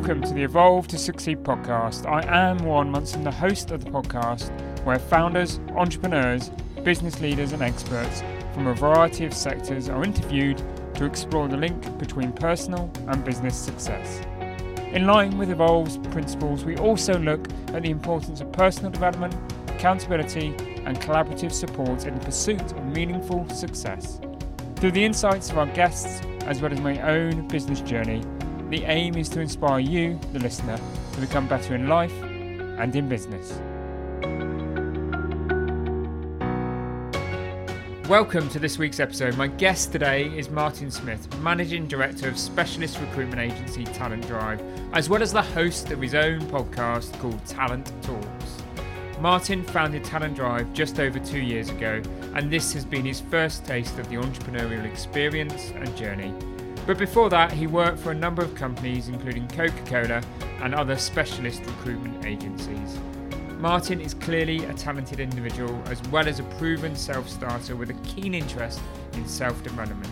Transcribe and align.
Welcome 0.00 0.22
to 0.22 0.32
the 0.32 0.44
Evolve 0.44 0.88
to 0.88 0.98
Succeed 0.98 1.44
podcast. 1.44 2.06
I 2.06 2.22
am 2.26 2.56
Warren 2.64 2.90
Munson, 2.90 3.22
the 3.22 3.30
host 3.30 3.70
of 3.70 3.84
the 3.84 3.90
podcast, 3.90 4.50
where 4.82 4.98
founders, 4.98 5.60
entrepreneurs, 5.76 6.50
business 6.82 7.20
leaders, 7.20 7.52
and 7.52 7.60
experts 7.60 8.22
from 8.54 8.66
a 8.66 8.72
variety 8.72 9.26
of 9.26 9.34
sectors 9.34 9.90
are 9.90 10.02
interviewed 10.02 10.62
to 10.94 11.04
explore 11.04 11.48
the 11.48 11.56
link 11.58 11.98
between 11.98 12.32
personal 12.32 12.90
and 13.08 13.22
business 13.26 13.54
success. 13.54 14.22
In 14.94 15.06
line 15.06 15.36
with 15.36 15.50
Evolve's 15.50 15.98
principles, 16.08 16.64
we 16.64 16.78
also 16.78 17.18
look 17.18 17.46
at 17.74 17.82
the 17.82 17.90
importance 17.90 18.40
of 18.40 18.50
personal 18.52 18.90
development, 18.90 19.36
accountability, 19.68 20.54
and 20.86 20.98
collaborative 20.98 21.52
support 21.52 22.06
in 22.06 22.18
the 22.18 22.24
pursuit 22.24 22.72
of 22.72 22.86
meaningful 22.86 23.46
success. 23.50 24.18
Through 24.76 24.92
the 24.92 25.04
insights 25.04 25.50
of 25.50 25.58
our 25.58 25.66
guests, 25.66 26.22
as 26.46 26.62
well 26.62 26.72
as 26.72 26.80
my 26.80 26.98
own 27.02 27.46
business 27.48 27.82
journey, 27.82 28.24
the 28.70 28.84
aim 28.84 29.16
is 29.16 29.28
to 29.28 29.40
inspire 29.40 29.80
you, 29.80 30.16
the 30.32 30.38
listener, 30.38 30.78
to 31.12 31.20
become 31.20 31.48
better 31.48 31.74
in 31.74 31.88
life 31.88 32.14
and 32.22 32.94
in 32.94 33.08
business. 33.08 33.60
Welcome 38.08 38.48
to 38.50 38.60
this 38.60 38.78
week's 38.78 39.00
episode. 39.00 39.36
My 39.36 39.48
guest 39.48 39.90
today 39.90 40.26
is 40.38 40.50
Martin 40.50 40.88
Smith, 40.88 41.36
Managing 41.40 41.88
Director 41.88 42.28
of 42.28 42.38
specialist 42.38 43.00
recruitment 43.00 43.40
agency 43.40 43.82
Talent 43.82 44.24
Drive, 44.28 44.62
as 44.92 45.08
well 45.08 45.20
as 45.20 45.32
the 45.32 45.42
host 45.42 45.90
of 45.90 46.00
his 46.00 46.14
own 46.14 46.40
podcast 46.42 47.12
called 47.18 47.44
Talent 47.46 47.92
Talks. 48.02 48.62
Martin 49.18 49.64
founded 49.64 50.04
Talent 50.04 50.36
Drive 50.36 50.72
just 50.74 51.00
over 51.00 51.18
two 51.18 51.40
years 51.40 51.70
ago, 51.70 52.00
and 52.36 52.52
this 52.52 52.72
has 52.74 52.84
been 52.84 53.04
his 53.04 53.20
first 53.20 53.64
taste 53.64 53.98
of 53.98 54.08
the 54.08 54.14
entrepreneurial 54.14 54.84
experience 54.84 55.72
and 55.74 55.96
journey. 55.96 56.32
But 56.86 56.98
before 56.98 57.30
that, 57.30 57.52
he 57.52 57.66
worked 57.66 57.98
for 57.98 58.10
a 58.10 58.14
number 58.14 58.42
of 58.42 58.54
companies, 58.54 59.08
including 59.08 59.46
Coca 59.48 59.82
Cola 59.86 60.22
and 60.62 60.74
other 60.74 60.96
specialist 60.96 61.60
recruitment 61.64 62.24
agencies. 62.24 62.98
Martin 63.58 64.00
is 64.00 64.14
clearly 64.14 64.64
a 64.64 64.72
talented 64.72 65.20
individual 65.20 65.82
as 65.86 66.00
well 66.08 66.26
as 66.26 66.40
a 66.40 66.42
proven 66.58 66.96
self 66.96 67.28
starter 67.28 67.76
with 67.76 67.90
a 67.90 67.94
keen 68.04 68.34
interest 68.34 68.80
in 69.12 69.26
self 69.26 69.62
development. 69.62 70.10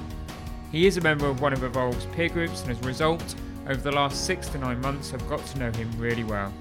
He 0.71 0.87
is 0.87 0.99
a 0.99 1.01
member 1.01 1.27
of 1.27 1.41
one 1.41 1.55
of 1.55 1.65
Evolve's 1.65 2.05
peer 2.15 2.29
groups, 2.29 2.63
and 2.63 2.71
as 2.71 2.81
a 2.81 2.87
result, 2.87 3.35
over 3.67 3.81
the 3.81 3.93
last 3.93 4.27
six 4.27 4.49
to 4.49 4.59
nine 4.59 4.81
months, 4.81 5.15
I've 5.15 5.29
got 5.29 5.45
to 5.47 5.59
know 5.59 5.73
him 5.73 5.91
really 5.99 6.25
well. 6.25 6.53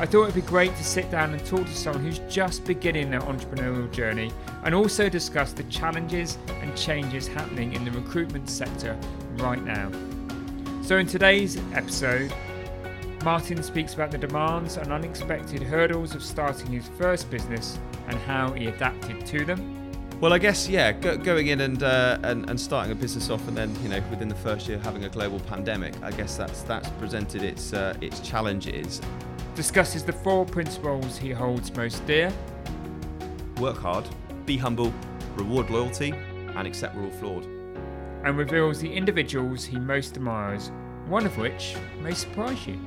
I 0.00 0.06
thought 0.06 0.22
it'd 0.22 0.34
be 0.34 0.40
great 0.40 0.74
to 0.76 0.82
sit 0.82 1.10
down 1.10 1.34
and 1.34 1.44
talk 1.44 1.66
to 1.66 1.76
someone 1.76 2.02
who's 2.02 2.20
just 2.20 2.64
beginning 2.64 3.10
their 3.10 3.20
entrepreneurial 3.20 3.92
journey 3.92 4.32
and 4.64 4.74
also 4.74 5.10
discuss 5.10 5.52
the 5.52 5.64
challenges 5.64 6.38
and 6.62 6.74
changes 6.74 7.28
happening 7.28 7.74
in 7.74 7.84
the 7.84 7.90
recruitment 7.90 8.48
sector 8.48 8.98
right 9.34 9.62
now. 9.62 9.92
So, 10.80 10.96
in 10.96 11.06
today's 11.06 11.58
episode, 11.74 12.32
Martin 13.24 13.62
speaks 13.62 13.92
about 13.92 14.10
the 14.10 14.16
demands 14.16 14.78
and 14.78 14.90
unexpected 14.90 15.62
hurdles 15.62 16.14
of 16.14 16.22
starting 16.22 16.72
his 16.72 16.88
first 16.96 17.30
business 17.30 17.78
and 18.08 18.16
how 18.20 18.52
he 18.52 18.68
adapted 18.68 19.26
to 19.26 19.44
them. 19.44 19.76
Well, 20.18 20.32
I 20.32 20.38
guess 20.38 20.66
yeah, 20.66 20.92
go, 20.92 21.18
going 21.18 21.48
in 21.48 21.60
and, 21.60 21.82
uh, 21.82 22.18
and 22.22 22.48
and 22.48 22.58
starting 22.58 22.90
a 22.90 22.94
business 22.94 23.28
off, 23.28 23.46
and 23.48 23.56
then 23.56 23.76
you 23.82 23.90
know 23.90 24.02
within 24.08 24.28
the 24.28 24.34
first 24.36 24.66
year 24.66 24.78
having 24.78 25.04
a 25.04 25.10
global 25.10 25.40
pandemic, 25.40 25.94
I 26.02 26.10
guess 26.10 26.38
that's 26.38 26.62
that's 26.62 26.88
presented 26.92 27.42
its 27.42 27.74
uh, 27.74 27.94
its 28.00 28.20
challenges. 28.20 29.02
Discusses 29.60 30.02
the 30.02 30.12
four 30.14 30.46
principles 30.46 31.18
he 31.18 31.32
holds 31.32 31.70
most 31.76 32.06
dear. 32.06 32.32
Work 33.58 33.76
hard, 33.76 34.06
be 34.46 34.56
humble, 34.56 34.90
reward 35.36 35.68
loyalty, 35.68 36.14
and 36.56 36.66
accept 36.66 36.96
we're 36.96 37.04
all 37.04 37.10
flawed 37.10 37.44
and 38.24 38.38
reveals 38.38 38.80
the 38.80 38.90
individuals 38.90 39.66
he 39.66 39.78
most 39.78 40.16
admires, 40.16 40.72
one 41.08 41.26
of 41.26 41.36
which 41.36 41.76
may 42.00 42.14
surprise 42.14 42.66
you. 42.66 42.80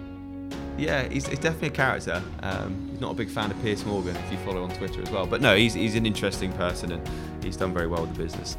Yeah, 0.76 1.08
he's, 1.10 1.28
he's 1.28 1.38
definitely 1.38 1.68
a 1.68 1.72
character. 1.72 2.24
Um, 2.42 2.88
he's 2.90 3.00
not 3.00 3.12
a 3.12 3.14
big 3.14 3.30
fan 3.30 3.52
of 3.52 3.62
Piers 3.62 3.86
Morgan 3.86 4.16
if 4.16 4.32
you 4.32 4.40
follow 4.40 4.64
on 4.64 4.76
Twitter 4.76 5.04
as 5.04 5.12
well. 5.12 5.28
But 5.28 5.42
no, 5.42 5.56
he's, 5.56 5.76
he's 5.76 5.94
an 5.94 6.08
interesting 6.08 6.52
person 6.54 6.94
and 6.94 7.10
he's 7.44 7.56
done 7.56 7.72
very 7.72 7.86
well 7.86 8.02
with 8.02 8.16
the 8.16 8.24
business. 8.24 8.58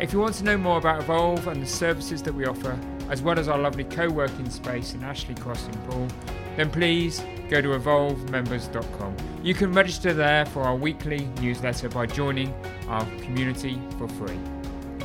If 0.00 0.12
you 0.12 0.18
want 0.18 0.34
to 0.34 0.44
know 0.44 0.58
more 0.58 0.78
about 0.78 1.00
Evolve 1.00 1.46
and 1.46 1.62
the 1.62 1.68
services 1.68 2.20
that 2.24 2.34
we 2.34 2.46
offer, 2.46 2.76
as 3.10 3.22
well 3.22 3.38
as 3.38 3.46
our 3.46 3.58
lovely 3.58 3.84
co 3.84 4.08
working 4.08 4.50
space 4.50 4.94
in 4.94 5.04
Ashley 5.04 5.36
Cross 5.36 5.68
in 5.68 5.74
Poole, 5.82 6.08
then 6.56 6.70
please 6.70 7.22
go 7.48 7.60
to 7.60 7.68
evolvemembers.com. 7.68 9.16
You 9.42 9.54
can 9.54 9.72
register 9.72 10.12
there 10.14 10.46
for 10.46 10.62
our 10.62 10.76
weekly 10.76 11.26
newsletter 11.40 11.88
by 11.88 12.06
joining 12.06 12.54
our 12.88 13.04
community 13.20 13.78
for 13.98 14.08
free. 14.08 14.38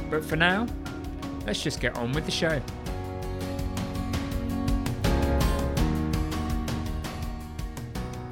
But 0.10 0.24
for 0.24 0.36
now, 0.36 0.68
let's 1.46 1.62
just 1.62 1.80
get 1.80 1.98
on 1.98 2.12
with 2.14 2.26
the 2.26 2.32
show. 2.32 2.62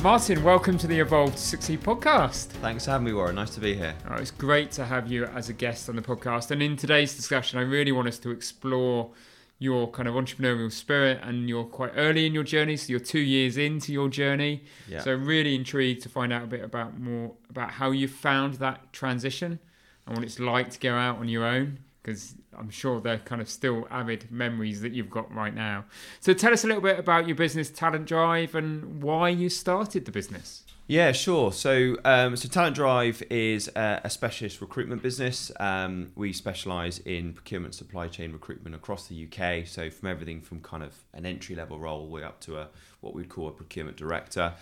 Martin, 0.05 0.43
welcome 0.43 0.77
to 0.77 0.85
the 0.85 0.99
Evolve 0.99 1.31
to 1.31 1.41
Succeed 1.41 1.81
podcast. 1.81 2.45
Thanks 2.61 2.85
for 2.85 2.91
having 2.91 3.05
me, 3.05 3.13
Warren. 3.13 3.33
Nice 3.33 3.49
to 3.55 3.59
be 3.59 3.73
here. 3.73 3.95
Oh, 4.07 4.13
it's 4.13 4.29
great 4.29 4.69
to 4.73 4.85
have 4.85 5.11
you 5.11 5.25
as 5.25 5.49
a 5.49 5.53
guest 5.53 5.89
on 5.89 5.95
the 5.95 6.01
podcast. 6.03 6.51
And 6.51 6.61
in 6.61 6.77
today's 6.77 7.15
discussion, 7.15 7.57
I 7.57 7.63
really 7.63 7.91
want 7.91 8.07
us 8.07 8.19
to 8.19 8.29
explore 8.29 9.09
your 9.57 9.89
kind 9.91 10.07
of 10.07 10.15
entrepreneurial 10.15 10.71
spirit 10.71 11.19
and 11.23 11.47
you're 11.47 11.63
quite 11.63 11.91
early 11.95 12.25
in 12.25 12.33
your 12.33 12.43
journey 12.43 12.75
so 12.75 12.91
you're 12.91 12.99
two 12.99 13.19
years 13.19 13.57
into 13.57 13.93
your 13.93 14.09
journey 14.09 14.63
yeah. 14.87 14.99
so 14.99 15.13
really 15.13 15.55
intrigued 15.55 16.01
to 16.01 16.09
find 16.09 16.33
out 16.33 16.43
a 16.43 16.47
bit 16.47 16.61
about 16.61 16.99
more 16.99 17.31
about 17.49 17.71
how 17.71 17.91
you 17.91 18.07
found 18.07 18.55
that 18.55 18.91
transition 18.91 19.57
and 20.05 20.17
what 20.17 20.25
it's 20.25 20.39
like 20.39 20.69
to 20.69 20.79
go 20.79 20.93
out 20.93 21.17
on 21.19 21.29
your 21.29 21.45
own 21.45 21.79
because 22.05 22.35
I'm 22.55 22.69
sure 22.69 23.01
they're 23.01 23.17
kind 23.17 23.41
of 23.41 23.49
still 23.49 23.87
avid 23.89 24.31
memories 24.31 24.81
that 24.81 24.91
you've 24.91 25.09
got 25.09 25.33
right 25.33 25.53
now. 25.53 25.85
So 26.19 26.33
tell 26.33 26.53
us 26.53 26.63
a 26.63 26.67
little 26.67 26.81
bit 26.81 26.99
about 26.99 27.25
your 27.27 27.35
business, 27.35 27.71
Talent 27.71 28.05
Drive, 28.05 28.53
and 28.53 29.01
why 29.01 29.29
you 29.29 29.49
started 29.49 30.05
the 30.05 30.11
business. 30.11 30.64
Yeah, 30.87 31.13
sure. 31.13 31.51
So, 31.51 31.97
um, 32.05 32.35
so 32.35 32.47
Talent 32.47 32.75
Drive 32.75 33.23
is 33.31 33.69
a, 33.75 34.01
a 34.03 34.09
specialist 34.09 34.61
recruitment 34.61 35.01
business. 35.01 35.51
Um, 35.59 36.11
we 36.15 36.31
specialise 36.31 36.99
in 36.99 37.33
procurement, 37.33 37.73
supply 37.73 38.07
chain 38.07 38.31
recruitment 38.31 38.75
across 38.75 39.07
the 39.07 39.25
UK. 39.27 39.65
So, 39.65 39.89
from 39.89 40.09
everything 40.09 40.41
from 40.41 40.59
kind 40.59 40.83
of 40.83 40.93
an 41.13 41.25
entry 41.25 41.55
level 41.55 41.79
role 41.79 42.01
all 42.01 42.05
the 42.05 42.11
way 42.11 42.23
up 42.23 42.39
to 42.41 42.57
a 42.57 42.67
what 43.01 43.15
we'd 43.15 43.29
call 43.29 43.47
a 43.47 43.51
procurement 43.51 43.97
director. 43.97 44.53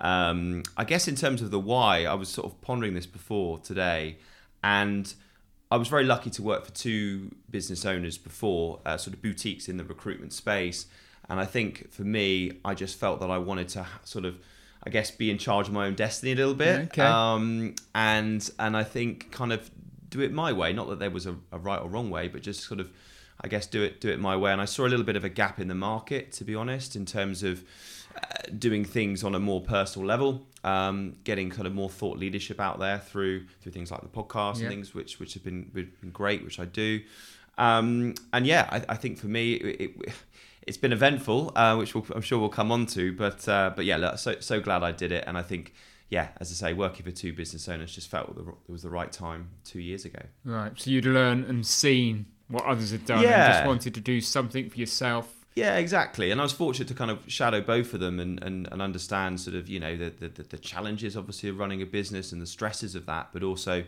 Um, 0.00 0.62
I 0.78 0.84
guess 0.84 1.08
in 1.08 1.14
terms 1.14 1.42
of 1.42 1.50
the 1.50 1.60
why, 1.60 2.06
I 2.06 2.14
was 2.14 2.30
sort 2.30 2.46
of 2.46 2.58
pondering 2.62 2.94
this 2.94 3.06
before 3.06 3.58
today 3.58 4.16
and 4.62 5.12
I 5.70 5.76
was 5.76 5.88
very 5.88 6.04
lucky 6.04 6.30
to 6.30 6.42
work 6.42 6.64
for 6.64 6.72
two 6.72 7.34
business 7.50 7.84
owners 7.84 8.18
before, 8.18 8.80
uh, 8.86 8.96
sort 8.96 9.14
of 9.14 9.22
boutiques 9.22 9.68
in 9.68 9.76
the 9.78 9.84
recruitment 9.84 10.32
space. 10.32 10.86
And 11.28 11.40
I 11.40 11.44
think 11.44 11.90
for 11.90 12.02
me, 12.02 12.52
I 12.64 12.74
just 12.74 12.98
felt 12.98 13.20
that 13.20 13.30
I 13.30 13.38
wanted 13.38 13.68
to 13.70 13.86
sort 14.04 14.24
of, 14.24 14.38
I 14.86 14.88
guess, 14.88 15.10
be 15.10 15.30
in 15.30 15.38
charge 15.38 15.66
of 15.66 15.74
my 15.74 15.86
own 15.86 15.96
destiny 15.96 16.32
a 16.32 16.36
little 16.36 16.54
bit. 16.54 16.82
Okay. 16.82 17.02
Um, 17.02 17.74
and 17.92 18.48
and 18.60 18.76
I 18.76 18.84
think 18.84 19.32
kind 19.32 19.52
of 19.52 19.68
do 20.10 20.20
it 20.20 20.32
my 20.32 20.52
way. 20.52 20.72
Not 20.72 20.88
that 20.88 21.00
there 21.00 21.10
was 21.10 21.26
a, 21.26 21.34
a 21.50 21.58
right 21.58 21.80
or 21.80 21.88
wrong 21.88 22.08
way, 22.08 22.28
but 22.28 22.40
just 22.40 22.62
sort 22.62 22.78
of, 22.78 22.90
I 23.40 23.48
guess, 23.48 23.66
do 23.66 23.82
it 23.82 24.00
do 24.00 24.08
it 24.08 24.20
my 24.20 24.36
way. 24.36 24.52
And 24.52 24.60
I 24.60 24.64
saw 24.64 24.86
a 24.86 24.88
little 24.88 25.04
bit 25.04 25.16
of 25.16 25.24
a 25.24 25.28
gap 25.28 25.58
in 25.58 25.66
the 25.66 25.74
market, 25.74 26.30
to 26.32 26.44
be 26.44 26.54
honest, 26.54 26.94
in 26.94 27.04
terms 27.04 27.42
of 27.42 27.64
uh, 28.14 28.48
doing 28.56 28.84
things 28.84 29.24
on 29.24 29.34
a 29.34 29.40
more 29.40 29.60
personal 29.60 30.06
level, 30.06 30.46
um, 30.62 31.16
getting 31.24 31.50
kind 31.50 31.66
of 31.66 31.74
more 31.74 31.90
thought 31.90 32.16
leadership 32.16 32.60
out 32.60 32.78
there 32.78 33.00
through 33.00 33.44
through 33.60 33.72
things 33.72 33.90
like 33.90 34.02
the 34.02 34.06
podcast 34.06 34.60
and 34.60 34.68
things 34.68 34.94
which 34.94 35.18
which 35.18 35.34
have 35.34 35.42
been, 35.42 35.64
been 35.74 36.10
great, 36.12 36.44
which 36.44 36.60
I 36.60 36.64
do. 36.64 37.00
Um, 37.58 38.14
and 38.32 38.46
yeah, 38.46 38.68
I, 38.70 38.92
I, 38.92 38.96
think 38.96 39.18
for 39.18 39.28
me 39.28 39.54
it, 39.54 39.80
it 39.80 40.12
has 40.66 40.76
been 40.76 40.92
eventful, 40.92 41.52
uh, 41.56 41.76
which 41.76 41.94
we'll, 41.94 42.06
I'm 42.14 42.22
sure 42.22 42.38
we'll 42.38 42.48
come 42.48 42.72
on 42.72 42.86
to. 42.86 43.12
But 43.12 43.48
uh, 43.48 43.72
but 43.74 43.84
yeah, 43.84 43.96
look, 43.96 44.18
so 44.18 44.40
so 44.40 44.60
glad 44.60 44.82
I 44.82 44.92
did 44.92 45.12
it, 45.12 45.24
and 45.26 45.36
I 45.36 45.42
think 45.42 45.74
yeah, 46.08 46.28
as 46.40 46.50
I 46.50 46.54
say, 46.54 46.72
working 46.72 47.04
for 47.04 47.10
two 47.10 47.32
business 47.32 47.68
owners 47.68 47.94
just 47.94 48.08
felt 48.08 48.36
it 48.38 48.70
was 48.70 48.82
the 48.82 48.90
right 48.90 49.10
time 49.10 49.50
two 49.64 49.80
years 49.80 50.04
ago. 50.04 50.22
Right. 50.44 50.72
So 50.76 50.90
you'd 50.90 51.04
learned 51.04 51.46
and 51.46 51.66
seen 51.66 52.26
what 52.48 52.64
others 52.64 52.92
had 52.92 53.04
done, 53.04 53.22
yeah. 53.22 53.44
and 53.44 53.52
just 53.54 53.66
wanted 53.66 53.94
to 53.94 54.00
do 54.00 54.20
something 54.20 54.70
for 54.70 54.78
yourself 54.78 55.32
yeah, 55.56 55.76
exactly. 55.76 56.30
And 56.30 56.38
I 56.38 56.44
was 56.44 56.52
fortunate 56.52 56.86
to 56.88 56.94
kind 56.94 57.10
of 57.10 57.20
shadow 57.28 57.62
both 57.62 57.94
of 57.94 58.00
them 58.00 58.20
and, 58.20 58.42
and, 58.42 58.68
and 58.70 58.82
understand 58.82 59.40
sort 59.40 59.56
of, 59.56 59.70
you 59.70 59.80
know, 59.80 59.96
the, 59.96 60.10
the, 60.10 60.42
the 60.42 60.58
challenges 60.58 61.16
obviously 61.16 61.48
of 61.48 61.58
running 61.58 61.80
a 61.80 61.86
business 61.86 62.30
and 62.30 62.42
the 62.42 62.46
stresses 62.46 62.94
of 62.94 63.06
that, 63.06 63.30
but 63.32 63.42
also 63.42 63.82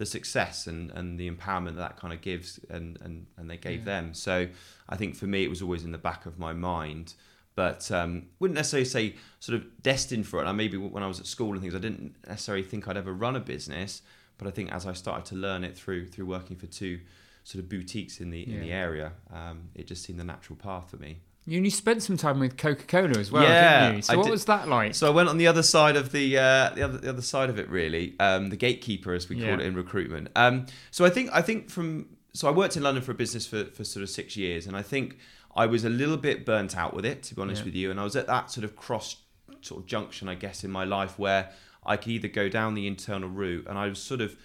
the 0.00 0.06
success 0.06 0.66
and, 0.66 0.90
and 0.92 1.20
the 1.20 1.30
empowerment 1.30 1.76
that, 1.76 1.90
that 1.90 1.96
kind 1.98 2.14
of 2.14 2.22
gives 2.22 2.58
and, 2.70 2.98
and, 3.02 3.26
and 3.36 3.50
they 3.50 3.58
gave 3.58 3.80
yeah. 3.80 3.84
them. 3.84 4.14
So 4.14 4.48
I 4.88 4.96
think 4.96 5.14
for 5.14 5.26
me, 5.26 5.44
it 5.44 5.50
was 5.50 5.60
always 5.60 5.84
in 5.84 5.92
the 5.92 5.98
back 5.98 6.24
of 6.24 6.38
my 6.38 6.54
mind, 6.54 7.12
but 7.54 7.90
um, 7.90 8.28
wouldn't 8.38 8.56
necessarily 8.56 8.86
say 8.86 9.16
sort 9.40 9.60
of 9.60 9.82
destined 9.82 10.26
for 10.26 10.42
it. 10.42 10.46
I 10.46 10.52
maybe 10.52 10.78
when 10.78 11.02
I 11.02 11.06
was 11.06 11.20
at 11.20 11.26
school 11.26 11.52
and 11.52 11.60
things, 11.60 11.74
I 11.74 11.78
didn't 11.80 12.14
necessarily 12.26 12.64
think 12.64 12.88
I'd 12.88 12.96
ever 12.96 13.12
run 13.12 13.36
a 13.36 13.40
business, 13.40 14.00
but 14.38 14.48
I 14.48 14.50
think 14.50 14.72
as 14.72 14.86
I 14.86 14.94
started 14.94 15.26
to 15.26 15.34
learn 15.34 15.64
it 15.64 15.76
through 15.76 16.06
through 16.06 16.24
working 16.24 16.56
for 16.56 16.66
two 16.66 17.00
sort 17.44 17.62
of 17.62 17.68
boutiques 17.68 18.22
in 18.22 18.30
the 18.30 18.38
yeah. 18.38 18.54
in 18.54 18.60
the 18.62 18.72
area, 18.72 19.12
um, 19.30 19.68
it 19.74 19.86
just 19.86 20.02
seemed 20.02 20.18
the 20.18 20.24
natural 20.24 20.56
path 20.56 20.88
for 20.90 20.96
me. 20.96 21.18
You, 21.50 21.70
spent 21.70 22.02
some 22.02 22.16
time 22.16 22.38
with 22.38 22.56
Coca 22.56 22.84
Cola 22.84 23.18
as 23.18 23.32
well, 23.32 23.42
yeah, 23.42 23.86
didn't 23.86 23.96
you? 23.96 24.02
So 24.02 24.12
I 24.12 24.16
what 24.16 24.24
did. 24.24 24.30
was 24.30 24.44
that 24.44 24.68
like? 24.68 24.94
So 24.94 25.08
I 25.08 25.10
went 25.10 25.28
on 25.28 25.36
the 25.36 25.48
other 25.48 25.64
side 25.64 25.96
of 25.96 26.12
the 26.12 26.38
uh, 26.38 26.70
the 26.70 26.82
other 26.82 26.98
the 26.98 27.08
other 27.08 27.22
side 27.22 27.50
of 27.50 27.58
it, 27.58 27.68
really, 27.68 28.14
um, 28.20 28.50
the 28.50 28.56
gatekeeper, 28.56 29.12
as 29.14 29.28
we 29.28 29.36
yeah. 29.36 29.50
call 29.50 29.60
it 29.60 29.66
in 29.66 29.74
recruitment. 29.74 30.28
Um, 30.36 30.66
so 30.92 31.04
I 31.04 31.10
think 31.10 31.30
I 31.32 31.42
think 31.42 31.68
from 31.68 32.06
so 32.32 32.46
I 32.46 32.52
worked 32.52 32.76
in 32.76 32.84
London 32.84 33.02
for 33.02 33.10
a 33.10 33.16
business 33.16 33.46
for, 33.46 33.64
for 33.64 33.82
sort 33.82 34.04
of 34.04 34.10
six 34.10 34.36
years, 34.36 34.68
and 34.68 34.76
I 34.76 34.82
think 34.82 35.18
I 35.56 35.66
was 35.66 35.84
a 35.84 35.88
little 35.90 36.16
bit 36.16 36.46
burnt 36.46 36.76
out 36.76 36.94
with 36.94 37.04
it, 37.04 37.24
to 37.24 37.34
be 37.34 37.42
honest 37.42 37.62
Yeah. 37.62 37.66
with 37.66 37.74
you, 37.74 37.90
and 37.90 37.98
I 37.98 38.04
was 38.04 38.14
at 38.14 38.28
that 38.28 38.52
sort 38.52 38.64
of 38.64 38.76
cross 38.76 39.16
sort 39.60 39.80
of 39.82 39.86
junction, 39.88 40.28
I 40.28 40.36
guess, 40.36 40.62
in 40.62 40.70
my 40.70 40.84
life 40.84 41.18
where 41.18 41.50
I 41.84 41.96
could 41.96 42.12
either 42.12 42.28
go 42.28 42.48
down 42.48 42.74
the 42.74 42.86
internal 42.86 43.28
route, 43.28 43.66
and 43.68 43.76
I 43.76 43.88
was 43.88 44.00
sort 44.00 44.20
of 44.20 44.36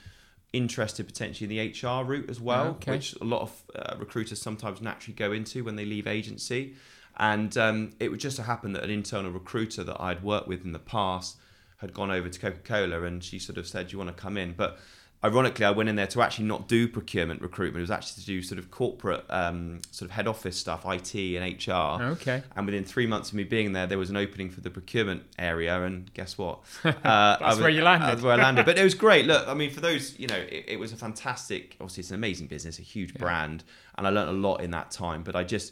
interested 0.53 1.05
potentially 1.05 1.45
in 1.45 1.71
the 1.71 1.87
HR 1.87 2.03
route 2.03 2.29
as 2.29 2.39
well, 2.39 2.67
Okay. 2.67 2.93
which 2.93 3.13
a 3.21 3.25
lot 3.25 3.41
of 3.41 3.63
uh, 3.75 3.95
recruiters 3.99 4.41
sometimes 4.41 4.81
naturally 4.81 5.13
go 5.13 5.31
into 5.31 5.63
when 5.63 5.75
they 5.75 5.85
leave 5.85 6.07
agency. 6.07 6.75
And 7.17 7.57
um, 7.57 7.93
it 7.99 8.09
would 8.09 8.19
just 8.19 8.37
so 8.37 8.43
happen 8.43 8.73
that 8.73 8.83
an 8.83 8.89
internal 8.89 9.31
recruiter 9.31 9.83
that 9.83 10.01
I'd 10.01 10.23
worked 10.23 10.47
with 10.47 10.65
in 10.65 10.73
the 10.73 10.79
past 10.79 11.37
had 11.77 11.93
gone 11.93 12.11
over 12.11 12.29
to 12.29 12.39
Coca 12.39 12.59
Cola 12.63 13.03
and 13.03 13.23
she 13.23 13.39
sort 13.39 13.57
of 13.57 13.67
said, 13.67 13.87
Do 13.87 13.93
you 13.93 13.97
want 13.97 14.15
to 14.15 14.21
come 14.21 14.37
in? 14.37 14.53
But 14.53 14.77
ironically, 15.23 15.65
I 15.65 15.71
went 15.71 15.89
in 15.89 15.95
there 15.95 16.07
to 16.07 16.21
actually 16.21 16.45
not 16.45 16.67
do 16.67 16.87
procurement 16.87 17.41
recruitment. 17.41 17.77
It 17.79 17.81
was 17.83 17.91
actually 17.91 18.21
to 18.21 18.27
do 18.27 18.41
sort 18.41 18.59
of 18.59 18.69
corporate, 18.69 19.23
um, 19.29 19.79
sort 19.91 20.09
of 20.09 20.15
head 20.15 20.27
office 20.27 20.57
stuff, 20.57 20.85
IT 20.85 21.15
and 21.15 21.67
HR. 21.67 22.03
Okay. 22.13 22.43
And 22.55 22.65
within 22.65 22.83
three 22.83 23.07
months 23.07 23.29
of 23.29 23.35
me 23.35 23.43
being 23.43 23.71
there, 23.73 23.87
there 23.87 23.97
was 23.97 24.09
an 24.09 24.17
opening 24.17 24.49
for 24.49 24.61
the 24.61 24.69
procurement 24.69 25.23
area, 25.39 25.81
and 25.83 26.13
guess 26.13 26.37
what? 26.37 26.59
Uh, 26.85 26.91
That's 27.37 27.41
was- 27.41 27.59
where 27.61 27.69
you 27.69 27.81
landed. 27.81 28.07
That's 28.07 28.21
where 28.21 28.33
I 28.33 28.37
landed. 28.37 28.65
But 28.65 28.77
it 28.77 28.83
was 28.83 28.93
great. 28.93 29.25
Look, 29.25 29.47
I 29.47 29.53
mean, 29.53 29.71
for 29.71 29.79
those, 29.81 30.17
you 30.19 30.27
know, 30.27 30.35
it, 30.35 30.65
it 30.67 30.79
was 30.79 30.91
a 30.93 30.97
fantastic. 30.97 31.75
Obviously, 31.79 32.01
it's 32.01 32.09
an 32.09 32.15
amazing 32.15 32.47
business, 32.47 32.77
a 32.77 32.83
huge 32.83 33.13
brand, 33.15 33.63
and 33.97 34.05
I 34.05 34.09
learned 34.09 34.29
a 34.29 34.33
lot 34.33 34.57
in 34.61 34.71
that 34.71 34.91
time. 34.91 35.23
But 35.23 35.35
I 35.35 35.43
just, 35.43 35.71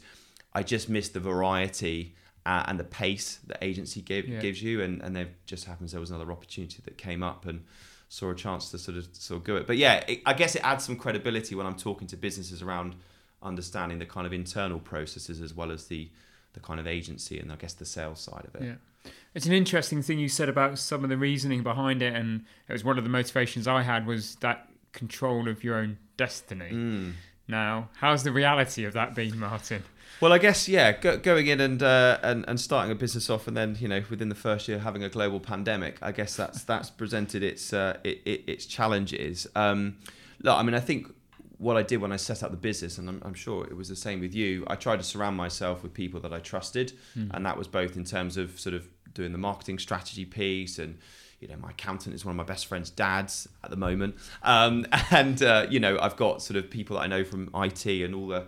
I 0.54 0.62
just 0.62 0.88
missed 0.88 1.12
the 1.14 1.20
variety. 1.20 2.14
Uh, 2.46 2.62
and 2.66 2.78
the 2.78 2.84
pace 2.84 3.38
that 3.46 3.56
agency 3.64 4.02
give, 4.02 4.28
Yeah. 4.28 4.38
gives 4.38 4.62
you, 4.62 4.82
and, 4.82 5.00
and 5.00 5.16
there 5.16 5.28
just 5.46 5.64
happens 5.64 5.92
there 5.92 6.00
was 6.00 6.10
another 6.10 6.30
opportunity 6.30 6.82
that 6.84 6.98
came 6.98 7.22
up, 7.22 7.46
and 7.46 7.64
saw 8.10 8.30
a 8.30 8.34
chance 8.34 8.70
to 8.70 8.78
sort 8.78 8.98
of 8.98 9.08
sort 9.12 9.38
of 9.40 9.44
go 9.44 9.56
it. 9.56 9.66
But 9.66 9.78
yeah, 9.78 10.04
it, 10.06 10.20
I 10.26 10.34
guess 10.34 10.54
it 10.54 10.60
adds 10.62 10.84
some 10.84 10.96
credibility 10.96 11.54
when 11.54 11.66
I'm 11.66 11.74
talking 11.74 12.06
to 12.08 12.18
businesses 12.18 12.60
around 12.60 12.96
understanding 13.42 13.98
the 13.98 14.04
kind 14.04 14.26
of 14.26 14.32
internal 14.34 14.78
processes 14.78 15.40
as 15.40 15.54
well 15.54 15.70
as 15.70 15.86
the 15.86 16.10
the 16.52 16.60
kind 16.60 16.78
of 16.78 16.86
agency 16.86 17.38
and 17.40 17.50
I 17.50 17.56
guess 17.56 17.72
the 17.72 17.86
sales 17.86 18.20
side 18.20 18.44
of 18.46 18.54
it. 18.60 18.62
Yeah. 18.64 19.10
It's 19.34 19.46
an 19.46 19.52
interesting 19.54 20.02
thing 20.02 20.18
you 20.18 20.28
said 20.28 20.50
about 20.50 20.78
some 20.78 21.02
of 21.02 21.08
the 21.10 21.16
reasoning 21.16 21.62
behind 21.62 22.02
it, 22.02 22.14
and 22.14 22.44
it 22.68 22.72
was 22.74 22.84
one 22.84 22.98
of 22.98 23.04
the 23.04 23.10
motivations 23.10 23.66
I 23.66 23.80
had 23.82 24.06
was 24.06 24.34
that 24.36 24.68
control 24.92 25.48
of 25.48 25.64
your 25.64 25.76
own 25.76 25.96
destiny. 26.18 26.70
Mm. 26.70 27.12
Now, 27.48 27.88
how's 27.96 28.22
the 28.22 28.32
reality 28.32 28.84
of 28.84 28.92
that 28.92 29.14
been, 29.14 29.38
Martin? 29.38 29.82
Well, 30.20 30.32
I 30.32 30.38
guess 30.38 30.68
yeah, 30.68 30.92
go, 30.92 31.18
going 31.18 31.46
in 31.48 31.60
and, 31.60 31.82
uh, 31.82 32.18
and 32.22 32.44
and 32.46 32.60
starting 32.60 32.92
a 32.92 32.94
business 32.94 33.28
off, 33.28 33.48
and 33.48 33.56
then 33.56 33.76
you 33.80 33.88
know 33.88 34.02
within 34.08 34.28
the 34.28 34.34
first 34.34 34.68
year 34.68 34.78
having 34.78 35.02
a 35.02 35.08
global 35.08 35.40
pandemic. 35.40 35.98
I 36.02 36.12
guess 36.12 36.36
that's 36.36 36.64
that's 36.70 36.90
presented 36.90 37.42
its 37.42 37.72
uh, 37.72 37.98
it, 38.04 38.22
it, 38.24 38.44
its 38.46 38.66
challenges. 38.66 39.46
Um, 39.54 39.98
look, 40.42 40.56
I 40.56 40.62
mean, 40.62 40.74
I 40.74 40.80
think 40.80 41.12
what 41.58 41.76
I 41.76 41.82
did 41.82 42.00
when 42.00 42.12
I 42.12 42.16
set 42.16 42.42
up 42.42 42.50
the 42.50 42.56
business, 42.56 42.98
and 42.98 43.08
I'm, 43.08 43.22
I'm 43.24 43.34
sure 43.34 43.64
it 43.64 43.76
was 43.76 43.88
the 43.88 43.96
same 43.96 44.20
with 44.20 44.34
you. 44.34 44.64
I 44.66 44.76
tried 44.76 44.98
to 44.98 45.02
surround 45.04 45.36
myself 45.36 45.82
with 45.82 45.94
people 45.94 46.20
that 46.20 46.32
I 46.32 46.38
trusted, 46.38 46.92
and 47.32 47.44
that 47.46 47.56
was 47.56 47.68
both 47.68 47.96
in 47.96 48.04
terms 48.04 48.36
of 48.36 48.58
sort 48.58 48.74
of 48.74 48.88
doing 49.14 49.32
the 49.32 49.38
marketing 49.38 49.78
strategy 49.78 50.24
piece 50.24 50.78
and. 50.78 50.98
You 51.40 51.48
know, 51.48 51.56
my 51.56 51.70
accountant 51.72 52.14
is 52.14 52.24
one 52.24 52.30
of 52.30 52.36
my 52.38 52.44
best 52.44 52.64
friend's 52.64 52.88
dads 52.88 53.46
at 53.62 53.68
the 53.68 53.76
moment, 53.76 54.14
um, 54.44 54.86
and 55.10 55.42
uh, 55.42 55.66
you 55.68 55.78
know, 55.78 55.98
I've 56.00 56.16
got 56.16 56.40
sort 56.40 56.56
of 56.56 56.70
people 56.70 56.96
that 56.96 57.02
I 57.02 57.06
know 57.06 57.22
from 57.22 57.50
IT 57.54 57.84
and 57.84 58.14
all 58.14 58.28
the 58.28 58.46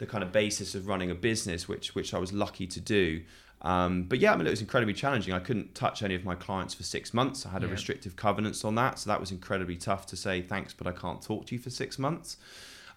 the 0.00 0.06
kind 0.06 0.24
of 0.24 0.32
basis 0.32 0.74
of 0.74 0.86
running 0.88 1.10
a 1.10 1.14
business, 1.14 1.68
which 1.68 1.94
which 1.94 2.12
I 2.12 2.18
was 2.18 2.32
lucky 2.32 2.66
to 2.66 2.80
do. 2.80 3.22
Um, 3.62 4.04
but 4.04 4.18
yeah, 4.18 4.32
I 4.32 4.36
mean, 4.36 4.46
it 4.46 4.50
was 4.50 4.62
incredibly 4.62 4.94
challenging. 4.94 5.34
I 5.34 5.38
couldn't 5.38 5.74
touch 5.74 6.02
any 6.02 6.14
of 6.14 6.24
my 6.24 6.34
clients 6.34 6.72
for 6.72 6.82
six 6.82 7.12
months. 7.12 7.44
I 7.44 7.50
had 7.50 7.62
a 7.62 7.66
Yeah. 7.66 7.72
restrictive 7.72 8.16
covenants 8.16 8.64
on 8.64 8.74
that, 8.76 8.98
so 8.98 9.10
that 9.10 9.20
was 9.20 9.30
incredibly 9.30 9.76
tough 9.76 10.06
to 10.06 10.16
say 10.16 10.40
thanks, 10.40 10.72
but 10.72 10.86
I 10.86 10.92
can't 10.92 11.20
talk 11.20 11.46
to 11.46 11.54
you 11.54 11.60
for 11.60 11.68
six 11.70 11.98
months. 11.98 12.38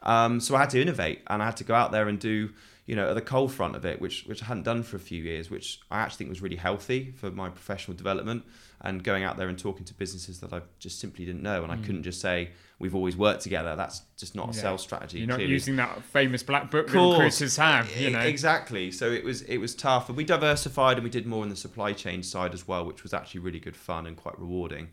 Um, 0.04 0.40
so 0.40 0.56
I 0.56 0.60
had 0.60 0.70
to 0.72 0.82
innovate, 0.82 1.20
and 1.28 1.42
I 1.42 1.46
had 1.46 1.58
to 1.58 1.64
go 1.66 1.76
out 1.76 1.92
there 1.92 2.08
and 2.08 2.18
do, 2.18 2.50
you 2.86 2.96
know, 2.96 3.10
at 3.10 3.16
the 3.16 3.22
cold 3.22 3.52
front 3.54 3.76
of 3.76 3.84
it, 3.86 4.00
which 4.02 4.24
which 4.26 4.42
I 4.42 4.46
hadn't 4.46 4.64
done 4.64 4.84
for 4.84 4.96
a 4.96 5.00
few 5.12 5.22
years, 5.22 5.50
which 5.52 5.82
I 5.92 6.00
actually 6.00 6.18
think 6.20 6.30
was 6.30 6.42
really 6.42 6.62
healthy 6.68 7.14
for 7.18 7.30
my 7.32 7.50
professional 7.50 7.96
development. 7.98 8.44
And 8.86 9.02
going 9.02 9.24
out 9.24 9.38
there 9.38 9.48
and 9.48 9.58
talking 9.58 9.86
to 9.86 9.94
businesses 9.94 10.42
that 10.42 10.52
I 10.52 10.62
just 10.78 11.00
simply 11.00 11.24
didn't 11.26 11.42
know, 11.42 11.64
and 11.64 11.72
I 11.72 11.78
couldn't 11.78 12.04
just 12.04 12.20
say 12.20 12.50
we've 12.80 12.94
always 12.94 13.16
worked 13.16 13.42
together. 13.42 13.78
That's 13.78 14.02
just 14.18 14.36
not 14.36 14.50
a. 14.50 14.56
Yeah. 14.56 14.62
sales 14.64 14.82
strategy. 14.82 15.20
You're 15.20 15.28
not 15.28 15.36
clearly. 15.36 15.54
using 15.54 15.78
that 15.78 16.04
famous 16.04 16.44
black 16.44 16.70
book 16.70 16.88
that 16.88 16.94
recruiters 16.94 17.56
have, 17.56 17.90
you 17.96 18.10
know. 18.10 18.20
exactly. 18.20 18.92
So 18.92 19.10
it 19.10 19.24
was 19.24 19.42
it 19.44 19.58
was 19.58 19.74
tough, 19.74 20.10
and 20.10 20.18
we 20.18 20.26
diversified 20.26 20.98
and 20.98 21.04
we 21.06 21.10
did 21.10 21.26
more 21.26 21.44
on 21.44 21.50
the 21.50 21.56
supply 21.56 21.94
chain 21.94 22.24
side 22.24 22.54
as 22.54 22.68
well, 22.68 22.86
which 22.86 23.04
was 23.04 23.14
actually 23.14 23.40
really 23.40 23.60
good 23.60 23.78
fun 23.78 24.06
and 24.06 24.18
quite 24.18 24.38
rewarding. 24.38 24.90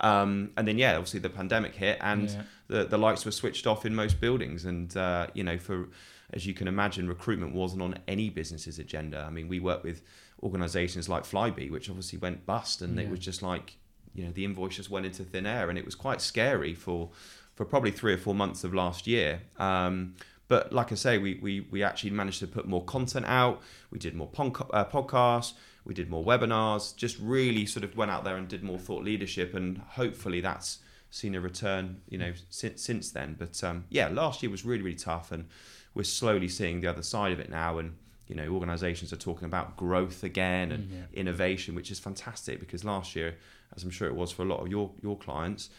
Um, 0.00 0.50
and 0.56 0.66
then 0.66 0.78
yeah, 0.78 0.94
obviously 0.96 1.20
the 1.20 1.30
pandemic 1.30 1.74
hit, 1.76 1.98
and 2.00 2.28
Yeah. 2.30 2.42
the 2.66 2.84
the 2.86 2.98
lights 2.98 3.24
were 3.24 3.30
switched 3.30 3.66
off 3.68 3.86
in 3.86 3.94
most 3.94 4.20
buildings, 4.20 4.64
and 4.64 4.96
uh, 4.96 5.28
you 5.34 5.44
know 5.44 5.58
for 5.58 5.88
as 6.32 6.46
you 6.46 6.54
can 6.54 6.68
imagine, 6.68 7.08
recruitment 7.08 7.54
wasn't 7.54 7.80
on 7.82 7.98
any 8.06 8.28
business's 8.30 8.78
agenda. 8.78 9.24
I 9.26 9.30
mean, 9.30 9.48
we 9.48 9.60
work 9.60 9.82
with 9.82 10.02
organisations 10.42 11.08
like 11.08 11.24
Flybe, 11.24 11.70
which 11.70 11.88
obviously 11.88 12.18
went 12.18 12.46
bust, 12.46 12.82
and 12.82 12.98
it 12.98 13.10
was 13.10 13.18
just 13.20 13.42
like 13.42 13.76
you 14.14 14.24
know 14.24 14.32
the 14.32 14.44
invoice 14.44 14.76
just 14.76 14.90
went 14.90 15.06
into 15.06 15.24
thin 15.24 15.46
air, 15.46 15.68
and 15.68 15.78
it 15.78 15.84
was 15.84 15.94
quite 15.94 16.20
scary 16.20 16.74
for 16.74 17.10
for 17.54 17.64
probably 17.64 17.90
three 17.90 18.12
or 18.12 18.18
four 18.18 18.34
months 18.34 18.62
of 18.64 18.72
last 18.72 19.06
year. 19.06 19.42
Um, 19.58 20.14
but 20.48 20.72
like 20.72 20.92
I 20.92 20.94
say, 20.94 21.18
we, 21.18 21.34
we, 21.42 21.66
we 21.70 21.82
actually 21.82 22.10
managed 22.10 22.40
to 22.40 22.46
put 22.46 22.66
more 22.66 22.82
content 22.84 23.26
out. 23.26 23.60
We 23.90 23.98
did 23.98 24.14
more 24.14 24.28
pon- 24.28 24.54
uh, 24.72 24.84
podcasts. 24.86 25.52
We 25.84 25.92
did 25.92 26.08
more 26.08 26.24
webinars. 26.24 26.96
Just 26.96 27.18
really 27.18 27.66
sort 27.66 27.84
of 27.84 27.96
went 27.96 28.10
out 28.10 28.24
there 28.24 28.36
and 28.36 28.48
did 28.48 28.62
more 28.62 28.78
thought 28.78 29.04
leadership, 29.04 29.54
and 29.54 29.78
hopefully 29.78 30.40
that's 30.40 30.78
seen 31.10 31.34
a 31.34 31.40
return. 31.40 32.00
You 32.08 32.18
know, 32.18 32.32
since 32.50 32.82
since 32.82 33.10
then. 33.10 33.36
But 33.38 33.62
um, 33.62 33.84
yeah, 33.88 34.08
last 34.08 34.42
year 34.42 34.50
was 34.50 34.64
really 34.64 34.82
really 34.82 34.96
tough, 34.96 35.32
and 35.32 35.46
we're 35.94 36.04
slowly 36.04 36.48
seeing 36.48 36.80
the 36.80 36.88
other 36.88 37.02
side 37.02 37.32
of 37.32 37.40
it 37.40 37.50
now. 37.50 37.78
And 37.78 37.96
you 38.28 38.34
know, 38.36 38.46
organisations 38.48 39.12
are 39.12 39.16
talking 39.16 39.46
about 39.46 39.76
growth 39.76 40.22
again 40.22 40.70
and 40.72 40.90
Yeah. 40.90 40.98
innovation, 41.12 41.74
which 41.74 41.90
is 41.90 41.98
fantastic 41.98 42.60
because 42.60 42.84
last 42.84 43.16
year, 43.16 43.36
as 43.74 43.84
I'm 43.84 43.90
sure 43.90 44.08
it 44.08 44.14
was 44.14 44.30
for 44.32 44.42
a 44.42 44.46
lot 44.46 44.60
of 44.60 44.68
your 44.68 44.90
your 45.02 45.16
clients, 45.16 45.70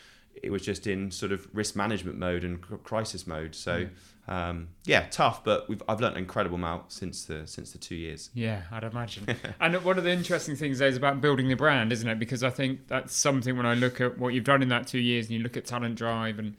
it 0.42 0.52
was 0.52 0.62
just 0.64 0.88
in 0.88 1.12
sort 1.12 1.32
of 1.32 1.48
risk 1.54 1.76
management 1.76 2.18
mode 2.18 2.44
and 2.44 2.62
crisis 2.84 3.26
mode. 3.28 3.54
So 3.56 3.88
um, 4.28 4.68
yeah, 4.86 5.08
tough, 5.10 5.44
but 5.44 5.68
we've 5.68 5.82
I've 5.90 6.00
learned 6.02 6.16
an 6.18 6.22
incredible 6.22 6.56
amount 6.56 6.92
since 6.92 7.26
the 7.26 7.48
since 7.48 7.72
the 7.72 7.78
two 7.80 7.96
years. 7.96 8.30
Yeah, 8.34 8.62
I'd 8.72 8.84
imagine. 8.84 9.26
and 9.60 9.84
one 9.84 9.98
of 9.98 10.04
the 10.04 10.12
interesting 10.12 10.56
things 10.56 10.82
is 10.82 10.96
about 10.98 11.20
building 11.20 11.48
the 11.50 11.56
brand, 11.56 11.92
isn't 11.92 12.08
it? 12.08 12.20
Because 12.20 12.44
I 12.44 12.52
think 12.52 12.88
that's 12.88 13.16
something 13.16 13.58
when 13.58 13.66
I 13.66 13.74
look 13.74 14.00
at 14.02 14.18
what 14.20 14.34
you've 14.34 14.44
done 14.44 14.62
in 14.62 14.70
that 14.70 14.86
two 14.88 15.00
years 15.00 15.26
and 15.28 15.36
you 15.38 15.42
look 15.44 15.58
at 15.58 15.66
Talent 15.66 15.96
Drive 15.96 16.38
and 16.40 16.56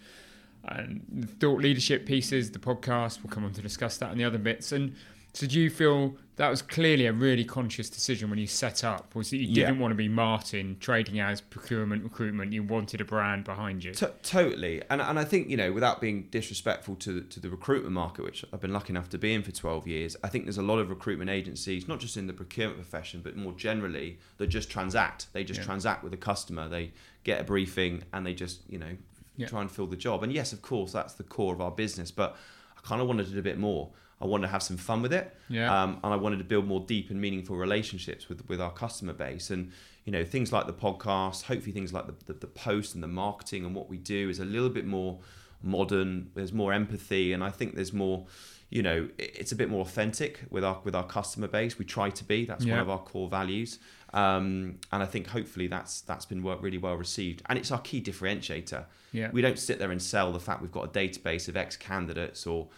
and 0.64 1.28
thought 1.40 1.60
leadership 1.60 2.04
pieces, 2.06 2.50
the 2.50 2.58
podcast, 2.58 3.22
we'll 3.22 3.30
come 3.32 3.44
on 3.44 3.52
to 3.54 3.62
discuss 3.62 3.96
that 3.98 4.10
and 4.10 4.20
the 4.20 4.24
other 4.24 4.38
bits. 4.38 4.72
And 4.72 4.94
so 5.32 5.46
do 5.46 5.60
you 5.60 5.70
feel 5.70 6.16
that 6.36 6.48
was 6.48 6.62
clearly 6.62 7.04
a 7.06 7.12
really 7.12 7.44
conscious 7.44 7.90
decision 7.90 8.30
when 8.30 8.38
you 8.38 8.46
set 8.46 8.82
up? 8.82 9.14
Was 9.14 9.30
that 9.30 9.36
you 9.36 9.54
didn't 9.54 9.78
want 9.78 9.92
to 9.92 9.96
be 9.96 10.08
Martin 10.08 10.76
trading 10.80 11.20
as 11.20 11.40
procurement 11.40 12.02
recruitment, 12.02 12.52
you 12.52 12.62
wanted 12.62 13.00
a 13.00 13.04
brand 13.04 13.44
behind 13.44 13.84
you. 13.84 13.92
T- 13.92 14.06
totally, 14.22 14.82
and 14.88 15.00
and 15.02 15.18
I 15.18 15.24
think 15.24 15.48
you 15.50 15.56
know, 15.56 15.70
without 15.72 16.00
being 16.00 16.22
disrespectful 16.30 16.96
to 16.96 17.20
to 17.22 17.40
the 17.40 17.50
recruitment 17.50 17.92
market, 17.94 18.24
which 18.24 18.44
I've 18.52 18.60
been 18.60 18.72
lucky 18.72 18.90
enough 18.92 19.08
to 19.10 19.18
be 19.18 19.34
in 19.34 19.42
for 19.42 19.52
twelve 19.52 19.86
years, 19.86 20.16
I 20.24 20.28
think 20.28 20.44
there's 20.46 20.58
a 20.58 20.62
lot 20.62 20.78
of 20.78 20.88
recruitment 20.88 21.30
agencies, 21.30 21.86
not 21.86 22.00
just 22.00 22.16
in 22.16 22.26
the 22.26 22.32
procurement 22.32 22.78
profession, 22.80 23.20
but 23.22 23.36
more 23.36 23.52
generally, 23.52 24.18
that 24.38 24.46
just 24.48 24.70
transact. 24.70 25.26
They 25.32 25.44
just 25.44 25.60
Yeah. 25.60 25.66
transact 25.66 26.02
with 26.02 26.12
the 26.12 26.18
customer. 26.18 26.68
They 26.68 26.92
get 27.22 27.40
a 27.40 27.44
briefing 27.44 28.02
and 28.12 28.24
they 28.26 28.32
just 28.34 28.60
you 28.68 28.78
know 28.78 28.96
Yeah. 29.36 29.46
try 29.46 29.60
and 29.60 29.70
fill 29.70 29.86
the 29.86 29.96
job. 29.96 30.22
And 30.22 30.32
yes, 30.32 30.52
of 30.52 30.62
course, 30.62 30.92
that's 30.92 31.14
the 31.14 31.22
core 31.22 31.52
of 31.54 31.60
our 31.60 31.70
business, 31.70 32.10
but 32.10 32.36
I 32.76 32.80
kind 32.80 33.00
of 33.02 33.06
wanted 33.08 33.26
to 33.26 33.32
do 33.32 33.38
a 33.38 33.42
bit 33.42 33.58
more. 33.58 33.90
I 34.20 34.26
wanted 34.26 34.46
to 34.48 34.52
have 34.52 34.62
some 34.62 34.76
fun 34.76 35.00
with 35.02 35.12
it, 35.12 35.34
Yeah. 35.48 35.82
um, 35.82 35.98
and 36.04 36.12
I 36.12 36.16
wanted 36.16 36.38
to 36.38 36.44
build 36.44 36.66
more 36.66 36.80
deep 36.80 37.10
and 37.10 37.20
meaningful 37.20 37.56
relationships 37.56 38.28
with 38.28 38.48
with 38.48 38.60
our 38.60 38.70
customer 38.72 39.12
base. 39.14 39.50
And 39.50 39.72
you 40.04 40.12
know, 40.12 40.24
things 40.24 40.52
like 40.52 40.66
the 40.66 40.72
podcast, 40.72 41.42
hopefully 41.44 41.72
things 41.72 41.92
like 41.92 42.06
the, 42.06 42.14
the, 42.32 42.32
the 42.40 42.46
post 42.46 42.94
and 42.94 43.02
the 43.02 43.08
marketing 43.08 43.64
and 43.64 43.74
what 43.74 43.88
we 43.88 43.98
do 43.98 44.28
is 44.28 44.38
a 44.40 44.44
little 44.44 44.70
bit 44.70 44.86
more 44.86 45.20
modern. 45.62 46.30
There's 46.34 46.52
more 46.52 46.72
empathy, 46.72 47.32
and 47.32 47.42
I 47.44 47.50
think 47.50 47.74
there's 47.74 47.92
more. 47.92 48.26
You 48.72 48.82
know, 48.84 49.08
it's 49.18 49.50
a 49.50 49.56
bit 49.56 49.68
more 49.68 49.80
authentic 49.82 50.44
with 50.48 50.62
our 50.64 50.80
with 50.84 50.94
our 50.94 51.04
customer 51.06 51.48
base. 51.48 51.76
We 51.78 51.84
try 51.84 52.10
to 52.10 52.24
be. 52.24 52.44
That's 52.44 52.64
one 52.64 52.78
of 52.78 52.88
our 52.88 52.98
core 53.00 53.28
values, 53.28 53.80
um, 54.14 54.78
and 54.92 55.02
I 55.02 55.06
think 55.06 55.26
hopefully 55.26 55.66
that's 55.66 56.02
that's 56.02 56.24
been 56.24 56.42
really 56.44 56.78
well 56.78 56.94
received. 56.94 57.42
And 57.48 57.58
it's 57.58 57.72
our 57.72 57.80
key 57.80 58.00
differentiator. 58.00 58.84
yeah. 59.12 59.30
We 59.32 59.42
don't 59.42 59.58
sit 59.58 59.78
there 59.80 59.90
and 59.90 60.00
sell 60.00 60.32
the 60.32 60.38
fact 60.40 60.62
we've 60.62 60.70
got 60.70 60.84
a 60.84 60.88
database 60.88 61.48
of 61.48 61.56
ex 61.56 61.76
candidates 61.76 62.46
or, 62.46 62.68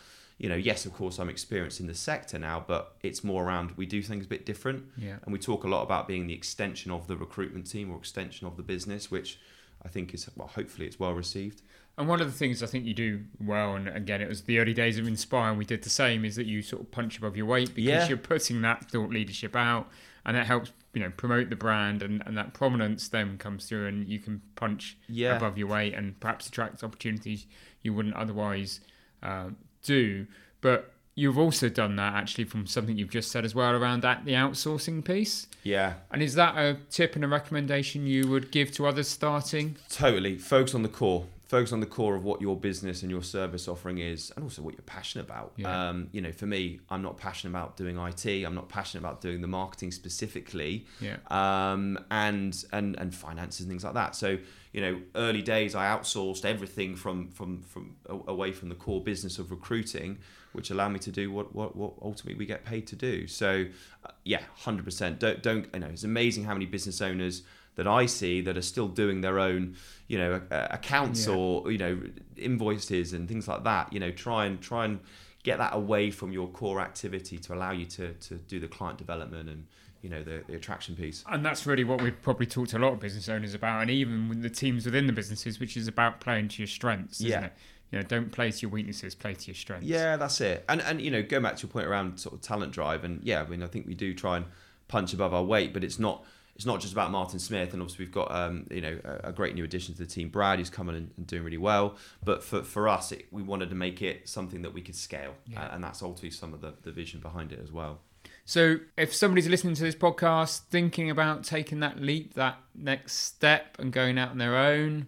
you 0.42 0.48
know, 0.48 0.56
yes, 0.56 0.84
of 0.86 0.92
course, 0.92 1.20
I'm 1.20 1.28
experienced 1.28 1.78
in 1.78 1.86
the 1.86 1.94
sector 1.94 2.36
now, 2.36 2.64
but 2.66 2.96
it's 3.02 3.22
more 3.22 3.44
around 3.44 3.70
we 3.76 3.86
do 3.86 4.02
things 4.02 4.24
a 4.26 4.28
bit 4.28 4.44
different. 4.44 4.84
Yeah. 4.98 5.16
And 5.22 5.32
we 5.32 5.38
talk 5.38 5.62
a 5.62 5.68
lot 5.68 5.82
about 5.84 6.08
being 6.08 6.26
the 6.26 6.34
extension 6.34 6.90
of 6.90 7.06
the 7.06 7.16
recruitment 7.16 7.70
team 7.70 7.92
or 7.92 7.96
extension 7.96 8.48
of 8.48 8.56
the 8.56 8.64
business, 8.64 9.08
which 9.08 9.38
I 9.84 9.88
think 9.88 10.12
is, 10.12 10.28
well, 10.36 10.48
hopefully 10.48 10.88
it's 10.88 10.98
well 10.98 11.12
received. 11.12 11.62
And 11.96 12.08
one 12.08 12.20
of 12.20 12.26
the 12.26 12.36
things 12.36 12.60
I 12.60 12.66
think 12.66 12.84
you 12.86 12.94
do 12.94 13.22
well, 13.38 13.76
and 13.76 13.86
again, 13.88 14.20
it 14.20 14.28
was 14.28 14.42
the 14.42 14.58
early 14.58 14.74
days 14.74 14.98
of 14.98 15.06
Inspire, 15.06 15.50
and 15.50 15.58
we 15.58 15.64
did 15.64 15.82
the 15.84 15.90
same, 15.90 16.24
is 16.24 16.34
that 16.34 16.46
you 16.46 16.60
sort 16.60 16.82
of 16.82 16.90
punch 16.90 17.18
above 17.18 17.36
your 17.36 17.46
weight 17.46 17.68
because 17.68 17.84
Yeah. 17.84 18.08
you're 18.08 18.16
putting 18.18 18.62
that 18.62 18.90
thought 18.90 19.10
leadership 19.10 19.54
out, 19.54 19.88
and 20.26 20.36
that 20.36 20.46
helps, 20.46 20.72
you 20.92 21.02
know, 21.02 21.10
promote 21.16 21.50
the 21.50 21.56
brand, 21.56 22.02
and, 22.02 22.20
and 22.26 22.36
that 22.36 22.52
prominence 22.52 23.06
then 23.08 23.38
comes 23.38 23.68
through, 23.68 23.86
and 23.86 24.08
you 24.08 24.18
can 24.18 24.40
punch 24.56 24.96
Yeah. 25.08 25.36
above 25.36 25.56
your 25.56 25.68
weight, 25.68 25.94
and 25.94 26.18
perhaps 26.18 26.48
attract 26.48 26.82
opportunities 26.82 27.46
you 27.82 27.92
wouldn't 27.94 28.16
otherwise 28.16 28.80
uh, 29.22 29.50
do. 29.82 30.26
But 30.60 30.92
you've 31.14 31.38
also 31.38 31.68
done 31.68 31.96
that 31.96 32.14
actually 32.14 32.44
from 32.44 32.66
something 32.66 32.96
you've 32.96 33.10
just 33.10 33.30
said 33.30 33.44
as 33.44 33.54
well 33.54 33.72
around 33.72 34.02
that 34.02 34.24
the 34.24 34.32
outsourcing 34.32 35.04
piece. 35.04 35.46
Yeah. 35.62 35.94
And 36.10 36.22
is 36.22 36.34
that 36.34 36.56
a 36.56 36.78
tip 36.90 37.14
and 37.16 37.24
a 37.24 37.28
recommendation 37.28 38.06
you 38.06 38.28
would 38.28 38.50
give 38.50 38.72
to 38.72 38.86
others 38.86 39.08
starting? 39.08 39.76
Totally. 39.90 40.38
Focus 40.38 40.74
on 40.74 40.82
the 40.82 40.88
core. 40.88 41.26
Focus 41.52 41.74
on 41.74 41.80
the 41.80 41.86
core 41.86 42.14
of 42.14 42.24
what 42.24 42.40
your 42.40 42.56
business 42.56 43.02
and 43.02 43.10
your 43.10 43.22
service 43.22 43.68
offering 43.68 43.98
is, 43.98 44.32
and 44.36 44.42
also 44.42 44.62
what 44.62 44.72
you're 44.72 44.80
passionate 44.86 45.26
about. 45.26 45.52
Yeah. 45.58 45.90
Um, 45.90 46.08
you 46.10 46.22
know, 46.22 46.32
for 46.32 46.46
me, 46.46 46.80
I'm 46.88 47.02
not 47.02 47.18
passionate 47.18 47.50
about 47.50 47.76
doing 47.76 47.98
IT. 47.98 48.24
I'm 48.24 48.54
not 48.54 48.70
passionate 48.70 49.02
about 49.02 49.20
doing 49.20 49.42
the 49.42 49.48
marketing 49.48 49.92
specifically. 49.92 50.86
Yeah. 50.98 51.16
Um, 51.30 51.98
and 52.10 52.56
and 52.72 52.98
and 52.98 53.14
finances 53.14 53.60
and 53.60 53.68
things 53.68 53.84
like 53.84 53.92
that. 53.92 54.16
So 54.16 54.38
you 54.72 54.80
know, 54.80 55.02
early 55.14 55.42
days, 55.42 55.74
I 55.74 55.94
outsourced 55.94 56.46
everything 56.46 56.96
from 56.96 57.28
from 57.28 57.60
from 57.60 57.96
away 58.08 58.52
from 58.52 58.70
the 58.70 58.74
core 58.74 59.02
business 59.02 59.38
of 59.38 59.50
recruiting, 59.50 60.20
which 60.54 60.70
allowed 60.70 60.92
me 60.92 61.00
to 61.00 61.10
do 61.10 61.30
what 61.30 61.54
what, 61.54 61.76
what 61.76 61.92
ultimately 62.00 62.38
we 62.38 62.46
get 62.46 62.64
paid 62.64 62.86
to 62.86 62.96
do. 62.96 63.26
So, 63.26 63.66
uh, 64.06 64.10
yeah, 64.24 64.40
hundred 64.56 64.86
percent. 64.86 65.20
Don't 65.20 65.42
don't 65.42 65.66
you 65.74 65.80
know? 65.80 65.88
It's 65.88 66.04
amazing 66.04 66.44
how 66.44 66.54
many 66.54 66.64
business 66.64 67.02
owners 67.02 67.42
that 67.76 67.86
I 67.86 68.06
see 68.06 68.40
that 68.42 68.56
are 68.56 68.62
still 68.62 68.88
doing 68.88 69.20
their 69.22 69.38
own, 69.38 69.76
you 70.08 70.18
know, 70.18 70.42
accounts 70.50 71.26
Yeah. 71.26 71.34
or 71.34 71.70
you 71.72 71.78
know, 71.78 72.00
invoices 72.36 73.12
and 73.12 73.28
things 73.28 73.48
like 73.48 73.64
that. 73.64 73.92
You 73.92 74.00
know, 74.00 74.10
try 74.10 74.46
and 74.46 74.60
try 74.60 74.84
and 74.84 75.00
get 75.42 75.58
that 75.58 75.74
away 75.74 76.10
from 76.10 76.32
your 76.32 76.48
core 76.48 76.80
activity 76.80 77.38
to 77.38 77.54
allow 77.54 77.72
you 77.72 77.86
to 77.86 78.12
to 78.14 78.34
do 78.36 78.60
the 78.60 78.68
client 78.68 78.98
development 78.98 79.48
and 79.48 79.66
you 80.02 80.08
know 80.10 80.22
the, 80.22 80.42
the 80.48 80.54
attraction 80.54 80.94
piece. 80.96 81.24
And 81.28 81.44
that's 81.44 81.66
really 81.66 81.84
what 81.84 82.02
we've 82.02 82.20
probably 82.22 82.46
talked 82.46 82.70
to 82.70 82.78
a 82.78 82.80
lot 82.80 82.92
of 82.92 83.00
business 83.00 83.28
owners 83.28 83.54
about, 83.54 83.82
and 83.82 83.90
even 83.90 84.28
with 84.28 84.42
the 84.42 84.50
teams 84.50 84.84
within 84.84 85.06
the 85.06 85.12
businesses, 85.12 85.60
which 85.60 85.76
is 85.76 85.88
about 85.88 86.20
playing 86.20 86.48
to 86.48 86.62
your 86.62 86.66
strengths, 86.68 87.20
isn't 87.20 87.30
Yeah. 87.30 87.46
it? 87.46 87.52
You 87.92 87.98
know, 87.98 88.04
don't 88.06 88.32
play 88.32 88.50
to 88.50 88.58
your 88.62 88.70
weaknesses, 88.70 89.14
play 89.14 89.34
to 89.34 89.46
your 89.46 89.54
strengths. 89.54 89.86
Yeah, 89.86 90.16
that's 90.16 90.40
it. 90.40 90.64
And 90.68 90.80
and 90.82 91.00
you 91.00 91.10
know, 91.10 91.22
going 91.22 91.42
back 91.42 91.56
to 91.56 91.62
your 91.66 91.70
point 91.72 91.86
around 91.86 92.18
sort 92.18 92.34
of 92.34 92.40
talent 92.40 92.72
drive, 92.72 93.04
and 93.04 93.22
yeah, 93.22 93.42
I 93.42 93.46
mean, 93.46 93.62
I 93.62 93.66
think 93.66 93.86
we 93.86 93.94
do 93.94 94.12
try 94.14 94.36
and 94.38 94.46
punch 94.88 95.12
above 95.14 95.32
our 95.34 95.44
weight, 95.44 95.72
but 95.72 95.84
it's 95.84 95.98
not 95.98 96.24
it's 96.54 96.66
not 96.66 96.80
just 96.80 96.92
about 96.92 97.10
Martin 97.10 97.38
Smith. 97.38 97.72
And 97.72 97.80
obviously, 97.82 98.04
we've 98.04 98.12
got 98.14 98.30
um, 98.34 98.66
you 98.70 98.80
know 98.80 98.98
a, 99.04 99.28
a 99.28 99.32
great 99.32 99.54
new 99.54 99.64
addition 99.64 99.94
to 99.94 100.00
the 100.00 100.06
team, 100.06 100.28
Brad, 100.28 100.58
who's 100.58 100.70
coming 100.70 100.96
and, 100.96 101.10
and 101.16 101.26
doing 101.26 101.42
really 101.44 101.58
well. 101.58 101.96
But 102.24 102.42
for 102.42 102.62
for 102.62 102.88
us, 102.88 103.12
it, 103.12 103.26
we 103.30 103.42
wanted 103.42 103.68
to 103.70 103.74
make 103.76 104.02
it 104.02 104.28
something 104.28 104.62
that 104.62 104.72
we 104.74 104.82
could 104.82 104.96
scale, 104.96 105.34
Yeah. 105.46 105.62
uh, 105.64 105.74
and 105.74 105.82
that's 105.84 106.02
ultimately 106.02 106.30
some 106.30 106.52
of 106.54 106.60
the, 106.60 106.74
the 106.82 106.92
vision 106.92 107.20
behind 107.20 107.52
it 107.52 107.60
as 107.62 107.72
well. 107.72 108.00
So, 108.44 108.78
if 108.96 109.14
somebody's 109.14 109.48
listening 109.48 109.74
to 109.76 109.82
this 109.82 109.94
podcast, 109.94 110.62
thinking 110.70 111.10
about 111.10 111.44
taking 111.44 111.80
that 111.80 112.00
leap, 112.00 112.34
that 112.34 112.58
next 112.74 113.14
step, 113.14 113.76
and 113.78 113.92
going 113.92 114.18
out 114.18 114.30
on 114.30 114.38
their 114.38 114.56
own, 114.56 115.06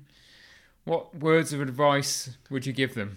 what 0.84 1.14
words 1.16 1.52
of 1.52 1.60
advice 1.60 2.36
would 2.50 2.64
you 2.66 2.72
give 2.72 2.94
them? 2.94 3.16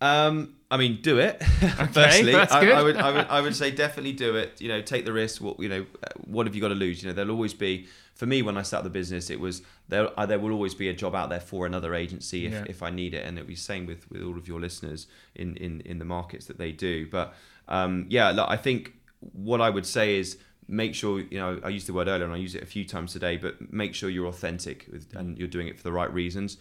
Um, 0.00 0.56
I 0.72 0.78
mean, 0.78 1.00
do 1.02 1.18
it. 1.18 1.42
Firstly, 1.92 2.32
that's 2.32 2.50
I. 2.50 2.70
I 2.70 2.82
would, 2.82 2.96
I 2.96 3.12
would, 3.12 3.26
I 3.28 3.40
would 3.42 3.54
say 3.54 3.70
definitely 3.84 4.14
do 4.14 4.36
it. 4.36 4.58
You 4.58 4.68
know, 4.68 4.80
take 4.80 5.04
the 5.04 5.12
risk. 5.12 5.42
What 5.42 5.60
you 5.60 5.68
know, 5.68 5.86
what 6.24 6.46
have 6.46 6.54
you 6.54 6.62
got 6.62 6.68
to 6.68 6.74
lose? 6.74 7.02
You 7.02 7.08
know, 7.10 7.14
there'll 7.14 7.30
always 7.30 7.54
be. 7.54 7.86
For 8.14 8.26
me, 8.26 8.40
when 8.42 8.56
I 8.56 8.62
started 8.62 8.86
the 8.86 8.90
business, 8.90 9.28
it 9.30 9.38
was 9.38 9.62
there. 9.88 10.08
There 10.26 10.38
will 10.38 10.52
always 10.52 10.74
be 10.74 10.88
a 10.88 10.94
job 10.94 11.14
out 11.14 11.28
there 11.28 11.40
for 11.40 11.66
another 11.66 11.94
agency 11.94 12.46
if, 12.46 12.52
Yeah. 12.52 12.64
if 12.68 12.82
I 12.82 12.88
need 12.90 13.12
it, 13.14 13.26
and 13.26 13.36
it'll 13.36 13.48
be 13.48 13.54
the 13.54 13.60
same 13.60 13.84
with 13.84 14.10
with 14.10 14.22
all 14.22 14.38
of 14.38 14.48
your 14.48 14.60
listeners 14.60 15.08
in 15.34 15.56
in 15.56 15.82
in 15.82 15.98
the 15.98 16.04
markets 16.06 16.46
that 16.46 16.56
they 16.56 16.72
do. 16.72 17.06
But 17.06 17.34
um, 17.68 18.06
yeah, 18.08 18.30
look, 18.30 18.48
I 18.48 18.56
think 18.56 18.94
what 19.32 19.60
I 19.60 19.68
would 19.68 19.86
say 19.86 20.16
is 20.16 20.38
make 20.68 20.94
sure 20.94 21.20
you 21.20 21.38
know 21.38 21.60
I 21.62 21.68
used 21.68 21.86
the 21.86 21.92
word 21.92 22.08
earlier 22.08 22.24
and 22.24 22.32
I 22.32 22.38
use 22.38 22.54
it 22.54 22.62
a 22.62 22.66
few 22.66 22.86
times 22.86 23.12
today, 23.12 23.36
but 23.36 23.72
make 23.72 23.94
sure 23.94 24.08
you're 24.08 24.26
authentic 24.28 24.86
with, 24.90 25.14
and 25.14 25.36
you're 25.38 25.48
doing 25.48 25.68
it 25.68 25.76
for 25.76 25.82
the 25.82 25.92
right 25.92 26.12
reasons 26.12 26.56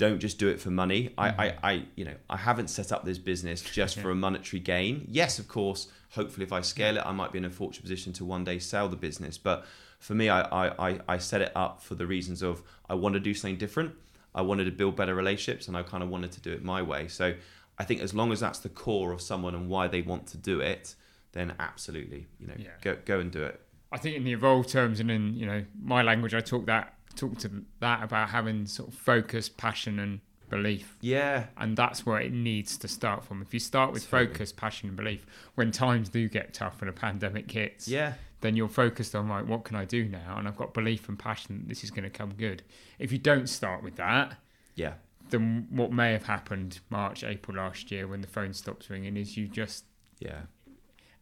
don't 0.00 0.18
just 0.18 0.38
do 0.38 0.48
it 0.48 0.58
for 0.58 0.70
money. 0.70 1.12
I, 1.18 1.28
mm. 1.28 1.38
I, 1.38 1.56
I, 1.62 1.84
you 1.94 2.06
know, 2.06 2.14
I 2.30 2.38
haven't 2.38 2.68
set 2.68 2.90
up 2.90 3.04
this 3.04 3.18
business 3.18 3.60
just 3.60 3.98
for 3.98 4.10
a 4.10 4.14
monetary 4.14 4.58
gain. 4.58 5.04
Yes, 5.06 5.38
of 5.38 5.46
course. 5.46 5.88
Hopefully, 6.12 6.44
if 6.46 6.54
I 6.54 6.62
scale 6.62 6.96
it, 6.96 7.02
I 7.04 7.12
might 7.12 7.32
be 7.32 7.38
in 7.38 7.44
a 7.44 7.50
fortunate 7.50 7.82
position 7.82 8.14
to 8.14 8.24
one 8.24 8.42
day 8.42 8.58
sell 8.58 8.88
the 8.88 8.96
business. 8.96 9.36
But 9.36 9.66
for 9.98 10.14
me, 10.14 10.30
I, 10.30 10.40
I, 10.40 10.88
I, 10.88 11.00
I 11.06 11.18
set 11.18 11.42
it 11.42 11.52
up 11.54 11.82
for 11.82 11.96
the 11.96 12.06
reasons 12.06 12.40
of 12.40 12.62
I 12.88 12.94
want 12.94 13.12
to 13.12 13.20
do 13.20 13.34
something 13.34 13.58
different. 13.58 13.92
I 14.34 14.40
wanted 14.40 14.64
to 14.64 14.70
build 14.70 14.96
better 14.96 15.14
relationships, 15.14 15.68
and 15.68 15.76
I 15.76 15.82
kind 15.82 16.02
of 16.02 16.08
wanted 16.08 16.32
to 16.32 16.40
do 16.40 16.50
it 16.50 16.64
my 16.64 16.80
way. 16.80 17.06
So 17.08 17.34
I 17.78 17.84
think 17.84 18.00
as 18.00 18.14
long 18.14 18.32
as 18.32 18.40
that's 18.40 18.60
the 18.60 18.70
core 18.70 19.12
of 19.12 19.20
someone 19.20 19.54
and 19.54 19.68
why 19.68 19.86
they 19.86 20.00
want 20.00 20.26
to 20.28 20.38
do 20.38 20.60
it, 20.60 20.94
then 21.32 21.52
absolutely, 21.58 22.26
you 22.38 22.46
know, 22.46 22.54
Yeah. 22.56 22.70
go 22.80 22.96
go 23.04 23.20
and 23.20 23.30
do 23.30 23.42
it. 23.44 23.60
I 23.92 23.98
think 23.98 24.16
in 24.16 24.24
the 24.24 24.32
evolved 24.32 24.70
terms 24.70 24.98
and 24.98 25.10
in 25.10 25.34
you 25.34 25.44
know 25.44 25.62
my 25.78 26.00
language, 26.00 26.32
I 26.32 26.40
talk 26.40 26.64
that 26.66 26.94
talk 27.14 27.38
to 27.38 27.50
that 27.80 28.02
about 28.02 28.30
having 28.30 28.66
sort 28.66 28.88
of 28.88 28.94
focus, 28.94 29.48
passion, 29.48 29.98
and 29.98 30.20
belief. 30.48 30.96
Yeah, 31.00 31.46
and 31.56 31.76
that's 31.76 32.04
where 32.04 32.20
it 32.20 32.32
needs 32.32 32.76
to 32.78 32.88
start 32.88 33.24
from. 33.24 33.40
If 33.40 33.54
you 33.54 33.60
start 33.60 33.92
with 33.92 34.08
Totally. 34.08 34.26
focus, 34.26 34.52
passion, 34.52 34.88
and 34.88 34.96
belief, 34.96 35.24
when 35.54 35.70
times 35.70 36.08
do 36.08 36.28
get 36.28 36.52
tough 36.52 36.80
and 36.80 36.90
a 36.90 36.92
pandemic 36.92 37.50
hits, 37.50 37.88
yeah, 37.88 38.14
then 38.40 38.56
you're 38.56 38.68
focused 38.68 39.14
on 39.14 39.28
like, 39.28 39.46
what 39.46 39.64
can 39.64 39.76
I 39.76 39.84
do 39.84 40.04
now? 40.04 40.36
And 40.36 40.48
I've 40.48 40.56
got 40.56 40.74
belief 40.74 41.08
and 41.08 41.18
passion 41.18 41.58
that 41.58 41.68
this 41.68 41.84
is 41.84 41.90
going 41.90 42.04
to 42.04 42.10
come 42.10 42.34
good. 42.34 42.62
If 42.98 43.12
you 43.12 43.18
don't 43.18 43.48
start 43.48 43.82
with 43.82 43.96
that, 43.96 44.36
yeah, 44.74 44.94
then 45.30 45.68
what 45.70 45.92
may 45.92 46.12
have 46.12 46.24
happened 46.24 46.80
March, 46.90 47.22
April 47.24 47.56
last 47.56 47.90
year 47.90 48.06
when 48.06 48.20
the 48.20 48.26
phone 48.26 48.52
stops 48.52 48.90
ringing 48.90 49.16
is 49.16 49.36
you 49.36 49.46
just 49.46 49.84
yeah, 50.18 50.42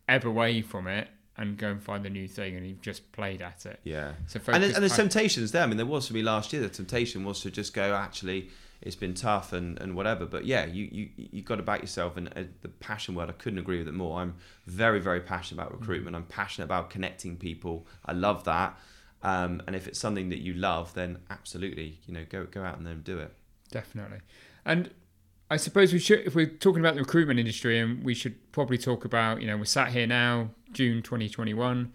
ebb 0.09 0.25
away 0.25 0.63
from 0.63 0.87
it 0.87 1.09
and 1.39 1.57
go 1.57 1.69
and 1.69 1.83
find 1.83 2.05
the 2.05 2.11
new 2.11 2.29
thing, 2.29 2.57
and 2.57 2.67
you've 2.67 2.83
just 2.83 3.11
played 3.13 3.41
at 3.41 3.65
it. 3.65 3.81
yeah. 3.85 4.13
So 4.27 4.41
and, 4.49 4.65
and 4.65 4.91
pa- 4.91 4.97
temptations 4.97 5.53
there. 5.53 5.63
I 5.63 5.67
mean, 5.67 5.77
there 5.77 5.87
was 5.87 6.09
for 6.09 6.15
me 6.15 6.23
last 6.23 6.53
year. 6.53 6.61
The 6.61 6.69
temptation 6.69 7.25
was 7.25 7.41
to 7.43 7.51
just 7.51 7.73
go, 7.73 7.95
actually, 7.95 8.51
it's 8.83 8.97
been 8.97 9.15
tough 9.15 9.53
and, 9.53 9.81
and 9.81 9.95
whatever. 9.95 10.27
But 10.27 10.45
yeah, 10.45 10.67
you 10.67 10.89
you 10.91 11.09
you 11.17 11.43
got 11.43 11.57
to 11.57 11.63
back 11.63 11.81
yourself. 11.81 12.17
And 12.17 12.29
uh, 12.37 12.43
the 12.63 12.69
passion 12.69 13.15
word, 13.15 13.29
I 13.31 13.33
couldn't 13.33 13.59
agree 13.59 13.79
with 13.79 13.89
it 13.89 13.95
more. 13.95 14.21
I'm 14.21 14.35
very 14.67 15.01
very 15.01 15.21
passionate 15.21 15.63
about 15.63 15.79
recruitment. 15.79 16.17
I'm 16.17 16.25
passionate 16.25 16.65
about 16.67 16.91
connecting 16.91 17.37
people. 17.37 17.87
I 18.05 18.13
love 18.13 18.45
that. 18.45 18.79
Um, 19.23 19.63
and 19.67 19.75
if 19.75 19.89
it's 19.89 19.99
something 19.99 20.29
that 20.29 20.39
you 20.39 20.55
love, 20.55 20.95
then 20.95 21.19
absolutely, 21.31 21.99
you 22.07 22.15
know, 22.15 22.25
go 22.29 22.45
go 22.45 22.63
out 22.63 22.79
and 22.79 22.87
then 22.87 23.03
do 23.03 23.19
it. 23.19 23.33
Definitely. 23.71 24.19
And 24.65 24.91
I 25.51 25.57
suppose 25.57 25.93
we 25.93 25.99
should, 25.99 26.21
if 26.21 26.35
we're 26.35 26.47
talking 26.47 26.81
about 26.81 26.95
the 26.95 27.01
recruitment 27.01 27.41
industry, 27.41 27.79
and 27.79 28.05
we 28.05 28.15
should 28.15 28.53
probably 28.53 28.77
talk 28.77 29.05
about, 29.05 29.41
you 29.41 29.47
know, 29.47 29.57
we're 29.57 29.65
sat 29.65 29.89
here 29.89 30.07
now, 30.07 30.51
June 30.73 31.03
2021. 31.03 31.93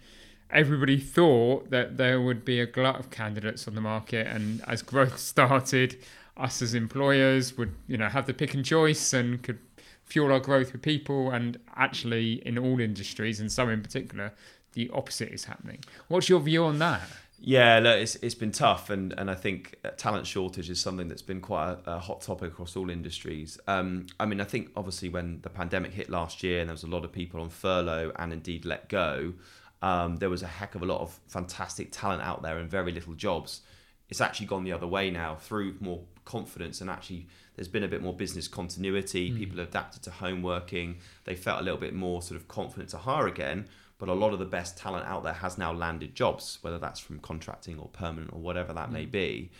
Everybody 0.50 0.98
thought 0.98 1.70
that 1.70 1.96
there 1.96 2.20
would 2.20 2.44
be 2.44 2.60
a 2.60 2.66
glut 2.66 3.00
of 3.00 3.10
candidates 3.10 3.66
on 3.66 3.74
the 3.74 3.80
market, 3.80 4.26
and 4.26 4.62
as 4.66 4.82
growth 4.82 5.18
started, 5.32 5.96
us 6.36 6.62
as 6.62 6.74
employers 6.74 7.56
would, 7.56 7.74
you 7.86 7.96
know, 7.96 8.08
have 8.08 8.26
the 8.26 8.34
pick 8.34 8.54
and 8.54 8.64
choice 8.64 9.12
and 9.12 9.42
could 9.42 9.58
fuel 10.04 10.32
our 10.32 10.40
growth 10.40 10.72
with 10.72 10.82
people. 10.82 11.30
And 11.30 11.58
actually, 11.76 12.34
in 12.46 12.58
all 12.58 12.80
industries, 12.80 13.40
and 13.40 13.50
some 13.50 13.70
in 13.70 13.82
particular, 13.82 14.32
the 14.72 14.90
opposite 14.92 15.30
is 15.30 15.44
happening. 15.44 15.78
What's 16.08 16.28
your 16.28 16.40
view 16.40 16.64
on 16.64 16.78
that? 16.80 17.08
Yeah, 17.46 17.78
look, 17.78 17.98
it's 17.98 18.16
it's 18.16 18.34
been 18.34 18.52
tough, 18.52 18.88
and 18.88 19.12
and 19.18 19.30
I 19.30 19.34
think 19.34 19.74
talent 19.98 20.26
shortage 20.26 20.70
is 20.70 20.80
something 20.80 21.08
that's 21.08 21.20
been 21.20 21.42
quite 21.42 21.72
a, 21.72 21.96
a 21.96 21.98
hot 21.98 22.22
topic 22.22 22.52
across 22.52 22.74
all 22.74 22.88
industries. 22.88 23.58
Um, 23.66 24.06
I 24.18 24.24
mean, 24.24 24.40
I 24.40 24.44
think 24.44 24.70
obviously 24.76 25.10
when 25.10 25.42
the 25.42 25.50
pandemic 25.50 25.92
hit 25.92 26.08
last 26.08 26.42
year, 26.42 26.60
and 26.60 26.70
there 26.70 26.72
was 26.74 26.84
a 26.84 26.88
lot 26.88 27.04
of 27.04 27.12
people 27.12 27.42
on 27.42 27.50
furlough 27.50 28.12
and 28.16 28.32
indeed 28.32 28.64
let 28.64 28.88
go, 28.88 29.34
um, 29.82 30.16
there 30.16 30.30
was 30.30 30.42
a 30.42 30.46
heck 30.46 30.74
of 30.74 30.80
a 30.82 30.86
lot 30.86 31.02
of 31.02 31.20
fantastic 31.26 31.92
talent 31.92 32.22
out 32.22 32.40
there 32.40 32.56
and 32.56 32.70
very 32.70 32.92
little 32.92 33.12
jobs. 33.12 33.60
It's 34.08 34.22
actually 34.22 34.46
gone 34.46 34.64
the 34.64 34.72
other 34.72 34.86
way 34.86 35.10
now 35.10 35.34
through 35.34 35.76
more 35.80 36.00
confidence 36.24 36.80
and 36.80 36.88
actually 36.88 37.26
there's 37.56 37.68
been 37.68 37.84
a 37.84 37.88
bit 37.88 38.02
more 38.02 38.14
business 38.14 38.48
continuity. 38.48 39.30
People 39.30 39.58
have 39.58 39.68
adapted 39.68 40.02
to 40.04 40.10
home 40.10 40.42
working. 40.42 40.96
They 41.24 41.34
felt 41.34 41.60
a 41.60 41.64
little 41.64 41.78
bit 41.78 41.94
more 41.94 42.22
sort 42.22 42.40
of 42.40 42.48
confident 42.48 42.88
to 42.90 42.98
hire 42.98 43.26
again. 43.26 43.68
But 43.98 44.08
a 44.08 44.14
lot 44.14 44.32
of 44.32 44.38
the 44.38 44.44
best 44.44 44.76
talent 44.76 45.06
out 45.06 45.22
there 45.22 45.34
has 45.34 45.56
now 45.56 45.72
landed 45.72 46.14
jobs, 46.14 46.58
whether 46.62 46.78
that's 46.78 47.00
from 47.00 47.20
contracting 47.20 47.78
or 47.78 47.88
permanent 47.88 48.32
or 48.32 48.40
whatever 48.40 48.72
that 48.72 48.90
may 48.90 49.06
mm. 49.06 49.10
be. 49.10 49.50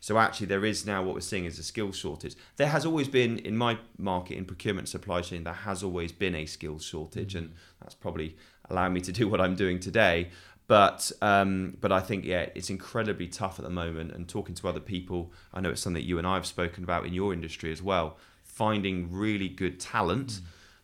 So 0.00 0.16
actually, 0.16 0.46
there 0.46 0.64
is 0.64 0.86
now 0.86 1.02
what 1.02 1.14
we're 1.14 1.20
seeing 1.20 1.44
is 1.44 1.58
a 1.58 1.62
skill 1.62 1.92
shortage. 1.92 2.34
There 2.56 2.68
has 2.68 2.86
always 2.86 3.08
been 3.08 3.38
in 3.38 3.56
my 3.56 3.78
market 3.98 4.38
in 4.38 4.46
procurement 4.46 4.88
supply 4.88 5.20
chain. 5.20 5.44
There 5.44 5.52
has 5.52 5.82
always 5.82 6.10
been 6.10 6.34
a 6.34 6.46
skills 6.46 6.84
shortage, 6.84 7.34
and 7.34 7.50
mm. 7.50 7.52
that's 7.80 7.94
probably 7.94 8.36
allowing 8.70 8.94
me 8.94 9.00
to 9.02 9.12
do 9.12 9.28
what 9.28 9.40
I'm 9.40 9.56
doing 9.56 9.78
today. 9.78 10.30
But 10.66 11.10
um, 11.20 11.76
but 11.80 11.90
I 11.90 12.00
think 12.00 12.24
yeah, 12.24 12.46
it's 12.54 12.70
incredibly 12.70 13.26
tough 13.26 13.58
at 13.58 13.64
the 13.64 13.70
moment. 13.70 14.12
And 14.12 14.28
talking 14.28 14.54
to 14.54 14.68
other 14.68 14.80
people, 14.80 15.32
I 15.52 15.60
know 15.60 15.70
it's 15.70 15.82
something 15.82 16.00
that 16.00 16.06
you 16.08 16.16
and 16.16 16.26
I 16.26 16.34
have 16.34 16.46
spoken 16.46 16.84
about 16.84 17.04
in 17.04 17.12
your 17.12 17.32
industry 17.32 17.72
as 17.72 17.82
well. 17.82 18.16
Finding 18.44 19.12
really 19.12 19.48
good 19.48 19.80
talent 19.80 20.28
mm. 20.28 20.40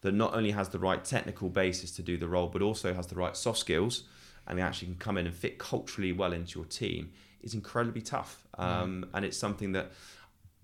That 0.07 0.15
not 0.15 0.35
only 0.35 0.53
has 0.53 0.69
the 0.69 0.79
right 0.79 1.05
technical 1.05 1.49
basis 1.49 1.91
to 1.97 2.03
do 2.03 2.17
the 2.17 2.29
role, 2.29 2.49
but 2.49 2.63
also 2.63 2.95
has 2.95 3.07
the 3.09 3.17
right 3.17 3.37
soft 3.37 3.59
skills, 3.59 4.05
and 4.47 4.59
they 4.59 4.63
actually 4.63 4.89
can 4.93 4.97
come 5.07 5.19
in 5.19 5.27
and 5.27 5.35
fit 5.35 5.59
culturally 5.59 6.13
well 6.13 6.33
into 6.33 6.59
your 6.59 6.67
team 6.67 7.11
is 7.43 7.55
incredibly 7.55 8.03
tough. 8.03 8.47
Um, 8.59 9.07
And 9.15 9.25
it's 9.25 9.37
something 9.37 9.73
that 9.73 9.87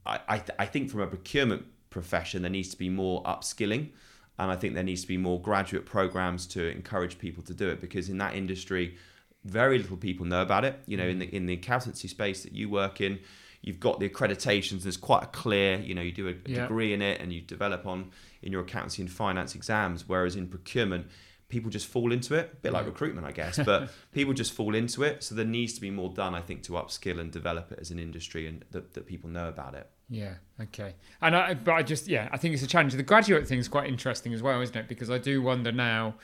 I, 0.06 0.20
I, 0.28 0.42
I 0.58 0.66
think 0.66 0.90
from 0.90 1.00
a 1.00 1.06
procurement 1.06 1.62
profession, 1.90 2.42
there 2.42 2.50
needs 2.50 2.70
to 2.70 2.78
be 2.78 2.88
more 2.88 3.22
upskilling. 3.24 3.90
And 4.38 4.50
I 4.50 4.56
think 4.56 4.74
there 4.74 4.82
needs 4.82 5.02
to 5.02 5.08
be 5.08 5.18
more 5.18 5.40
graduate 5.40 5.84
programs 5.84 6.46
to 6.48 6.60
encourage 6.70 7.18
people 7.18 7.42
to 7.44 7.54
do 7.54 7.68
it 7.68 7.80
because 7.80 8.08
in 8.08 8.18
that 8.18 8.34
industry, 8.34 8.96
very 9.44 9.78
little 9.78 9.96
people 9.96 10.24
know 10.26 10.42
about 10.42 10.64
it. 10.64 10.74
You 10.86 10.96
know, 10.96 11.06
in 11.06 11.18
the 11.18 11.36
in 11.36 11.46
the 11.46 11.54
accountancy 11.54 12.08
space 12.08 12.42
that 12.44 12.52
you 12.52 12.70
work 12.70 13.00
in, 13.00 13.18
you've 13.62 13.80
got 13.80 14.00
the 14.00 14.08
accreditations. 14.08 14.82
There's 14.82 14.96
quite 14.96 15.22
a 15.22 15.26
clear, 15.26 15.78
you 15.78 15.94
know, 15.94 16.02
you 16.02 16.12
do 16.12 16.28
a, 16.28 16.32
a 16.32 16.34
Yeah. 16.46 16.62
degree 16.62 16.92
in 16.92 17.00
it 17.00 17.20
and 17.20 17.32
you 17.32 17.40
develop 17.40 17.86
on 17.86 18.10
in 18.42 18.52
your 18.52 18.62
accountancy 18.62 19.02
and 19.02 19.10
finance 19.10 19.54
exams. 19.54 20.08
Whereas 20.08 20.34
in 20.36 20.48
procurement, 20.48 21.06
people 21.48 21.70
just 21.70 21.86
fall 21.86 22.12
into 22.12 22.34
it, 22.34 22.50
a 22.52 22.56
bit 22.56 22.72
like 22.72 22.86
recruitment, 22.86 23.26
I 23.26 23.30
guess. 23.32 23.58
But 23.64 23.90
people 24.12 24.34
just 24.34 24.52
fall 24.52 24.74
into 24.74 25.02
it. 25.04 25.22
So 25.22 25.34
there 25.34 25.44
needs 25.44 25.74
to 25.74 25.80
be 25.80 25.90
more 25.90 26.10
done, 26.10 26.34
I 26.34 26.40
think, 26.40 26.62
to 26.64 26.72
upskill 26.72 27.20
and 27.20 27.30
develop 27.30 27.70
it 27.72 27.78
as 27.80 27.90
an 27.90 27.98
industry 27.98 28.46
and 28.48 28.64
that, 28.72 28.94
that 28.94 29.06
people 29.06 29.30
know 29.30 29.48
about 29.48 29.74
it. 29.74 29.88
Yeah. 30.10 30.34
Okay. 30.60 30.94
And 31.20 31.36
I, 31.36 31.54
but 31.54 31.72
I 31.72 31.82
just, 31.82 32.08
yeah, 32.08 32.28
I 32.32 32.36
think 32.38 32.54
it's 32.54 32.62
a 32.62 32.66
challenge. 32.66 32.94
The 32.94 33.02
graduate 33.02 33.46
thing 33.46 33.58
is 33.60 33.68
quite 33.68 33.88
interesting 33.88 34.34
as 34.34 34.42
well, 34.42 34.60
isn't 34.60 34.76
it? 34.76 34.88
Because 34.88 35.08
I 35.10 35.18
do 35.18 35.40
wonder 35.40 35.70
now, 35.72 36.14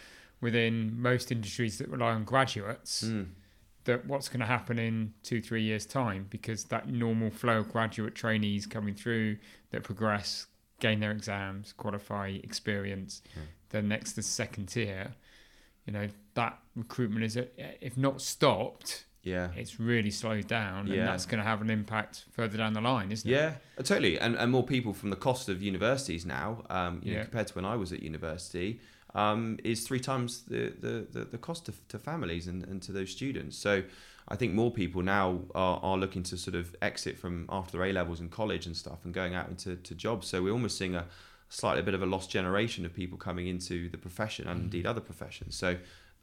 within 0.40 1.00
most 1.00 1.30
industries 1.33 1.78
that 1.78 1.88
rely 1.88 2.11
on 2.12 2.25
graduates, 2.25 3.04
Mm. 3.04 3.26
That 3.85 4.07
what's 4.07 4.29
going 4.29 4.41
to 4.41 4.47
happen 4.47 4.79
in 4.79 5.15
two, 5.23 5.41
three 5.41 5.63
years' 5.63 5.87
time, 5.87 6.27
because 6.31 6.65
that 6.65 6.89
normal 6.89 7.31
flow 7.31 7.59
of 7.59 7.73
graduate 7.73 8.15
trainees 8.15 8.67
coming 8.67 8.95
through 8.95 9.39
that 9.71 9.83
progress, 9.83 10.47
gain 10.81 11.01
their 11.01 11.11
exams, 11.13 11.73
qualify, 11.73 12.29
experience, 12.29 13.23
Yeah. 13.35 13.43
then 13.71 13.89
next 13.89 14.13
the 14.13 14.23
second 14.23 14.67
tier, 14.67 15.15
you 15.87 15.93
know, 15.93 16.09
that 16.35 16.59
recruitment 16.77 17.25
is, 17.25 17.37
if 17.81 17.97
not 17.97 18.21
stopped, 18.21 19.07
Yeah. 19.23 19.51
it's 19.57 19.81
really 19.81 20.11
slowed 20.11 20.47
down, 20.47 20.87
Yeah. 20.87 20.95
and 21.01 21.09
that's 21.09 21.25
going 21.27 21.39
to 21.39 21.45
have 21.45 21.61
an 21.63 21.71
impact 21.71 22.27
further 22.31 22.57
down 22.59 22.75
the 22.75 22.81
line, 22.81 23.11
isn't 23.11 23.29
it? 23.29 23.33
Yeah, 23.35 23.55
totally. 23.79 24.19
And, 24.21 24.37
and 24.37 24.53
more 24.53 24.65
people 24.65 24.93
from 24.93 25.11
the 25.11 25.17
cost 25.17 25.49
of 25.49 25.63
universities 25.63 26.25
now, 26.27 26.65
um, 26.71 27.01
you 27.03 27.13
know, 27.13 27.19
Yeah. 27.19 27.25
compared 27.25 27.47
to 27.49 27.55
when 27.55 27.65
I 27.65 27.77
was 27.77 27.93
at 27.93 28.03
university, 28.03 28.81
um, 29.15 29.59
is 29.65 29.87
three 29.87 30.00
times 30.00 30.43
the, 30.43 30.73
the, 30.81 31.07
the, 31.11 31.25
the 31.25 31.38
cost 31.38 31.67
to, 31.67 31.73
to 31.88 31.99
families 31.99 32.47
and, 32.47 32.65
and 32.65 32.83
to 32.83 32.93
those 32.93 33.11
students. 33.11 33.57
So 33.57 33.83
I 34.29 34.37
think 34.37 34.53
more 34.55 34.71
people 34.71 35.03
now 35.03 35.41
are, 35.55 35.81
are 35.83 35.97
looking 35.97 36.23
to 36.25 36.37
sort 36.37 36.55
of 36.55 36.77
exit 36.83 37.19
from 37.19 37.47
after 37.49 37.79
their 37.79 37.87
A 37.87 37.93
levels 37.93 38.21
and 38.21 38.31
college 38.31 38.67
and 38.67 38.77
stuff 38.77 39.05
and 39.05 39.15
going 39.15 39.35
out 39.35 39.49
into 39.49 39.77
to 39.77 39.95
jobs. 39.95 40.27
So 40.29 40.43
we're 40.43 40.53
almost 40.53 40.77
seeing 40.77 40.95
a 40.95 41.07
slightly 41.49 41.83
bit 41.83 41.95
of 41.95 42.03
a 42.03 42.07
lost 42.07 42.31
generation 42.31 42.85
of 42.85 42.93
people 42.93 43.17
coming 43.17 43.47
into 43.47 43.88
the 43.88 43.97
profession 43.99 44.47
and 44.47 44.61
Mm. 44.61 44.65
indeed 44.65 44.87
other 44.87 45.00
professions. 45.00 45.57
So 45.57 45.79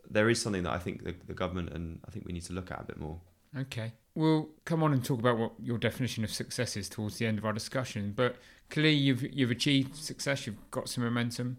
there 0.09 0.29
is 0.29 0.39
something 0.39 0.61
that 0.63 0.71
I 0.73 0.77
think 0.77 1.03
the, 1.03 1.15
the 1.25 1.33
government 1.33 1.71
and 1.73 1.99
I 2.07 2.11
think 2.11 2.27
we 2.27 2.33
need 2.33 2.43
to 2.45 2.53
look 2.53 2.69
at 2.69 2.79
a 2.79 2.83
bit 2.83 2.99
more. 2.99 3.19
Okay. 3.57 3.93
We'll 4.13 4.49
come 4.65 4.83
on 4.83 4.93
and 4.93 5.03
talk 5.03 5.19
about 5.19 5.37
what 5.37 5.53
your 5.59 5.77
definition 5.79 6.23
of 6.23 6.29
success 6.31 6.77
is 6.77 6.87
towards 6.89 7.17
the 7.17 7.25
end 7.25 7.37
of 7.39 7.45
our 7.45 7.53
discussion. 7.53 8.13
But 8.15 8.35
clearly, 8.69 8.93
you've 8.93 9.23
you've 9.23 9.51
achieved 9.51 9.95
success. 9.95 10.45
You've 10.45 10.69
got 10.71 10.87
some 10.89 11.03
momentum. 11.03 11.57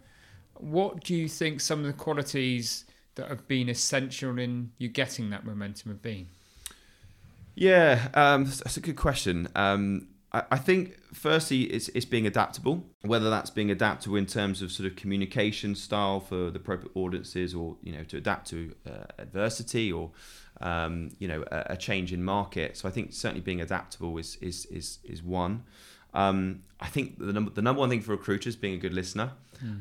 What 0.61 1.05
do 1.05 1.15
you 1.15 1.29
think 1.29 1.61
some 1.61 1.81
of 1.81 1.87
the 1.87 1.93
qualities 1.93 2.85
that 3.15 3.29
have 3.29 3.49
been 3.49 3.69
essential 3.69 4.39
in 4.39 4.73
you 4.79 4.89
getting 4.89 5.31
that 5.31 5.45
momentum 5.45 5.91
have 5.91 6.03
been? 6.03 6.29
Yeah, 7.55 8.09
um, 8.15 8.45
that's 8.45 8.77
a 8.77 8.81
good 8.81 8.97
question. 8.97 9.49
Um, 9.57 10.09
I, 10.33 10.43
I 10.53 10.59
think 10.59 10.99
firstly, 11.15 11.63
it's, 11.63 11.89
it's 11.89 12.05
being 12.05 12.27
adaptable. 12.27 12.85
Whether 13.03 13.31
that's 13.31 13.51
being 13.51 13.71
adaptable 13.71 14.17
in 14.17 14.27
terms 14.27 14.61
of 14.61 14.71
sort 14.71 14.87
of 14.87 14.97
communication 14.97 15.75
style 15.75 16.21
for 16.21 16.51
the 16.51 16.59
appropriate 16.59 16.93
audiences, 16.95 17.55
or 17.55 17.77
you 17.83 17.93
know, 17.93 18.05
to 18.05 18.19
adapt 18.19 18.49
to 18.49 18.75
uh, 18.87 19.05
adversity, 19.19 19.91
or 19.91 20.11
um, 20.61 21.11
you 21.19 21.29
know, 21.29 21.45
a, 21.51 21.67
a 21.71 21.77
change 21.77 22.13
in 22.13 22.23
market. 22.23 22.77
So 22.77 22.89
I 22.89 22.93
think 22.93 23.15
certainly 23.15 23.41
being 23.41 23.63
adaptable 23.63 24.19
is 24.19 24.37
is 24.43 24.67
is 24.67 24.99
is 25.05 25.23
one. 25.23 25.65
Um, 26.15 26.63
I 26.81 26.87
think 26.87 27.19
the 27.19 27.33
number 27.33 27.51
the 27.51 27.63
number 27.63 27.81
one 27.81 27.89
thing 27.89 28.03
for 28.03 28.13
recruiters 28.13 28.57
being 28.57 28.75
a 28.75 28.79
good 28.79 28.95
listener. 28.95 29.33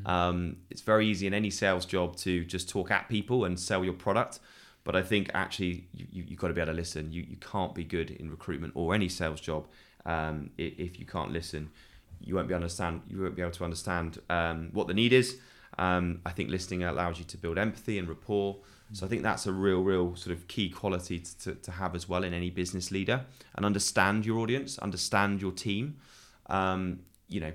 Um, 0.06 0.58
it's 0.70 0.82
very 0.82 1.06
easy 1.08 1.28
in 1.28 1.34
any 1.34 1.50
sales 1.50 1.86
job 1.86 2.16
to 2.18 2.46
just 2.46 2.70
talk 2.70 2.92
at 2.92 3.10
people 3.10 3.46
and 3.46 3.60
sell 3.60 3.84
your 3.84 3.94
product. 3.94 4.40
But 4.86 4.96
I 4.96 5.02
think 5.02 5.32
actually 5.34 5.88
you, 5.94 6.08
you, 6.12 6.24
you've 6.28 6.40
got 6.40 6.50
to 6.50 6.54
be 6.54 6.62
able 6.62 6.72
to 6.72 6.78
listen. 6.78 7.12
You, 7.12 7.26
you 7.28 7.38
can't 7.38 7.74
be 7.74 7.84
good 7.84 8.12
in 8.12 8.30
recruitment 8.30 8.74
or 8.76 8.94
any 8.94 9.10
sales 9.10 9.42
job 9.42 9.68
um, 10.06 10.52
if 10.58 11.00
you 11.00 11.06
can't 11.06 11.32
listen. 11.32 11.70
You 12.22 12.36
won't 12.36 12.48
be 12.48 12.54
understand. 12.54 13.02
You 13.10 13.22
won't 13.22 13.36
be 13.36 13.42
able 13.42 13.52
to 13.52 13.64
understand 13.64 14.22
um, 14.30 14.70
what 14.74 14.88
the 14.88 14.94
need 14.94 15.12
is. 15.12 15.38
Um, 15.78 16.22
I 16.26 16.32
think 16.32 16.50
listening 16.50 16.84
allows 16.84 17.20
you 17.20 17.26
to 17.26 17.38
build 17.38 17.58
empathy 17.58 18.00
and 18.00 18.08
rapport. 18.08 18.58
So 18.94 19.06
I 19.06 19.10
think 19.10 19.24
that's 19.24 19.46
a 19.48 19.52
real, 19.52 19.82
real 19.82 20.16
sort 20.16 20.36
of 20.36 20.48
key 20.48 20.70
quality 20.70 21.20
to, 21.42 21.56
to 21.56 21.72
have 21.72 21.96
as 21.96 22.08
well 22.08 22.24
in 22.24 22.34
any 22.34 22.50
business 22.50 22.92
leader 22.92 23.26
and 23.56 23.66
understand 23.66 24.26
your 24.26 24.40
audience, 24.40 24.78
understand 24.80 25.42
your 25.42 25.52
team. 25.52 25.98
Um, 26.48 27.00
you 27.28 27.40
know, 27.40 27.52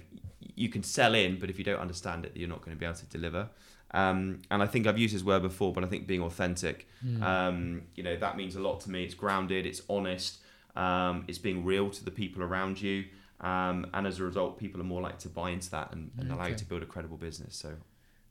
you 0.55 0.68
can 0.68 0.83
sell 0.83 1.14
in, 1.14 1.38
but 1.38 1.48
if 1.50 1.59
you 1.59 1.64
don't 1.64 1.79
understand 1.81 2.24
it, 2.24 2.33
you're 2.35 2.48
not 2.48 2.62
going 2.62 2.76
to 2.76 2.81
be 2.81 2.85
able 2.87 2.96
to 2.96 3.07
deliver. 3.07 3.48
Um, 3.92 4.40
and 4.50 4.62
I 4.62 4.66
think 4.66 4.87
I've 4.87 4.98
used 4.98 5.14
this 5.14 5.22
word 5.24 5.42
before, 5.42 5.72
but 5.72 5.83
I 5.85 5.87
think 5.88 6.07
being 6.07 6.22
authentic, 6.22 6.88
um, 7.20 7.83
you 7.94 8.03
know, 8.03 8.16
that 8.16 8.37
means 8.37 8.57
a 8.57 8.61
lot 8.61 8.81
to 8.83 8.90
me. 8.90 9.05
It's 9.05 9.14
grounded, 9.14 9.66
it's 9.66 9.83
honest, 9.88 10.38
um, 10.76 11.24
it's 11.29 11.38
being 11.38 11.64
real 11.64 11.90
to 11.90 12.05
the 12.05 12.11
people 12.11 12.42
around 12.42 12.81
you. 12.81 13.05
Um, 13.40 13.87
and 13.94 14.07
as 14.07 14.20
a 14.20 14.24
result, 14.24 14.59
people 14.59 14.81
are 14.81 14.85
more 14.85 15.00
likely 15.00 15.18
to 15.20 15.29
buy 15.29 15.50
into 15.50 15.70
that 15.70 15.92
and, 15.92 16.11
and 16.18 16.31
allow 16.31 16.46
you 16.46 16.55
to 16.55 16.64
build 16.64 16.83
a 16.83 16.87
credible 16.87 17.16
business. 17.16 17.57
So, 17.57 17.74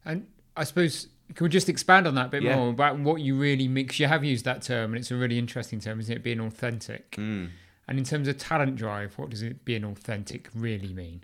And 0.05 0.27
I 0.55 0.63
suppose 0.65 1.07
can 1.35 1.43
we 1.45 1.49
just 1.49 1.67
expand 1.69 2.07
on 2.07 2.15
that 2.15 2.27
a 2.27 2.29
bit 2.29 2.43
Yeah. 2.43 2.55
more 2.55 2.69
about 2.69 2.99
what 2.99 3.21
you 3.21 3.35
really 3.35 3.67
mean? 3.67 3.85
Because 3.85 3.99
you 3.99 4.07
have 4.07 4.23
used 4.23 4.45
that 4.45 4.61
term, 4.61 4.91
and 4.93 4.99
it's 4.99 5.11
a 5.11 5.15
really 5.15 5.37
interesting 5.39 5.79
term, 5.79 5.99
isn't 5.99 6.15
it? 6.15 6.23
Being 6.23 6.39
authentic. 6.39 7.11
mm, 7.11 7.49
And 7.89 7.97
in 7.97 8.05
terms 8.05 8.29
of 8.29 8.37
talent 8.37 8.77
drive, 8.77 9.17
what 9.17 9.29
does 9.29 9.41
it 9.41 9.65
being 9.65 9.83
authentic 9.83 10.49
really 10.55 10.93
mean? 10.93 11.23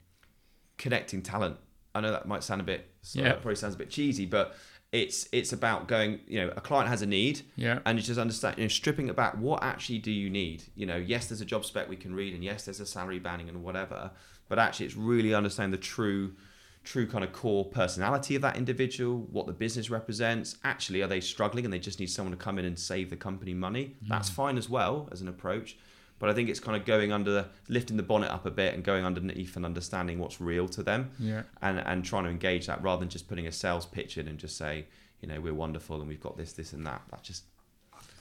connecting 0.77 1.21
talent. 1.21 1.57
I 1.93 2.01
know 2.01 2.11
that 2.11 2.27
might 2.27 2.43
sound 2.43 2.61
a 2.61 2.63
bit, 2.63 2.89
Yeah. 3.13 3.23
that 3.23 3.41
probably 3.41 3.55
sounds 3.55 3.75
a 3.75 3.77
bit 3.77 3.89
cheesy, 3.89 4.25
but 4.25 4.55
it's 4.91 5.27
it's 5.31 5.53
about 5.53 5.87
going. 5.87 6.19
You 6.27 6.41
know, 6.41 6.53
a 6.55 6.61
client 6.61 6.89
has 6.89 7.01
a 7.01 7.05
need, 7.05 7.41
Yeah. 7.55 7.79
and 7.85 7.97
it's 7.97 8.07
just 8.07 8.19
understand, 8.19 8.57
you 8.57 8.65
know, 8.65 8.69
stripping 8.69 9.07
it 9.07 9.15
back. 9.15 9.37
What 9.37 9.63
actually 9.63 9.99
do 9.99 10.11
you 10.11 10.29
need? 10.29 10.63
You 10.75 10.85
know, 10.85 10.97
yes, 10.97 11.27
there's 11.27 11.41
a 11.41 11.45
job 11.45 11.65
spec 11.65 11.89
we 11.89 11.95
can 11.95 12.13
read, 12.13 12.33
and 12.33 12.43
yes, 12.43 12.65
there's 12.65 12.79
a 12.79 12.85
salary 12.85 13.19
banding 13.19 13.49
and 13.49 13.63
whatever. 13.63 14.11
But 14.47 14.59
actually, 14.59 14.87
it's 14.87 14.95
really 14.95 15.33
understanding 15.33 15.71
the 15.71 15.77
true, 15.77 16.35
true 16.83 17.07
kind 17.07 17.23
of 17.23 17.33
core 17.33 17.65
personality 17.65 18.35
of 18.35 18.41
that 18.43 18.57
individual, 18.57 19.27
what 19.31 19.47
the 19.47 19.53
business 19.53 19.89
represents. 19.89 20.57
Actually, 20.63 21.01
are 21.01 21.07
they 21.07 21.21
struggling 21.21 21.65
and 21.65 21.73
they 21.73 21.79
just 21.79 21.99
need 21.99 22.09
someone 22.09 22.31
to 22.31 22.37
come 22.37 22.59
in 22.59 22.65
and 22.65 22.77
save 22.77 23.09
the 23.09 23.17
company 23.17 23.53
money? 23.53 23.95
That's 24.07 24.29
mm. 24.29 24.33
fine 24.35 24.57
as 24.57 24.69
well 24.69 25.09
as 25.11 25.21
an 25.21 25.27
approach. 25.27 25.77
But 26.25 26.31
I 26.31 26.33
think 26.33 26.49
it's 26.49 26.59
kind 26.59 26.75
of 26.75 26.85
going 26.87 27.11
under, 27.11 27.45
lifting 27.69 27.97
the 27.97 28.03
bonnet 28.03 28.31
up 28.31 28.47
a 28.47 28.49
bit 28.51 28.73
and 28.73 28.83
going 28.83 29.05
underneath 29.05 29.55
and 29.55 29.63
understanding 29.63 30.17
what's 30.17 30.41
real 30.41 30.67
to 30.69 30.81
them 30.81 31.11
Yeah. 31.19 31.43
and 31.61 31.77
and 31.79 32.03
trying 32.03 32.23
to 32.23 32.31
engage 32.31 32.65
that 32.65 32.81
rather 32.81 33.01
than 33.01 33.09
just 33.09 33.27
putting 33.27 33.45
a 33.45 33.51
sales 33.51 33.85
pitch 33.85 34.17
in 34.17 34.27
and 34.27 34.39
just 34.39 34.57
say, 34.57 34.87
you 35.21 35.27
know, 35.27 35.39
we're 35.39 35.53
wonderful 35.53 35.99
and 35.99 36.07
we've 36.09 36.19
got 36.19 36.35
this, 36.35 36.53
this, 36.53 36.73
and 36.73 36.83
that. 36.87 37.03
That 37.11 37.21
just 37.21 37.43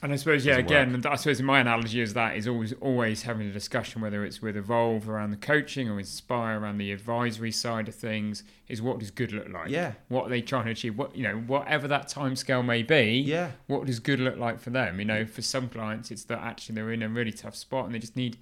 And 0.05 0.13
I 0.13 0.17
suppose, 0.17 0.45
yeah, 0.45 0.57
again, 0.57 0.93
and 0.93 1.03
I 1.07 1.15
suppose 1.15 1.41
my 1.41 1.59
analogy 1.59 1.99
is 1.99 2.13
that 2.13 2.37
is 2.37 2.47
always 2.47 2.73
always 2.73 3.23
having 3.23 3.47
a 3.49 3.51
discussion, 3.51 4.03
whether 4.03 4.23
it's 4.23 4.39
with 4.39 4.55
Evolve 4.55 5.09
around 5.09 5.31
the 5.31 5.37
coaching 5.37 5.89
or 5.89 5.97
Inspire 5.97 6.59
around 6.59 6.77
the 6.77 6.91
advisory 6.91 7.51
side 7.51 7.87
of 7.87 7.95
things, 7.95 8.43
is 8.67 8.83
what 8.83 8.99
does 8.99 9.09
good 9.09 9.31
look 9.31 9.49
like? 9.49 9.71
yeah, 9.71 9.93
What 10.09 10.27
are 10.27 10.29
they 10.29 10.43
trying 10.43 10.65
to 10.65 10.71
achieve? 10.71 10.95
What 10.95 11.15
you 11.15 11.23
know, 11.23 11.37
whatever 11.37 11.87
that 11.87 12.07
time 12.07 12.35
scale 12.35 12.61
may 12.61 12.83
be, 12.83 13.23
yeah, 13.25 13.53
what 13.65 13.87
does 13.87 13.99
good 13.99 14.19
look 14.19 14.37
like 14.37 14.59
for 14.59 14.69
them? 14.69 14.99
You 14.99 15.05
know, 15.05 15.25
for 15.25 15.41
some 15.41 15.69
clients, 15.69 16.11
it's 16.11 16.25
that 16.25 16.37
actually 16.37 16.75
they're 16.75 16.93
in 16.93 17.01
a 17.01 17.09
really 17.09 17.31
tough 17.31 17.55
spot 17.55 17.85
and 17.85 17.95
they 17.95 17.99
just 17.99 18.15
need 18.15 18.37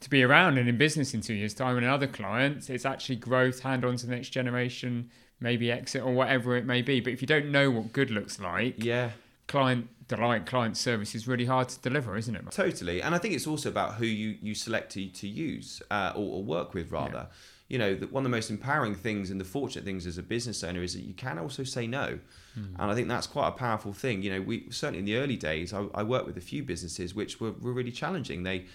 to 0.00 0.10
be 0.10 0.22
around 0.22 0.58
and 0.58 0.68
in 0.68 0.76
business 0.76 1.14
in 1.14 1.22
two 1.22 1.32
years' 1.32 1.54
time. 1.54 1.78
And 1.78 1.86
other 1.86 2.06
clients, 2.06 2.68
it's 2.68 2.84
actually 2.84 3.16
growth, 3.16 3.60
hand 3.60 3.82
on 3.82 3.96
to 3.96 4.06
the 4.06 4.14
next 4.14 4.28
generation, 4.28 5.08
maybe 5.40 5.72
exit 5.72 6.02
or 6.02 6.12
whatever 6.12 6.54
it 6.54 6.66
may 6.66 6.82
be. 6.82 7.00
But 7.00 7.14
if 7.14 7.22
you 7.22 7.26
don't 7.26 7.50
know 7.50 7.70
what 7.70 7.94
good 7.94 8.10
looks 8.10 8.38
like, 8.38 8.84
yeah. 8.84 9.12
Client 9.48 9.88
delight, 10.06 10.46
client 10.46 10.76
service 10.76 11.14
is 11.14 11.26
really 11.26 11.44
hard 11.44 11.68
to 11.68 11.78
deliver, 11.80 12.16
isn't 12.16 12.34
it? 12.36 12.50
Totally, 12.50 13.02
and 13.02 13.14
I 13.14 13.18
think 13.18 13.34
it's 13.34 13.46
also 13.46 13.68
about 13.68 13.94
who 13.96 14.06
you 14.06 14.36
you 14.40 14.54
select 14.54 14.92
to 14.92 15.08
to 15.08 15.26
use 15.26 15.82
uh, 15.90 16.12
or, 16.14 16.36
or 16.36 16.42
work 16.44 16.74
with 16.74 16.92
rather. 16.92 17.26
You 17.68 17.76
know, 17.76 17.94
the, 17.94 18.06
one 18.06 18.22
of 18.22 18.30
the 18.30 18.34
most 18.34 18.48
empowering 18.48 18.94
things 18.94 19.30
and 19.30 19.38
the 19.38 19.44
fortunate 19.44 19.84
things 19.84 20.06
as 20.06 20.16
a 20.16 20.22
business 20.22 20.64
owner 20.64 20.82
is 20.82 20.94
that 20.94 21.02
you 21.02 21.12
can 21.12 21.38
also 21.38 21.64
say 21.64 21.86
no, 21.86 22.18
and 22.56 22.90
I 22.90 22.94
think 22.94 23.08
that's 23.08 23.26
quite 23.26 23.48
a 23.48 23.52
powerful 23.52 23.92
thing. 23.92 24.22
You 24.22 24.30
know, 24.32 24.40
we 24.40 24.66
certainly 24.70 25.00
in 25.00 25.04
the 25.04 25.16
early 25.16 25.36
days, 25.36 25.72
I, 25.74 25.84
I 25.94 26.02
worked 26.02 26.26
with 26.26 26.36
a 26.38 26.40
few 26.52 26.62
businesses 26.62 27.14
which 27.14 27.40
were, 27.40 27.52
were 27.52 27.72
really 27.72 27.92
challenging. 27.92 28.42
They 28.42 28.66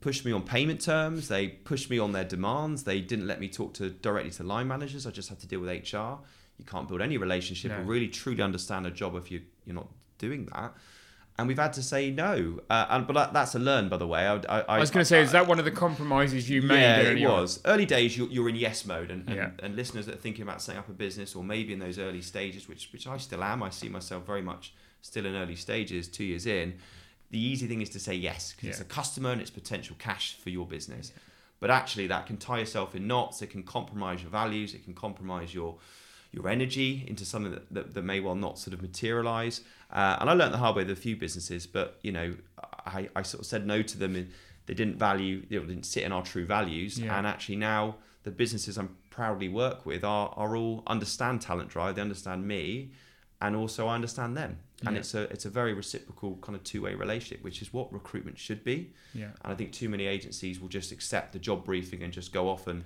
pushed 0.00 0.24
me 0.24 0.32
on 0.32 0.42
payment 0.42 0.80
terms, 0.80 1.28
they 1.28 1.48
pushed 1.48 1.88
me 1.88 1.98
on 1.98 2.12
their 2.12 2.24
demands, 2.24 2.82
they 2.84 3.00
didn't 3.00 3.26
let 3.26 3.40
me 3.40 3.48
talk 3.48 3.72
to 3.74 3.88
directly 3.88 4.30
to 4.32 4.42
line 4.42 4.68
managers. 4.68 5.06
I 5.06 5.10
just 5.12 5.28
had 5.28 5.38
to 5.40 5.46
deal 5.46 5.60
with 5.60 5.70
HR. 5.70 6.18
You 6.58 6.64
can't 6.66 6.86
build 6.88 7.00
any 7.00 7.16
relationship 7.16 7.70
No. 7.70 7.78
or 7.78 7.82
really 7.82 8.08
truly 8.08 8.42
understand 8.42 8.86
a 8.86 8.90
job 8.90 9.16
if 9.16 9.30
you 9.30 9.40
you're 9.64 9.74
not 9.76 9.88
doing 10.26 10.48
that 10.54 10.72
and 11.38 11.48
we've 11.48 11.58
had 11.58 11.72
to 11.74 11.82
say 11.82 12.10
no. 12.10 12.60
Uh, 12.68 12.86
and 12.90 13.06
but 13.06 13.14
that, 13.14 13.32
that's 13.32 13.54
a 13.54 13.58
learn, 13.58 13.88
by 13.88 13.96
the 13.96 14.06
way. 14.06 14.26
I, 14.26 14.36
I, 14.48 14.60
I 14.68 14.78
was 14.78 14.90
going 14.90 15.00
to 15.00 15.04
say, 15.04 15.22
is 15.22 15.32
that 15.32 15.46
one 15.46 15.58
of 15.58 15.64
the 15.64 15.70
compromises 15.70 16.48
you 16.48 16.62
made? 16.62 16.80
yeah, 16.80 17.00
it 17.00 17.24
on? 17.24 17.40
was 17.40 17.60
early 17.64 17.86
days. 17.86 18.16
You're, 18.16 18.28
you're 18.28 18.48
in 18.48 18.56
yes 18.56 18.84
mode, 18.84 19.10
and, 19.10 19.26
and, 19.26 19.36
Yeah. 19.36 19.50
and 19.62 19.74
listeners 19.74 20.06
that 20.06 20.16
are 20.16 20.18
thinking 20.18 20.42
about 20.42 20.60
setting 20.60 20.78
up 20.78 20.88
a 20.88 20.92
business, 20.92 21.34
or 21.34 21.42
maybe 21.42 21.72
in 21.72 21.78
those 21.78 21.98
early 21.98 22.22
stages, 22.22 22.68
which 22.68 22.90
which 22.92 23.06
I 23.06 23.16
still 23.16 23.42
am. 23.42 23.62
I 23.62 23.70
see 23.70 23.88
myself 23.88 24.26
very 24.26 24.42
much 24.42 24.74
still 25.00 25.24
in 25.26 25.34
early 25.34 25.56
stages. 25.56 26.06
Two 26.06 26.24
years 26.24 26.46
in, 26.46 26.74
the 27.30 27.40
easy 27.40 27.66
thing 27.66 27.80
is 27.80 27.88
to 27.90 27.98
say 27.98 28.14
yes 28.14 28.52
because 28.52 28.68
it's 28.68 28.80
a 28.80 28.84
customer 28.84 29.30
and 29.32 29.40
it's 29.40 29.50
potential 29.50 29.96
cash 29.98 30.36
for 30.36 30.50
your 30.50 30.66
business. 30.66 31.12
But 31.60 31.70
actually, 31.70 32.08
that 32.08 32.26
can 32.26 32.36
tie 32.36 32.58
yourself 32.58 32.94
in 32.94 33.06
knots. 33.06 33.40
It 33.40 33.48
can 33.50 33.62
compromise 33.62 34.20
your 34.20 34.30
values. 34.30 34.74
It 34.74 34.84
can 34.84 34.94
compromise 34.94 35.54
your 35.54 35.78
your 36.32 36.48
energy 36.48 37.04
into 37.06 37.24
something 37.26 37.52
that, 37.52 37.72
that, 37.72 37.94
that 37.94 38.02
may 38.02 38.18
well 38.20 38.34
not 38.34 38.58
sort 38.58 38.74
of 38.74 38.80
materialize. 38.82 39.60
Uh, 39.92 40.16
and 40.20 40.30
I 40.30 40.32
learned 40.32 40.54
the 40.54 40.58
hard 40.58 40.74
way 40.76 40.82
with 40.84 40.90
a 40.96 41.00
few 41.00 41.16
businesses, 41.16 41.66
but 41.66 41.98
you 42.02 42.12
know, 42.12 42.34
I, 42.86 43.08
I 43.14 43.22
sort 43.22 43.40
of 43.42 43.46
said 43.46 43.66
no 43.66 43.82
to 43.82 43.98
them 43.98 44.14
they 44.66 44.74
didn't 44.74 44.96
value, 44.96 45.42
know, 45.50 45.60
didn't 45.66 45.84
sit 45.84 46.02
in 46.04 46.12
our 46.12 46.22
true 46.22 46.46
values. 46.46 46.98
Yeah. 46.98 47.16
And 47.18 47.26
actually 47.26 47.56
now 47.56 47.96
the 48.22 48.30
businesses 48.30 48.78
I'm 48.78 48.96
proudly 49.10 49.48
work 49.48 49.84
with 49.84 50.04
are, 50.04 50.32
are 50.36 50.56
all 50.56 50.82
understand 50.86 51.42
Talent 51.42 51.68
Drive. 51.68 51.96
They 51.96 52.00
understand 52.02 52.46
me, 52.46 52.92
and 53.40 53.54
also 53.56 53.86
I 53.88 53.94
understand 53.96 54.36
them. 54.36 54.58
And 54.86 54.94
Yeah. 54.94 55.00
it's 55.00 55.14
a 55.14 55.22
it's 55.24 55.44
a 55.44 55.50
very 55.50 55.74
reciprocal 55.74 56.36
kind 56.40 56.56
of 56.56 56.64
two 56.64 56.82
way 56.82 56.94
relationship, 56.94 57.44
which 57.44 57.60
is 57.60 57.72
what 57.72 57.92
recruitment 57.92 58.38
should 58.38 58.64
be. 58.64 58.92
Yeah. 59.14 59.26
And 59.44 59.52
I 59.52 59.54
think 59.56 59.72
too 59.72 59.88
many 59.88 60.06
agencies 60.06 60.58
will 60.60 60.68
just 60.68 60.90
accept 60.92 61.32
the 61.32 61.38
job 61.38 61.64
briefing 61.64 62.02
and 62.02 62.12
just 62.12 62.32
go 62.32 62.48
off 62.48 62.66
and, 62.66 62.82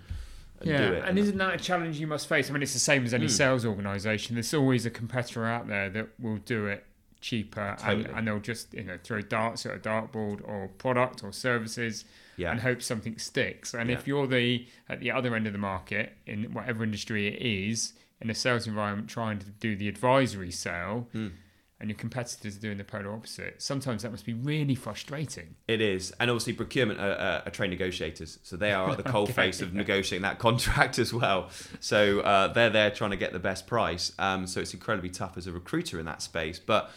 and 0.61 0.69
yeah, 0.71 0.89
do 0.89 0.95
it. 0.95 1.05
and 1.07 1.19
isn't 1.19 1.39
that 1.39 1.55
a 1.55 1.59
challenge 1.59 2.01
you 2.01 2.07
must 2.07 2.27
face? 2.29 2.51
I 2.51 2.53
mean, 2.53 2.63
it's 2.63 2.73
the 2.73 2.79
same 2.81 3.05
as 3.05 3.15
any 3.15 3.27
Mm. 3.27 3.31
sales 3.31 3.65
organisation. 3.67 4.35
There's 4.35 4.53
always 4.55 4.85
a 4.87 4.91
competitor 4.91 5.45
out 5.47 5.69
there 5.69 5.89
that 5.91 6.09
will 6.19 6.39
do 6.39 6.67
it 6.67 6.85
cheaper, 7.31 7.61
and, 7.61 7.79
Totally. 8.05 8.15
and 8.15 8.27
they'll 8.27 8.39
just 8.53 8.73
you 8.75 8.85
know 8.85 8.99
throw 9.03 9.21
darts 9.21 9.67
at 9.67 9.75
a 9.75 9.79
dartboard 9.79 10.39
or 10.49 10.69
product 10.79 11.25
or 11.25 11.33
services 11.33 12.05
yeah, 12.37 12.51
and 12.53 12.61
hope 12.61 12.81
something 12.83 13.19
sticks. 13.19 13.75
And 13.75 13.91
if 13.91 14.07
you're 14.07 14.27
the 14.27 14.67
at 14.89 15.01
the 15.01 15.11
other 15.11 15.35
end 15.35 15.47
of 15.47 15.53
the 15.53 15.59
market 15.59 16.13
in 16.27 16.53
whatever 16.55 16.85
industry 16.85 17.27
it 17.29 17.41
is, 17.43 17.95
in 18.21 18.31
a 18.31 18.35
sales 18.35 18.67
environment, 18.67 19.09
trying 19.09 19.39
to 19.41 19.47
do 19.67 19.75
the 19.77 19.89
advisory 19.89 20.51
sale, 20.53 21.09
Mm. 21.15 21.33
and 21.81 21.91
your 21.91 21.97
competitors 21.99 22.57
are 22.57 22.61
doing 22.61 22.79
the 22.79 22.85
polar 22.85 23.13
opposite, 23.13 23.61
sometimes 23.61 24.03
that 24.03 24.11
must 24.11 24.25
be 24.25 24.33
really 24.35 24.75
frustrating. 24.75 25.57
It 25.69 25.81
is, 25.81 26.13
and 26.21 26.31
obviously 26.31 26.53
procurement 26.55 26.99
are, 27.01 27.13
are, 27.13 27.43
are 27.47 27.51
trained 27.51 27.71
negotiators, 27.73 28.39
so 28.43 28.57
they 28.57 28.73
are 28.73 28.91
at 28.91 28.97
the 28.97 29.03
cold 29.17 29.33
face 29.35 29.61
of 29.61 29.75
negotiating 29.75 30.23
that 30.23 30.39
contract 30.39 30.99
as 30.99 31.13
well. 31.13 31.51
So 31.81 32.21
uh, 32.21 32.49
they're 32.55 32.71
there 32.71 32.91
trying 32.91 33.11
to 33.13 33.17
get 33.25 33.33
the 33.33 33.39
best 33.51 33.67
price. 33.67 34.13
Um, 34.19 34.47
so 34.47 34.61
it's 34.61 34.73
incredibly 34.75 35.11
tough 35.11 35.37
as 35.37 35.47
a 35.47 35.53
recruiter 35.53 35.99
in 36.01 36.07
that 36.07 36.23
space. 36.23 36.59
But 36.59 36.91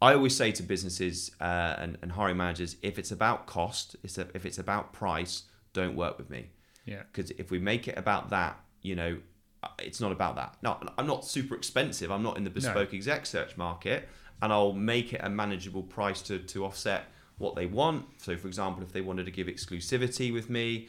I 0.00 0.12
always 0.12 0.36
say 0.36 0.52
to 0.52 0.62
businesses 0.62 1.30
uh, 1.40 1.76
and, 1.78 1.96
and 2.02 2.12
hiring 2.12 2.36
managers, 2.36 2.76
if 2.82 2.98
it's 2.98 3.10
about 3.10 3.46
cost, 3.46 3.96
it's 4.02 4.18
a, 4.18 4.28
if 4.34 4.44
it's 4.44 4.58
about 4.58 4.92
price, 4.92 5.44
don't 5.72 5.96
work 5.96 6.18
with 6.18 6.28
me. 6.28 6.50
Yeah. 6.84 7.02
Because 7.10 7.30
if 7.32 7.50
we 7.50 7.58
make 7.58 7.88
it 7.88 7.96
about 7.96 8.30
that, 8.30 8.60
you 8.82 8.94
know, 8.94 9.18
uh, 9.62 9.68
it's 9.78 10.00
not 10.00 10.12
about 10.12 10.36
that. 10.36 10.56
No, 10.62 10.78
I'm 10.98 11.06
not 11.06 11.24
super 11.24 11.54
expensive. 11.54 12.10
I'm 12.10 12.22
not 12.22 12.36
in 12.36 12.44
the 12.44 12.50
bespoke 12.50 12.92
exec 12.92 13.26
search 13.26 13.56
market, 13.56 14.08
and 14.42 14.52
I'll 14.52 14.72
make 14.72 15.12
it 15.12 15.20
a 15.24 15.30
manageable 15.30 15.82
price 15.82 16.20
to 16.22 16.38
to 16.38 16.64
offset 16.64 17.04
what 17.38 17.56
they 17.56 17.66
want. 17.66 18.04
So, 18.18 18.36
for 18.36 18.48
example, 18.48 18.82
if 18.82 18.92
they 18.92 19.00
wanted 19.00 19.24
to 19.26 19.32
give 19.32 19.46
exclusivity 19.46 20.32
with 20.32 20.50
me, 20.50 20.88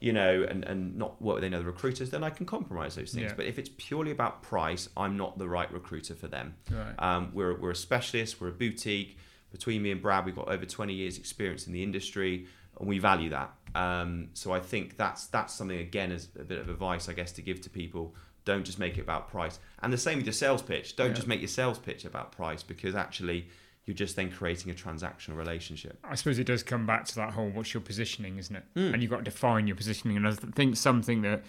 you 0.00 0.12
know, 0.12 0.42
and, 0.48 0.64
and 0.64 0.96
not 0.96 1.20
work 1.22 1.36
with 1.36 1.44
any 1.44 1.54
other 1.56 1.64
recruiters, 1.64 2.10
then 2.10 2.22
I 2.22 2.30
can 2.30 2.44
compromise 2.46 2.94
those 2.96 3.12
things. 3.12 3.30
Yeah. 3.30 3.34
But 3.36 3.46
if 3.46 3.58
it's 3.58 3.70
purely 3.76 4.10
about 4.10 4.42
price, 4.42 4.88
I'm 4.96 5.16
not 5.16 5.38
the 5.38 5.48
right 5.48 5.72
recruiter 5.72 6.14
for 6.14 6.26
them. 6.28 6.54
Right. 6.70 6.94
Um, 6.98 7.30
we're, 7.32 7.58
we're 7.58 7.70
a 7.70 7.76
specialist, 7.76 8.40
we're 8.40 8.48
a 8.48 8.52
boutique. 8.52 9.18
Between 9.50 9.82
me 9.82 9.92
and 9.92 10.02
Brad, 10.02 10.26
we've 10.26 10.34
got 10.34 10.48
over 10.48 10.66
20 10.66 10.92
years' 10.92 11.16
experience 11.16 11.66
in 11.68 11.72
the 11.72 11.82
industry, 11.82 12.46
and 12.78 12.88
we 12.88 12.98
value 12.98 13.30
that. 13.30 13.54
Um, 13.76 14.28
so 14.34 14.52
I 14.52 14.60
think 14.60 14.96
that's 14.96 15.26
that's 15.28 15.54
something 15.54 15.78
again 15.78 16.10
as 16.12 16.28
a 16.38 16.42
bit 16.44 16.58
of 16.58 16.68
advice, 16.68 17.08
I 17.08 17.12
guess, 17.12 17.32
to 17.32 17.42
give 17.42 17.60
to 17.62 17.70
people. 17.70 18.14
Don't 18.44 18.64
just 18.64 18.78
make 18.78 18.98
it 18.98 19.02
about 19.02 19.28
price. 19.30 19.58
And 19.80 19.92
the 19.92 19.96
same 19.98 20.18
with 20.18 20.26
your 20.26 20.32
sales 20.34 20.60
pitch. 20.60 20.96
Don't 20.96 21.08
Yeah. 21.10 21.14
just 21.14 21.28
make 21.28 21.40
your 21.40 21.48
sales 21.48 21.78
pitch 21.78 22.04
about 22.04 22.32
price 22.32 22.62
because 22.62 22.94
actually 22.94 23.46
you're 23.86 23.94
just 23.94 24.16
then 24.16 24.30
creating 24.30 24.70
a 24.70 24.74
transactional 24.74 25.36
relationship. 25.36 25.98
I 26.04 26.14
suppose 26.14 26.38
it 26.38 26.44
does 26.44 26.62
come 26.62 26.86
back 26.86 27.04
to 27.06 27.14
that 27.16 27.32
whole 27.34 27.50
what's 27.50 27.74
your 27.74 27.80
positioning, 27.82 28.38
isn't 28.38 28.56
it? 28.56 28.64
Mm. 28.74 28.94
And 28.94 29.02
you've 29.02 29.10
got 29.10 29.18
to 29.18 29.24
define 29.24 29.66
your 29.66 29.76
positioning. 29.76 30.16
And 30.16 30.26
I 30.26 30.32
think 30.32 30.76
something 30.76 31.22
that 31.22 31.42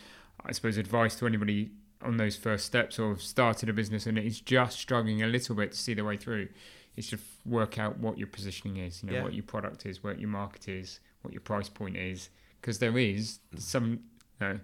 I 0.46 0.52
suppose 0.52 0.78
advice 0.78 1.16
to 1.18 1.28
anybody 1.28 1.72
on 2.02 2.18
those 2.18 2.36
first 2.36 2.66
steps 2.66 3.00
or 3.00 3.18
started 3.18 3.70
a 3.70 3.74
business 3.74 4.06
and 4.06 4.18
is 4.20 4.42
just 4.42 4.78
struggling 4.80 5.24
a 5.24 5.28
little 5.28 5.56
bit 5.56 5.72
to 5.72 5.78
see 5.78 5.94
their 5.94 6.04
way 6.06 6.18
through 6.18 6.50
is 6.98 7.08
to 7.10 7.18
work 7.46 7.80
out 7.80 7.98
what 8.00 8.18
your 8.18 8.28
positioning 8.28 8.78
is, 8.78 9.02
you 9.02 9.10
know, 9.10 9.16
Yeah. 9.18 9.24
what 9.24 9.34
your 9.34 9.44
product 9.44 9.86
is, 9.86 10.04
what 10.04 10.20
your 10.20 10.30
market 10.30 10.68
is, 10.68 11.00
what 11.22 11.34
your 11.34 11.42
price 11.42 11.70
point 11.70 11.96
is. 11.98 12.30
Because 12.62 12.80
there 12.80 12.98
is 12.98 13.40
Mm. 13.56 13.60
some, 13.62 13.90
you 13.92 14.00
know, 14.42 14.60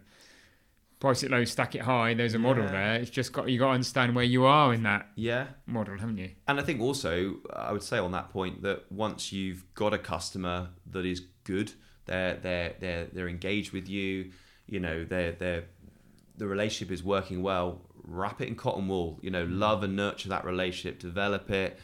price 1.01 1.23
it 1.23 1.31
low, 1.31 1.43
stack 1.43 1.75
it 1.75 1.81
high. 1.81 2.13
There's 2.13 2.35
a 2.35 2.39
model 2.39 2.63
Yeah. 2.63 2.71
there. 2.71 2.93
It's 3.01 3.09
just 3.09 3.33
got 3.33 3.49
you 3.49 3.59
got 3.59 3.67
to 3.67 3.73
understand 3.73 4.15
where 4.15 4.23
you 4.23 4.45
are 4.45 4.73
in 4.73 4.83
that 4.83 5.09
Yeah. 5.15 5.47
model, 5.65 5.97
haven't 5.97 6.19
you? 6.19 6.29
And 6.47 6.59
I 6.59 6.63
think 6.63 6.79
also, 6.79 7.39
I 7.51 7.73
would 7.73 7.83
say 7.83 7.97
on 7.97 8.11
that 8.11 8.29
point 8.29 8.61
that 8.61 8.89
once 8.91 9.33
you've 9.33 9.65
got 9.73 9.93
a 9.93 9.97
customer 9.97 10.69
that 10.91 11.05
is 11.05 11.19
good, 11.43 11.73
they're 12.05 12.35
they're 12.35 12.75
they're 12.79 13.05
they're 13.05 13.27
engaged 13.27 13.73
with 13.73 13.89
you, 13.89 14.31
you 14.67 14.79
know, 14.79 15.03
they're 15.03 15.33
they're 15.33 15.65
the 16.37 16.47
relationship 16.47 16.93
is 16.93 17.03
working 17.03 17.41
well. 17.41 17.81
Wrap 18.03 18.39
it 18.41 18.47
in 18.47 18.55
cotton 18.55 18.87
wool, 18.87 19.19
you 19.21 19.31
know, 19.31 19.45
mm. 19.45 19.59
love 19.59 19.83
and 19.83 19.95
nurture 19.95 20.29
that 20.29 20.45
relationship, 20.45 20.99
develop 20.99 21.49
it. 21.49 21.79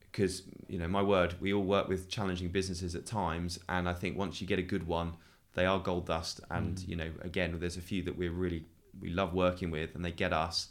Because 0.00 0.42
you 0.68 0.78
know, 0.78 0.88
my 0.88 1.02
word, 1.02 1.34
we 1.40 1.52
all 1.52 1.62
work 1.62 1.88
with 1.88 2.08
challenging 2.08 2.48
businesses 2.48 2.94
at 2.94 3.04
times, 3.06 3.58
and 3.68 3.88
I 3.88 3.92
think 3.94 4.16
once 4.16 4.40
you 4.40 4.46
get 4.46 4.58
a 4.58 4.62
good 4.62 4.86
one, 4.86 5.14
they 5.54 5.66
are 5.66 5.78
gold 5.78 6.06
dust. 6.06 6.40
And 6.50 6.76
Mm. 6.76 6.88
you 6.88 6.96
know, 6.96 7.10
again, 7.22 7.56
there's 7.58 7.76
a 7.76 7.80
few 7.82 8.02
that 8.04 8.16
we're 8.16 8.30
really 8.32 8.64
we 9.00 9.10
love 9.10 9.32
working 9.34 9.70
with, 9.70 9.94
and 9.94 10.04
they 10.04 10.12
get 10.12 10.32
us, 10.32 10.68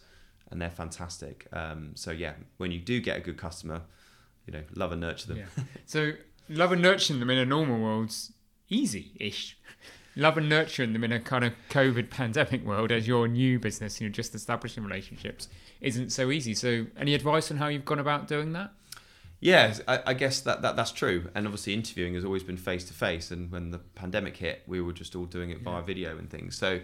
and 0.49 0.61
they're 0.61 0.69
fantastic. 0.69 1.47
Um, 1.53 1.91
so 1.95 2.11
yeah, 2.11 2.33
when 2.57 2.71
you 2.71 2.79
do 2.79 2.99
get 3.01 3.17
a 3.17 3.19
good 3.21 3.37
customer, 3.37 3.81
you 4.45 4.53
know, 4.53 4.63
love 4.75 4.91
and 4.91 5.01
nurture 5.01 5.27
them. 5.27 5.37
Yeah. 5.37 5.63
So 5.85 6.11
love 6.49 6.71
and 6.71 6.81
nurturing 6.81 7.19
them 7.19 7.29
in 7.29 7.37
a 7.37 7.45
normal 7.45 7.79
world's 7.79 8.31
easy-ish. 8.69 9.57
Love 10.15 10.37
and 10.37 10.49
nurturing 10.49 10.91
them 10.93 11.03
in 11.05 11.11
a 11.13 11.19
kind 11.21 11.45
of 11.45 11.53
COVID 11.69 12.09
pandemic 12.09 12.65
world 12.65 12.91
as 12.91 13.07
your 13.07 13.27
new 13.29 13.59
business, 13.59 14.01
you 14.01 14.07
know, 14.07 14.11
just 14.11 14.35
establishing 14.35 14.83
relationships 14.83 15.47
isn't 15.79 16.11
so 16.11 16.31
easy. 16.31 16.53
So 16.53 16.87
any 16.97 17.13
advice 17.13 17.49
on 17.49 17.57
how 17.57 17.67
you've 17.67 17.85
gone 17.85 17.99
about 17.99 18.27
doing 18.27 18.51
that? 18.53 18.71
Yeah, 19.43 19.73
I, 19.87 19.99
I 20.05 20.13
guess 20.13 20.41
that, 20.41 20.61
that 20.61 20.75
that's 20.75 20.91
true. 20.91 21.29
And 21.33 21.47
obviously, 21.47 21.73
interviewing 21.73 22.13
has 22.13 22.23
always 22.23 22.43
been 22.43 22.57
face 22.57 22.85
to 22.85 22.93
face. 22.93 23.31
And 23.31 23.51
when 23.51 23.71
the 23.71 23.79
pandemic 23.79 24.37
hit, 24.37 24.61
we 24.67 24.81
were 24.81 24.93
just 24.93 25.15
all 25.15 25.25
doing 25.25 25.49
it 25.49 25.61
via 25.61 25.81
video 25.81 26.17
and 26.17 26.29
things. 26.29 26.55
So, 26.55 26.79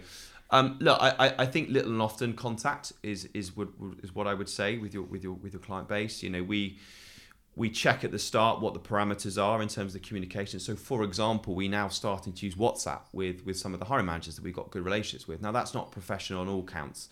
um, 0.50 0.76
look, 0.80 1.00
I, 1.00 1.10
I- 1.20 1.34
I 1.42 1.46
think 1.46 1.70
little 1.70 1.92
and 1.92 2.02
often 2.02 2.32
contact 2.34 2.92
is 3.04 3.26
is 3.32 3.56
what 3.56 3.68
is 4.02 4.12
what 4.12 4.26
I 4.26 4.34
would 4.34 4.48
say 4.48 4.76
with 4.76 4.92
your 4.92 5.04
with 5.04 5.22
your 5.22 5.34
with 5.34 5.52
your 5.52 5.60
client 5.62 5.88
base. 5.88 6.20
You 6.20 6.30
know, 6.30 6.42
we 6.42 6.78
we 7.54 7.70
check 7.70 8.02
at 8.02 8.10
the 8.10 8.18
start 8.18 8.60
what 8.60 8.74
the 8.74 8.80
parameters 8.80 9.40
are 9.40 9.62
in 9.62 9.68
terms 9.68 9.94
of 9.94 10.02
the 10.02 10.08
communication. 10.08 10.58
So, 10.58 10.74
for 10.74 11.04
example, 11.04 11.54
we 11.54 11.68
now 11.68 11.86
starting 11.88 12.32
to 12.32 12.44
use 12.46 12.56
WhatsApp 12.56 13.02
with 13.12 13.46
with 13.46 13.56
some 13.56 13.72
of 13.72 13.78
the 13.78 13.86
hiring 13.86 14.06
managers 14.06 14.34
that 14.34 14.42
we've 14.42 14.52
got 14.54 14.72
good 14.72 14.84
relationships 14.84 15.28
with. 15.28 15.40
Now, 15.40 15.52
that's 15.52 15.74
not 15.74 15.92
professional 15.92 16.40
on 16.40 16.48
all 16.48 16.64
counts, 16.64 17.08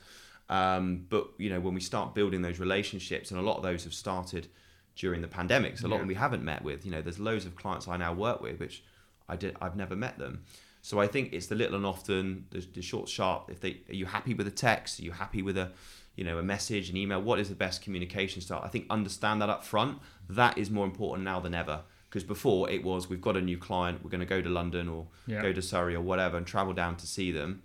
um, 0.49 1.07
but 1.09 1.29
you 1.39 1.51
know, 1.51 1.61
when 1.61 1.75
we 1.75 1.81
start 1.81 2.17
building 2.17 2.43
those 2.43 2.59
relationships, 2.59 3.31
and 3.31 3.39
a 3.39 3.43
lot 3.45 3.59
of 3.59 3.63
those 3.63 3.85
have 3.85 3.95
started 3.95 4.49
during 4.97 5.21
the 5.21 5.29
pandemic, 5.29 5.79
so 5.79 5.87
a 5.87 5.89
lot 5.89 5.97
of 5.97 6.01
them 6.01 6.09
we 6.09 6.15
haven't 6.15 6.43
met 6.43 6.63
with. 6.65 6.85
You 6.85 6.91
know, 6.91 7.03
there's 7.03 7.19
loads 7.21 7.45
of 7.45 7.55
clients 7.55 7.87
I 7.87 7.97
now 7.97 8.13
work 8.15 8.41
with, 8.41 8.59
which 8.59 8.83
I 9.29 9.37
did 9.37 9.57
I've 9.61 9.77
never 9.77 9.95
met 9.95 10.19
them. 10.19 10.45
So 10.83 11.01
I 11.01 11.07
think 11.07 11.33
it's 11.33 11.47
the 11.49 11.55
little 11.55 11.77
and 11.77 11.85
often, 11.85 12.47
the, 12.51 12.61
the 12.75 12.81
short, 12.83 13.09
sharp. 13.09 13.51
If 13.51 13.61
they 13.61 13.81
are 13.89 13.95
you 13.95 14.07
happy 14.07 14.35
with 14.35 14.47
a 14.47 14.53
text? 14.53 14.99
Are 15.01 15.03
you 15.03 15.13
happy 15.13 15.43
with 15.43 15.59
a 15.59 15.73
you 16.15 16.25
know 16.25 16.39
a 16.39 16.43
message, 16.43 16.89
an 16.91 16.97
email? 16.97 17.21
What 17.21 17.39
is 17.39 17.49
the 17.49 17.55
best 17.55 17.83
communication 17.83 18.41
style? 18.41 18.63
I 18.65 18.69
think 18.69 18.87
understand 18.89 19.43
that 19.43 19.51
up 19.51 19.65
front. 19.65 19.99
That 20.31 20.57
is 20.57 20.71
more 20.71 20.87
important 20.87 21.25
now 21.25 21.41
than 21.41 21.55
ever. 21.55 21.81
Because 22.09 22.25
before 22.25 22.71
it 22.71 22.83
was 22.83 23.11
we've 23.11 23.21
got 23.21 23.37
a 23.37 23.41
new 23.43 23.59
client, 23.59 24.03
we're 24.03 24.11
going 24.11 24.21
to 24.21 24.27
go 24.27 24.41
to 24.41 24.49
London 24.49 24.89
or 24.89 25.09
Yeah. 25.27 25.43
go 25.43 25.53
to 25.53 25.61
Surrey 25.61 25.95
or 25.95 26.01
whatever 26.01 26.37
and 26.39 26.47
travel 26.47 26.73
down 26.73 26.97
to 26.97 27.07
see 27.07 27.33
them. 27.33 27.63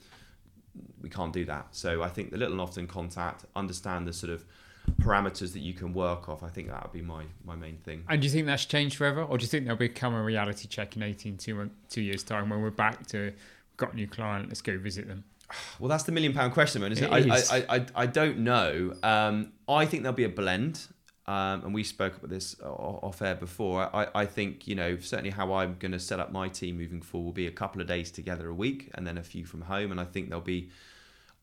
We 1.02 1.10
can't 1.10 1.32
do 1.32 1.46
that. 1.46 1.68
So 1.72 2.02
I 2.02 2.10
think 2.10 2.32
the 2.32 2.38
little 2.38 2.54
and 2.54 2.62
often 2.62 2.88
contact, 2.88 3.46
understand 3.56 4.08
the 4.08 4.14
sort 4.14 4.32
of 4.34 4.44
parameters 5.02 5.54
that 5.54 5.60
you 5.60 5.74
can 5.74 5.94
work 5.94 6.30
off. 6.30 6.44
I 6.44 6.50
think 6.50 6.70
that 6.70 6.84
would 6.84 6.94
be 6.94 7.02
my 7.02 7.24
my 7.46 7.56
main 7.56 7.78
thing. 7.78 8.04
And 8.10 8.22
do 8.22 8.28
you 8.28 8.32
think 8.32 8.46
that's 8.48 8.66
changed 8.66 8.98
forever? 8.98 9.24
Or 9.24 9.38
do 9.38 9.44
you 9.44 9.48
think 9.48 9.66
there'll 9.66 9.78
become 9.78 10.14
a 10.14 10.24
reality 10.24 10.68
check 10.68 10.96
in 10.96 11.04
18, 11.04 11.38
two, 11.38 11.70
two 11.90 12.02
years' 12.02 12.24
time 12.24 12.50
when 12.50 12.62
we're 12.62 12.70
back 12.70 13.08
to 13.08 13.34
got 13.78 13.94
a 13.94 13.96
new 13.96 14.08
client, 14.08 14.48
let's 14.48 14.62
go 14.62 14.78
visit 14.78 15.08
them? 15.08 15.24
Well, 15.80 15.90
that's 15.90 16.04
the 16.04 16.14
million 16.14 16.34
pound 16.34 16.54
question, 16.54 16.82
man. 16.82 16.94
Isn't 16.94 17.12
it? 17.12 17.26
It 17.26 17.52
I. 17.52 17.58
I, 17.58 17.76
I, 17.76 17.86
I 17.96 18.06
don't 18.06 18.40
know. 18.40 18.94
Um, 19.04 19.52
I 19.68 19.86
think 19.86 20.04
there'll 20.04 20.16
be 20.16 20.24
a 20.24 20.30
blend. 20.30 20.88
Um, 21.28 21.64
and 21.64 21.74
we 21.74 21.84
spoke 21.84 22.18
about 22.18 22.30
this 22.30 22.60
off 22.62 23.22
air 23.22 23.36
before. 23.36 23.96
I, 23.96 24.08
I 24.16 24.26
think, 24.26 24.68
you 24.68 24.76
know, 24.76 24.98
certainly 24.98 25.30
how 25.30 25.54
I'm 25.54 25.76
going 25.78 25.92
to 25.92 26.00
set 26.00 26.20
up 26.20 26.32
my 26.32 26.50
team 26.50 26.78
moving 26.78 27.02
forward 27.02 27.26
will 27.26 27.32
be 27.32 27.48
a 27.48 27.52
couple 27.52 27.80
of 27.80 27.88
days 27.88 28.12
together 28.12 28.50
a 28.50 28.54
week 28.54 28.90
and 28.96 29.06
then 29.06 29.18
a 29.18 29.24
few 29.24 29.46
from 29.46 29.62
home. 29.62 29.92
And 29.92 30.02
I 30.02 30.04
think 30.04 30.30
there'll 30.30 30.42
be 30.42 30.72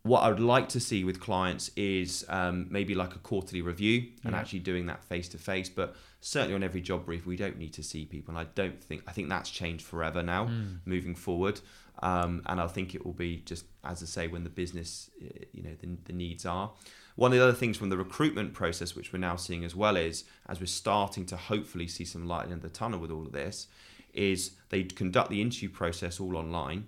what 0.09 0.21
I 0.23 0.29
would 0.31 0.40
like 0.40 0.68
to 0.71 0.81
see 0.81 1.05
with 1.05 1.21
clients 1.21 1.71
is 1.77 2.25
um, 2.29 2.66
maybe 2.71 2.94
like 2.94 3.14
a 3.14 3.18
quarterly 3.18 3.62
review 3.62 3.97
and 4.25 4.33
Yeah. 4.33 4.40
actually 4.40 4.61
doing 4.61 4.87
that 4.87 5.05
face 5.05 5.29
to 5.31 5.38
face. 5.38 5.68
But 5.68 5.94
certainly 6.21 6.55
on 6.55 6.62
every 6.62 6.81
job 6.81 7.05
brief, 7.07 7.27
we 7.27 7.37
don't 7.37 7.59
need 7.59 7.73
to 7.75 7.83
see 7.83 8.05
people. 8.05 8.31
And 8.37 8.38
I 8.38 8.51
don't 8.55 8.83
think, 8.83 9.03
I 9.07 9.12
think 9.12 9.29
that's 9.29 9.51
changed 9.51 9.85
forever 9.85 10.23
now 10.23 10.47
Mm. 10.47 10.79
moving 10.85 11.14
forward. 11.14 11.61
Um, 12.01 12.42
and 12.47 12.61
I 12.61 12.66
think 12.68 12.94
it 12.94 13.05
will 13.05 13.12
be 13.12 13.42
just, 13.44 13.64
as 13.85 14.03
I 14.03 14.07
say, 14.07 14.29
when 14.29 14.44
the 14.44 14.51
business, 14.51 15.11
you 15.53 15.62
know, 15.62 15.75
the, 15.81 15.88
the 16.05 16.12
needs 16.12 16.47
are. 16.47 16.73
One 17.16 17.33
of 17.33 17.38
the 17.38 17.42
other 17.44 17.53
things 17.62 17.77
from 17.77 17.88
the 17.88 17.97
recruitment 17.99 18.55
process, 18.55 18.94
which 18.94 19.12
we're 19.12 19.18
now 19.18 19.35
seeing 19.37 19.64
as 19.64 19.75
well, 19.75 19.97
is 19.97 20.25
as 20.49 20.61
we're 20.61 20.66
starting 20.66 21.27
to 21.27 21.37
hopefully 21.37 21.88
see 21.88 22.05
some 22.05 22.27
light 22.29 22.49
in 22.51 22.61
the 22.61 22.68
tunnel 22.68 23.01
with 23.01 23.11
all 23.11 23.27
of 23.27 23.33
this, 23.33 23.66
is 24.14 24.53
they 24.71 24.85
conduct 24.85 25.29
the 25.31 25.40
interview 25.42 25.68
process 25.68 26.21
all 26.21 26.37
online. 26.37 26.87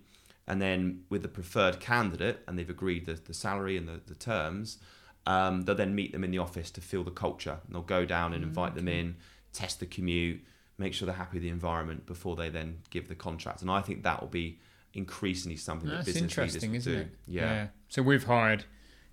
And 0.48 0.61
then 0.61 1.05
with 1.09 1.22
the 1.22 1.29
preferred 1.29 1.79
candidate, 1.81 2.40
and 2.46 2.59
they've 2.59 2.68
agreed 2.68 3.07
the, 3.07 3.14
the 3.14 3.35
salary 3.35 3.76
and 3.76 3.87
the, 3.87 4.00
the 4.07 4.14
terms, 4.14 4.79
um, 5.26 5.62
they'll 5.62 5.76
then 5.76 5.94
meet 5.94 6.12
them 6.12 6.24
in 6.24 6.31
the 6.31 6.38
office 6.38 6.70
to 6.72 6.81
feel 6.81 7.05
the 7.05 7.11
culture. 7.11 7.59
And 7.66 7.74
they'll 7.74 7.83
go 7.83 8.05
down 8.05 8.33
and 8.33 8.42
invite 8.42 8.74
them 8.74 8.88
in, 8.88 9.16
test 9.53 9.79
the 9.81 9.87
commute, 9.87 10.42
make 10.79 10.94
sure 10.94 11.07
they're 11.07 11.14
happy 11.14 11.37
with 11.37 11.42
the 11.42 11.50
environment 11.50 12.07
before 12.07 12.35
they 12.37 12.48
then 12.48 12.79
give 12.90 13.07
the 13.09 13.14
contract. 13.14 13.62
And 13.62 13.70
I 13.70 13.81
think 13.81 14.03
that 14.03 14.20
will 14.20 14.29
be 14.29 14.59
increasingly 14.94 15.57
something 15.57 15.88
that 15.88 15.96
That's 15.96 16.07
business 16.07 16.22
interesting, 16.22 16.72
leaders 16.72 16.87
isn't 16.87 16.92
will 16.94 17.00
it? 17.03 17.26
do. 17.26 17.33
Yeah. 17.33 17.66
So 17.88 18.03
we've 18.03 18.24
hired 18.24 18.64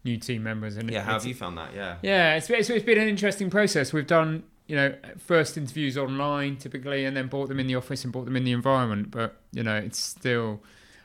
new 0.03 0.17
team 0.17 0.41
members, 0.43 0.77
and 0.77 0.89
Yeah, 0.89 1.03
how 1.03 1.13
have 1.13 1.25
you 1.25 1.35
found 1.35 1.57
that? 1.57 1.73
Yeah. 1.75 1.97
Yeah, 2.01 2.35
it's, 2.35 2.49
it's, 2.49 2.69
it's 2.69 2.85
been 2.85 2.97
an 2.97 3.09
interesting 3.09 3.49
process. 3.49 3.91
We've 3.93 4.07
done, 4.07 4.43
you 4.65 4.75
know, 4.75 4.95
first 5.19 5.57
interviews 5.57 5.97
online 5.97 6.55
typically, 6.55 7.05
and 7.05 7.15
then 7.15 7.27
brought 7.27 7.49
them 7.49 7.59
in 7.59 7.67
the 7.67 7.75
office 7.75 8.03
and 8.05 8.13
brought 8.13 8.25
them 8.25 8.35
in 8.37 8.43
the 8.45 8.53
environment. 8.53 9.11
But 9.11 9.35
you 9.51 9.61
know, 9.61 9.75
it's 9.75 9.99
still. 9.99 10.61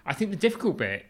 I 0.07 0.15
think 0.15 0.31
the 0.31 0.37
difficult 0.37 0.79
bit 0.79 1.07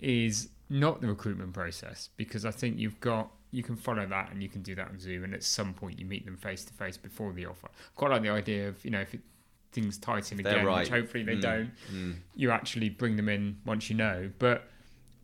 is 0.00 0.48
not 0.68 1.00
the 1.00 1.06
recruitment 1.08 1.52
process 1.52 2.08
because 2.16 2.44
I 2.44 2.50
think 2.50 2.78
you've 2.78 3.00
got 3.00 3.30
you 3.52 3.62
can 3.62 3.76
follow 3.76 4.06
that 4.06 4.32
and 4.32 4.42
you 4.42 4.48
can 4.48 4.62
do 4.62 4.74
that 4.74 4.88
on 4.88 4.98
Zoom, 4.98 5.24
and 5.24 5.34
at 5.34 5.42
some 5.42 5.74
point 5.74 5.98
you 5.98 6.06
meet 6.06 6.24
them 6.24 6.36
face 6.36 6.64
to 6.64 6.72
face 6.72 6.96
before 6.96 7.32
the 7.32 7.46
offer. 7.46 7.68
Quite 7.94 8.10
like 8.10 8.22
the 8.22 8.30
idea 8.30 8.68
of 8.68 8.82
you 8.84 8.90
know 8.90 9.00
if 9.00 9.14
it, 9.14 9.20
things 9.72 9.98
tighten 9.98 10.42
They're 10.42 10.54
again, 10.54 10.66
right. 10.66 10.80
which 10.80 10.88
hopefully 10.88 11.22
they 11.24 11.36
Mm, 11.36 11.40
don't, 11.40 11.70
mm, 11.92 12.14
you 12.34 12.50
actually 12.50 12.88
bring 12.90 13.16
them 13.16 13.28
in 13.28 13.58
once 13.64 13.88
you 13.90 13.96
know. 13.96 14.30
But 14.38 14.68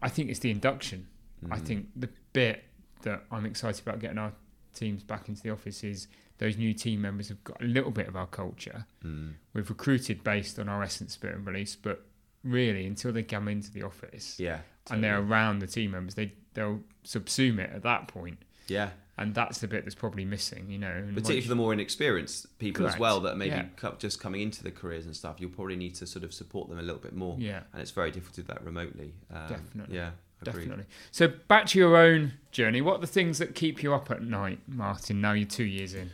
I 0.01 0.09
think 0.09 0.31
it's 0.31 0.41
the 0.41 0.51
induction. 0.51 1.07
I 1.51 1.59
mm. 1.59 1.67
think 1.67 1.87
the 1.97 2.09
bit 2.33 2.65
that 3.03 3.25
I'm 3.31 3.47
excited 3.47 3.83
about 3.87 4.01
getting 4.01 4.19
our 4.19 4.33
teams 4.75 5.03
back 5.03 5.29
into 5.29 5.43
the 5.43 5.51
office 5.51 5.83
is 5.85 6.09
those 6.39 6.57
new 6.57 6.73
team 6.73 7.03
members 7.03 7.29
have 7.29 7.43
got 7.45 7.61
a 7.61 7.65
little 7.65 7.91
bit 7.91 8.09
of 8.09 8.17
our 8.17 8.27
culture. 8.27 8.87
Mm. 9.05 9.35
We've 9.53 9.69
recruited 9.69 10.23
based 10.23 10.59
on 10.59 10.69
our 10.69 10.83
essence, 10.83 11.15
spirit, 11.15 11.37
and 11.37 11.47
release, 11.47 11.77
but 11.77 12.05
really 12.49 12.87
until 12.87 13.13
they 13.13 13.23
come 13.23 13.49
into 13.49 13.71
the 13.73 13.83
office 13.83 14.39
Yeah. 14.39 14.61
and 14.91 15.03
they're 15.05 15.19
around 15.21 15.59
the 15.61 15.67
team 15.67 15.91
members, 15.93 16.15
they 16.15 16.33
they'll 16.55 16.81
subsume 17.05 17.59
it 17.61 17.71
at 17.73 17.83
that 17.83 18.09
point, 18.09 18.39
Yeah. 18.67 18.91
and 19.17 19.35
that's 19.35 19.59
the 19.59 19.69
bit 19.69 19.85
that's 19.85 19.95
probably 19.95 20.25
missing. 20.25 20.69
You 20.71 20.79
know, 20.79 21.03
Particularly 21.15 21.41
for 21.43 21.49
the 21.49 21.55
more 21.55 21.73
inexperienced 21.73 22.59
people 22.59 22.87
as 22.87 22.99
well 22.99 23.21
that 23.21 23.37
maybe 23.37 23.51
Yeah. 23.51 23.67
co- 23.77 23.95
just 23.99 24.21
coming 24.21 24.41
into 24.41 24.63
the 24.65 24.71
careers 24.73 25.07
and 25.07 25.15
stuff, 25.15 25.37
you'll 25.39 25.51
probably 25.51 25.77
need 25.77 25.95
to 25.97 26.07
sort 26.07 26.25
of 26.25 26.35
support 26.35 26.69
them 26.69 26.79
a 26.79 26.83
little 26.83 27.01
bit 27.01 27.15
more. 27.15 27.37
yeah. 27.39 27.63
And 27.73 27.81
it's 27.83 27.93
very 27.93 28.11
difficult 28.11 28.35
to 28.37 28.43
do 28.43 28.47
that 28.49 28.65
remotely. 28.65 29.13
Um, 29.33 29.49
Definitely. 29.49 29.95
Yeah. 29.97 30.11
Agreed. 30.43 30.55
Definitely. 30.63 30.85
So 31.11 31.29
back 31.29 31.67
to 31.67 31.79
your 31.79 31.97
own 31.97 32.33
journey. 32.53 32.81
What 32.81 32.97
are 32.97 33.01
the 33.01 33.07
things 33.09 33.39
that 33.39 33.55
keep 33.57 33.83
you 33.83 33.93
up 33.95 34.11
at 34.11 34.23
night, 34.23 34.61
Martin? 34.69 35.21
Now 35.21 35.33
you're 35.33 35.49
two 35.49 35.65
years 35.65 35.95
in. 35.95 36.11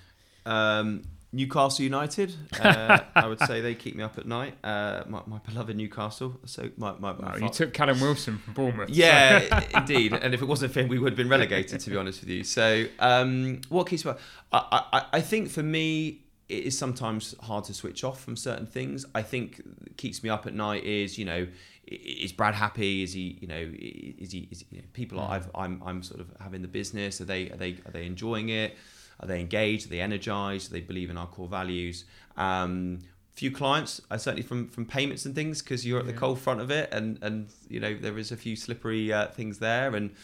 Um, 0.46 1.02
Newcastle 1.34 1.82
United, 1.84 2.34
uh, 2.60 3.00
I 3.16 3.26
would 3.26 3.40
say 3.40 3.60
they 3.60 3.74
keep 3.74 3.96
me 3.96 4.02
up 4.04 4.16
at 4.18 4.26
night. 4.26 4.54
Uh, 4.62 5.02
my, 5.08 5.20
my 5.26 5.38
beloved 5.38 5.76
Newcastle. 5.76 6.38
So 6.46 6.70
my, 6.76 6.92
my, 6.98 7.12
my 7.14 7.32
fa- 7.32 7.40
you 7.42 7.48
took 7.48 7.72
Callum 7.74 8.00
Wilson 8.00 8.38
from 8.38 8.54
Bournemouth. 8.54 8.88
Yeah, 8.90 9.64
indeed. 9.76 10.12
And 10.12 10.32
if 10.32 10.42
it 10.42 10.46
wasn't 10.46 10.72
for 10.72 10.80
him, 10.80 10.88
we 10.88 10.98
would 10.98 11.12
have 11.12 11.16
been 11.16 11.28
relegated, 11.28 11.80
to 11.80 11.90
be 11.90 11.96
honest 11.96 12.20
with 12.20 12.30
you. 12.30 12.44
So, 12.44 12.86
um, 13.00 13.60
what 13.68 13.88
keeps 13.88 14.04
me 14.04 14.12
up? 14.12 14.20
I, 14.52 14.84
I, 14.92 15.04
I 15.14 15.20
think 15.20 15.50
for 15.50 15.62
me, 15.62 16.20
it 16.48 16.64
is 16.64 16.78
sometimes 16.78 17.34
hard 17.40 17.64
to 17.64 17.74
switch 17.74 18.04
off 18.04 18.22
from 18.22 18.36
certain 18.36 18.66
things. 18.66 19.04
I 19.14 19.22
think 19.22 19.60
keeps 19.96 20.22
me 20.22 20.30
up 20.30 20.46
at 20.46 20.54
night 20.54 20.84
is, 20.84 21.18
you 21.18 21.24
know, 21.24 21.48
is 21.86 22.32
Brad 22.32 22.54
happy? 22.54 23.02
Is 23.02 23.12
he, 23.12 23.38
you 23.40 23.48
know, 23.48 23.70
is 23.74 24.30
he, 24.32 24.46
is 24.50 24.60
he 24.60 24.66
you 24.76 24.78
know, 24.82 24.88
people 24.92 25.18
Mm. 25.18 25.30
I've, 25.30 25.50
I'm, 25.54 25.82
I'm 25.84 26.02
sort 26.02 26.20
of 26.20 26.28
having 26.40 26.62
the 26.62 26.68
business. 26.68 27.20
Are 27.20 27.24
they, 27.24 27.50
are 27.50 27.56
they, 27.56 27.72
are 27.86 27.90
they 27.92 28.06
enjoying 28.06 28.50
it? 28.50 28.76
Are 29.24 29.26
they 29.26 29.40
engaged? 29.40 29.86
Are 29.86 29.88
they 29.88 30.00
energized? 30.00 30.68
Do 30.68 30.74
they 30.74 30.80
believe 30.80 31.10
in 31.10 31.16
our 31.16 31.26
core 31.26 31.48
values? 31.48 32.04
Um, 32.36 33.00
few 33.32 33.50
clients, 33.50 34.00
uh, 34.10 34.18
certainly 34.18 34.42
from 34.42 34.68
from 34.68 34.86
payments 34.86 35.24
and 35.24 35.34
things, 35.34 35.62
because 35.62 35.86
you're 35.86 35.98
at 35.98 36.06
the 36.06 36.12
cold 36.12 36.38
front 36.38 36.60
of 36.60 36.70
it, 36.70 36.92
and 36.92 37.18
and 37.22 37.48
you 37.68 37.80
know 37.80 37.94
there 37.94 38.18
is 38.18 38.30
a 38.30 38.36
few 38.36 38.54
slippery 38.54 39.12
uh, 39.12 39.28
things 39.28 39.58
there, 39.58 39.94
and 39.96 40.14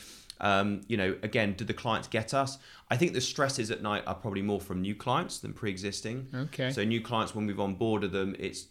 um, 0.40 0.82
you 0.86 0.96
know 0.96 1.16
again, 1.22 1.54
do 1.54 1.64
the 1.64 1.74
clients 1.74 2.08
get 2.08 2.32
us? 2.34 2.58
I 2.90 2.96
think 2.96 3.12
the 3.12 3.20
stresses 3.20 3.70
at 3.70 3.82
night 3.82 4.04
are 4.06 4.14
probably 4.14 4.42
more 4.42 4.60
from 4.60 4.80
new 4.80 4.94
clients 4.94 5.38
than 5.38 5.52
pre-existing. 5.52 6.28
Okay. 6.34 6.70
So 6.70 6.84
new 6.84 7.00
clients, 7.00 7.34
when 7.34 7.46
we've 7.46 7.56
onboarded 7.56 8.12
them, 8.12 8.36
it's 8.38 8.66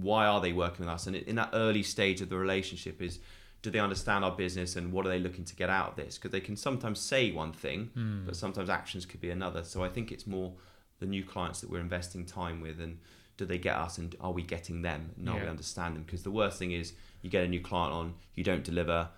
why 0.00 0.26
are 0.26 0.40
they 0.40 0.52
working 0.52 0.84
with 0.84 0.94
us? 0.94 1.06
And 1.06 1.16
in 1.16 1.36
that 1.36 1.50
early 1.52 1.82
stage 1.82 2.20
of 2.20 2.28
the 2.28 2.36
relationship 2.36 3.00
is, 3.00 3.20
do 3.62 3.70
they 3.70 3.78
understand 3.78 4.24
our 4.24 4.32
business 4.32 4.74
and 4.76 4.92
what 4.92 5.06
are 5.06 5.08
they 5.08 5.18
looking 5.20 5.44
to 5.44 5.54
get 5.56 5.70
out 5.70 5.90
of 5.90 5.96
this? 5.96 6.18
Because 6.18 6.32
they 6.32 6.40
can 6.40 6.56
sometimes 6.56 6.98
say 7.00 7.30
one 7.30 7.52
thing, 7.52 7.90
Hmm. 7.94 8.26
but 8.26 8.34
sometimes 8.36 8.68
actions 8.68 9.06
could 9.06 9.20
be 9.20 9.30
another. 9.30 9.62
So 9.64 9.82
I 9.84 9.88
think 9.88 10.10
it's 10.12 10.26
more 10.26 10.52
the 10.98 11.06
new 11.06 11.24
clients 11.24 11.60
that 11.60 11.70
we're 11.70 11.80
investing 11.80 12.24
time 12.26 12.60
with 12.60 12.80
and 12.80 12.98
do 13.36 13.44
they 13.46 13.58
get 13.58 13.76
us 13.76 13.98
and 13.98 14.14
are 14.20 14.32
we 14.32 14.42
getting 14.42 14.82
them 14.82 15.10
and 15.16 15.28
are 15.28 15.36
we 15.36 15.42
Yeah. 15.44 15.50
understand 15.50 15.96
them? 15.96 16.02
Because 16.02 16.22
the 16.22 16.30
worst 16.30 16.58
thing 16.58 16.72
is 16.72 16.92
you 17.22 17.30
get 17.30 17.44
a 17.44 17.48
new 17.48 17.60
client 17.60 17.92
on, 17.92 18.14
you 18.34 18.44
don't 18.44 18.64
deliver 18.64 19.08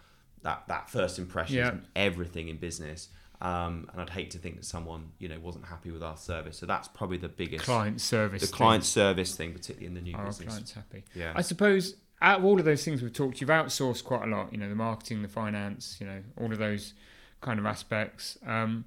that, 0.42 0.68
that 0.68 0.90
first 0.90 1.18
impression 1.18 1.56
Yeah. 1.56 1.74
is 1.76 1.80
everything 1.96 2.48
in 2.48 2.58
business. 2.58 3.08
Um, 3.40 3.88
and 3.92 4.00
I'd 4.00 4.10
hate 4.10 4.30
to 4.32 4.38
think 4.38 4.56
that 4.56 4.64
someone, 4.64 5.12
you 5.18 5.28
know, 5.28 5.38
wasn't 5.40 5.66
happy 5.66 5.90
with 5.90 6.02
our 6.02 6.16
service. 6.16 6.56
So 6.56 6.64
that's 6.66 6.86
probably 6.88 7.16
the 7.18 7.28
biggest 7.28 7.64
client 7.64 8.00
service. 8.00 8.40
the 8.42 8.46
thing. 8.46 8.56
client 8.56 8.84
service 8.84 9.34
thing, 9.36 9.52
particularly 9.52 9.86
in 9.86 9.94
the 9.94 10.00
new 10.00 10.14
Are 10.14 10.20
our 10.20 10.26
business. 10.26 10.48
clients 10.48 10.72
happy? 10.72 11.04
Yeah. 11.14 11.32
I 11.34 11.42
suppose 11.42 11.96
out 12.24 12.38
of 12.38 12.44
all 12.46 12.58
of 12.58 12.64
those 12.64 12.82
things 12.84 13.02
we've 13.02 13.12
talked, 13.12 13.40
you've 13.40 13.50
outsourced 13.50 14.02
quite 14.02 14.22
a 14.22 14.26
lot. 14.26 14.50
You 14.50 14.58
know, 14.58 14.68
the 14.68 14.74
marketing, 14.74 15.20
the 15.22 15.28
finance, 15.28 15.98
you 16.00 16.06
know, 16.06 16.22
all 16.40 16.50
of 16.50 16.58
those 16.58 16.94
kind 17.42 17.58
of 17.58 17.66
aspects. 17.66 18.38
Um, 18.46 18.86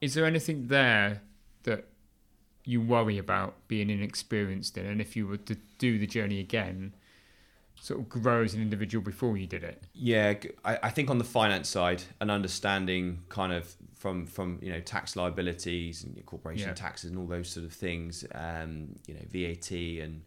is 0.00 0.14
there 0.14 0.24
anything 0.24 0.68
there 0.68 1.22
that 1.64 1.86
you 2.64 2.80
worry 2.80 3.18
about 3.18 3.56
being 3.66 3.90
inexperienced 3.90 4.78
in, 4.78 4.86
and 4.86 5.00
if 5.00 5.16
you 5.16 5.26
were 5.26 5.36
to 5.36 5.56
do 5.78 5.98
the 5.98 6.06
journey 6.06 6.38
again, 6.38 6.94
sort 7.80 7.98
of 8.00 8.08
grow 8.08 8.42
as 8.44 8.54
an 8.54 8.62
individual 8.62 9.02
before 9.04 9.36
you 9.36 9.46
did 9.46 9.64
it? 9.64 9.82
Yeah, 9.92 10.34
I 10.64 10.90
think 10.90 11.10
on 11.10 11.18
the 11.18 11.24
finance 11.24 11.68
side, 11.68 12.04
an 12.20 12.30
understanding 12.30 13.24
kind 13.28 13.52
of 13.52 13.74
from 13.96 14.26
from 14.26 14.58
you 14.62 14.70
know 14.72 14.80
tax 14.80 15.16
liabilities 15.16 16.04
and 16.04 16.24
corporation 16.24 16.68
Yeah. 16.68 16.74
taxes 16.74 17.10
and 17.10 17.18
all 17.18 17.26
those 17.26 17.48
sort 17.48 17.66
of 17.66 17.72
things, 17.72 18.24
um, 18.32 18.94
you 19.08 19.14
know 19.14 19.20
VAT 19.28 19.70
and 20.02 20.22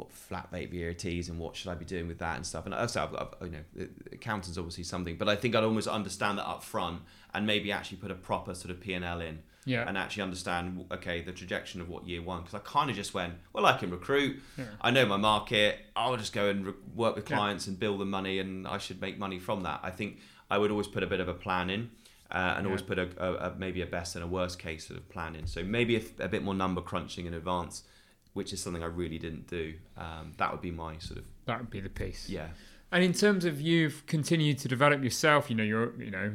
what 0.00 0.12
flat 0.12 0.48
rate 0.52 0.70
VATs 0.72 1.28
and 1.28 1.38
what 1.38 1.54
should 1.56 1.70
I 1.70 1.74
be 1.74 1.84
doing 1.84 2.08
with 2.08 2.18
that 2.18 2.36
and 2.36 2.44
stuff. 2.46 2.64
And 2.66 2.74
also, 2.74 3.02
I've, 3.02 3.14
I've, 3.40 3.46
you 3.46 3.52
know, 3.56 3.86
accountant's 4.12 4.58
obviously 4.58 4.84
something, 4.84 5.16
but 5.16 5.28
I 5.28 5.36
think 5.36 5.54
I'd 5.54 5.64
almost 5.64 5.88
understand 5.88 6.38
that 6.38 6.46
up 6.48 6.62
front 6.62 7.02
and 7.34 7.46
maybe 7.46 7.70
actually 7.72 7.98
put 7.98 8.10
a 8.10 8.14
proper 8.14 8.54
sort 8.54 8.70
of 8.70 8.80
P 8.80 8.92
and 8.94 9.04
L 9.04 9.20
in 9.20 9.38
Yeah. 9.64 9.84
and 9.86 9.96
actually 9.98 10.22
understand 10.24 10.86
okay 10.90 11.20
the 11.22 11.32
trajectory 11.32 11.80
of 11.82 11.88
what 11.88 12.06
year 12.06 12.22
one 12.22 12.40
because 12.42 12.54
I 12.54 12.62
kind 12.64 12.88
of 12.90 12.96
just 12.96 13.12
went 13.14 13.34
well 13.52 13.66
I 13.66 13.76
can 13.78 13.90
recruit 13.90 14.32
Yeah. 14.58 14.64
I 14.80 14.90
know 14.90 15.04
my 15.06 15.16
market 15.18 15.78
I'll 15.94 16.16
just 16.16 16.32
go 16.32 16.48
and 16.48 16.66
re- 16.66 16.72
work 17.02 17.14
with 17.16 17.28
Yeah. 17.30 17.36
clients 17.36 17.66
and 17.68 17.78
build 17.78 18.00
the 18.00 18.06
money 18.18 18.38
and 18.40 18.66
I 18.66 18.78
should 18.78 19.00
make 19.00 19.16
money 19.18 19.38
from 19.38 19.62
that 19.62 19.78
I 19.82 19.90
think 19.98 20.18
I 20.50 20.56
would 20.58 20.70
always 20.70 20.88
put 20.88 21.02
a 21.02 21.06
bit 21.06 21.20
of 21.20 21.28
a 21.28 21.34
plan 21.34 21.70
in 21.70 21.90
uh, 22.32 22.54
and 22.56 22.66
always 22.66 22.82
put 22.82 22.98
a, 22.98 23.08
a, 23.18 23.28
a 23.46 23.54
maybe 23.58 23.80
a 23.82 23.86
best 23.86 24.14
and 24.16 24.24
a 24.24 24.26
worst 24.38 24.58
case 24.58 24.86
sort 24.88 24.98
of 24.98 25.08
plan 25.08 25.36
in 25.36 25.46
so 25.46 25.62
maybe 25.62 25.94
a, 25.96 26.02
a 26.24 26.28
bit 26.28 26.42
more 26.42 26.54
number 26.54 26.80
crunching 26.80 27.26
in 27.26 27.34
advance 27.34 27.82
which 28.34 28.52
is 28.52 28.62
something 28.62 28.82
I 28.82 28.86
really 28.86 29.18
didn't 29.18 29.46
do 29.48 29.74
um, 29.96 30.32
that 30.38 30.50
would 30.52 30.60
be 30.62 30.70
my 30.70 30.98
sort 30.98 31.18
of 31.18 31.24
That 31.46 31.60
would 31.60 31.70
be 31.70 31.80
the 31.80 31.88
piece. 31.88 32.28
yeah 32.28 32.48
And 32.92 33.02
in 33.04 33.12
terms 33.12 33.44
of 33.44 33.60
you've 33.60 34.04
continued 34.06 34.58
to 34.58 34.68
develop 34.68 35.02
yourself, 35.04 35.48
you 35.50 35.56
know, 35.56 35.62
you're, 35.64 35.92
you 36.02 36.10
know, 36.10 36.32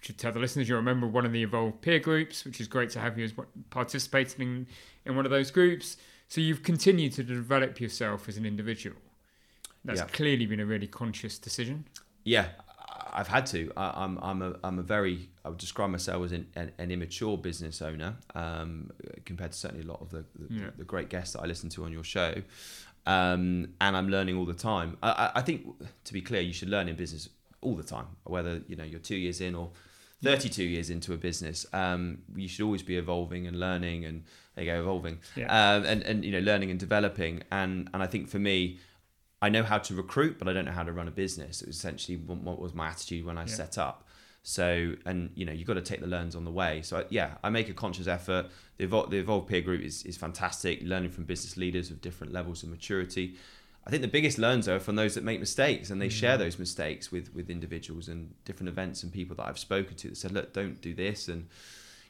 should 0.00 0.18
tell 0.18 0.32
the 0.32 0.38
listeners 0.38 0.68
you're 0.68 0.78
a 0.78 0.82
member 0.82 1.06
of 1.06 1.14
one 1.14 1.24
of 1.24 1.32
the 1.32 1.42
Evolve 1.42 1.80
peer 1.80 1.98
groups, 1.98 2.44
which 2.44 2.60
is 2.60 2.68
great 2.68 2.90
to 2.90 3.00
have 3.00 3.18
you 3.18 3.24
as 3.24 3.32
participating 3.70 4.40
in, 4.42 4.66
in 5.06 5.16
one 5.16 5.24
of 5.24 5.30
those 5.30 5.50
groups. 5.50 5.96
So 6.28 6.40
you've 6.40 6.62
continued 6.62 7.12
to 7.14 7.22
develop 7.22 7.80
yourself 7.80 8.28
as 8.28 8.36
an 8.36 8.44
individual. 8.46 8.96
That's 9.84 10.00
Yeah. 10.00 10.06
clearly 10.08 10.46
been 10.46 10.60
a 10.60 10.66
really 10.66 10.86
conscious 10.88 11.38
decision. 11.38 11.84
Yeah, 12.24 12.48
I've 13.14 13.28
had 13.28 13.46
to. 13.46 13.70
I, 13.76 14.04
I'm 14.04 14.18
I'm 14.22 14.42
a 14.42 14.56
I'm 14.64 14.78
a 14.78 14.82
very 14.82 15.28
I 15.44 15.48
would 15.50 15.58
describe 15.58 15.90
myself 15.90 16.24
as 16.24 16.32
an, 16.32 16.46
an, 16.56 16.72
an 16.78 16.90
immature 16.90 17.36
business 17.38 17.80
owner 17.82 18.16
um, 18.34 18.90
compared 19.24 19.52
to 19.52 19.58
certainly 19.58 19.84
a 19.84 19.88
lot 19.88 20.00
of 20.00 20.10
the 20.10 20.24
the, 20.38 20.54
Yeah. 20.54 20.70
the 20.76 20.84
great 20.84 21.08
guests 21.10 21.32
that 21.34 21.40
I 21.42 21.46
listen 21.46 21.68
to 21.70 21.84
on 21.84 21.92
your 21.92 22.04
show, 22.04 22.34
um, 23.06 23.68
and 23.80 23.96
I'm 23.96 24.08
learning 24.08 24.36
all 24.36 24.46
the 24.46 24.54
time. 24.54 24.96
I, 25.02 25.10
I, 25.10 25.30
I 25.36 25.42
think 25.42 25.66
to 26.04 26.12
be 26.12 26.22
clear, 26.22 26.40
you 26.40 26.52
should 26.52 26.68
learn 26.70 26.88
in 26.88 26.96
business 26.96 27.28
all 27.60 27.74
the 27.76 27.82
time, 27.82 28.06
whether 28.24 28.62
you 28.68 28.76
know 28.76 28.84
you're 28.84 29.00
two 29.00 29.16
years 29.16 29.40
in 29.40 29.54
or 29.54 29.70
32 30.22 30.62
years 30.64 30.88
into 30.90 31.12
a 31.12 31.16
business. 31.16 31.66
Um, 31.72 32.18
you 32.34 32.48
should 32.48 32.64
always 32.64 32.82
be 32.82 32.96
evolving 32.96 33.46
and 33.46 33.60
learning, 33.60 34.04
and 34.06 34.24
there 34.54 34.64
you 34.64 34.72
go, 34.72 34.80
evolving, 34.80 35.18
Yeah. 35.36 35.46
um, 35.76 35.84
and 35.84 36.02
and 36.02 36.24
you 36.24 36.32
know 36.32 36.40
learning 36.40 36.70
and 36.70 36.80
developing. 36.80 37.42
And 37.50 37.88
and 37.92 38.02
I 38.02 38.06
think 38.06 38.28
for 38.28 38.38
me. 38.38 38.78
I 39.44 39.50
know 39.50 39.62
how 39.62 39.76
to 39.76 39.94
recruit, 39.94 40.38
but 40.38 40.48
I 40.48 40.54
don't 40.54 40.64
know 40.64 40.72
how 40.72 40.84
to 40.84 40.92
run 40.92 41.06
a 41.06 41.10
business. 41.10 41.60
It 41.60 41.68
was 41.68 41.76
essentially 41.76 42.16
what 42.16 42.58
was 42.58 42.72
my 42.72 42.88
attitude 42.88 43.26
when 43.26 43.36
I 43.36 43.42
Yeah. 43.42 43.54
set 43.62 43.76
up. 43.76 44.08
So, 44.42 44.94
and 45.04 45.30
you 45.34 45.44
know, 45.44 45.52
you've 45.52 45.66
got 45.66 45.74
to 45.74 45.82
take 45.82 46.00
the 46.00 46.06
learns 46.06 46.34
on 46.34 46.44
the 46.44 46.50
way. 46.50 46.80
So, 46.82 46.98
I- 47.00 47.06
yeah, 47.10 47.36
I 47.44 47.50
make 47.50 47.68
a 47.68 47.74
conscious 47.74 48.06
effort. 48.06 48.46
The 48.78 48.84
Evolve, 48.84 49.10
the 49.10 49.18
Evolve 49.18 49.46
peer 49.46 49.60
group 49.60 49.82
is, 49.82 50.02
is 50.04 50.16
fantastic, 50.16 50.80
learning 50.82 51.10
from 51.10 51.24
business 51.24 51.58
leaders 51.58 51.90
of 51.90 52.00
different 52.00 52.32
levels 52.32 52.62
of 52.62 52.70
maturity. 52.70 53.36
I 53.86 53.90
think 53.90 54.00
the 54.00 54.08
biggest 54.08 54.38
learns 54.38 54.66
are 54.66 54.80
from 54.80 54.96
those 54.96 55.14
that 55.14 55.24
make 55.24 55.40
mistakes 55.40 55.90
and 55.90 56.00
they 56.00 56.08
mm. 56.08 56.20
share 56.22 56.38
those 56.38 56.58
mistakes 56.58 57.12
with, 57.12 57.34
with 57.34 57.50
individuals 57.50 58.08
and 58.08 58.32
different 58.46 58.70
events 58.70 59.02
and 59.02 59.12
people 59.12 59.36
that 59.36 59.46
I've 59.46 59.58
spoken 59.58 59.94
to 59.96 60.08
that 60.08 60.16
said, 60.16 60.32
look, 60.32 60.54
don't 60.54 60.80
do 60.80 60.94
this. 60.94 61.28
And, 61.28 61.48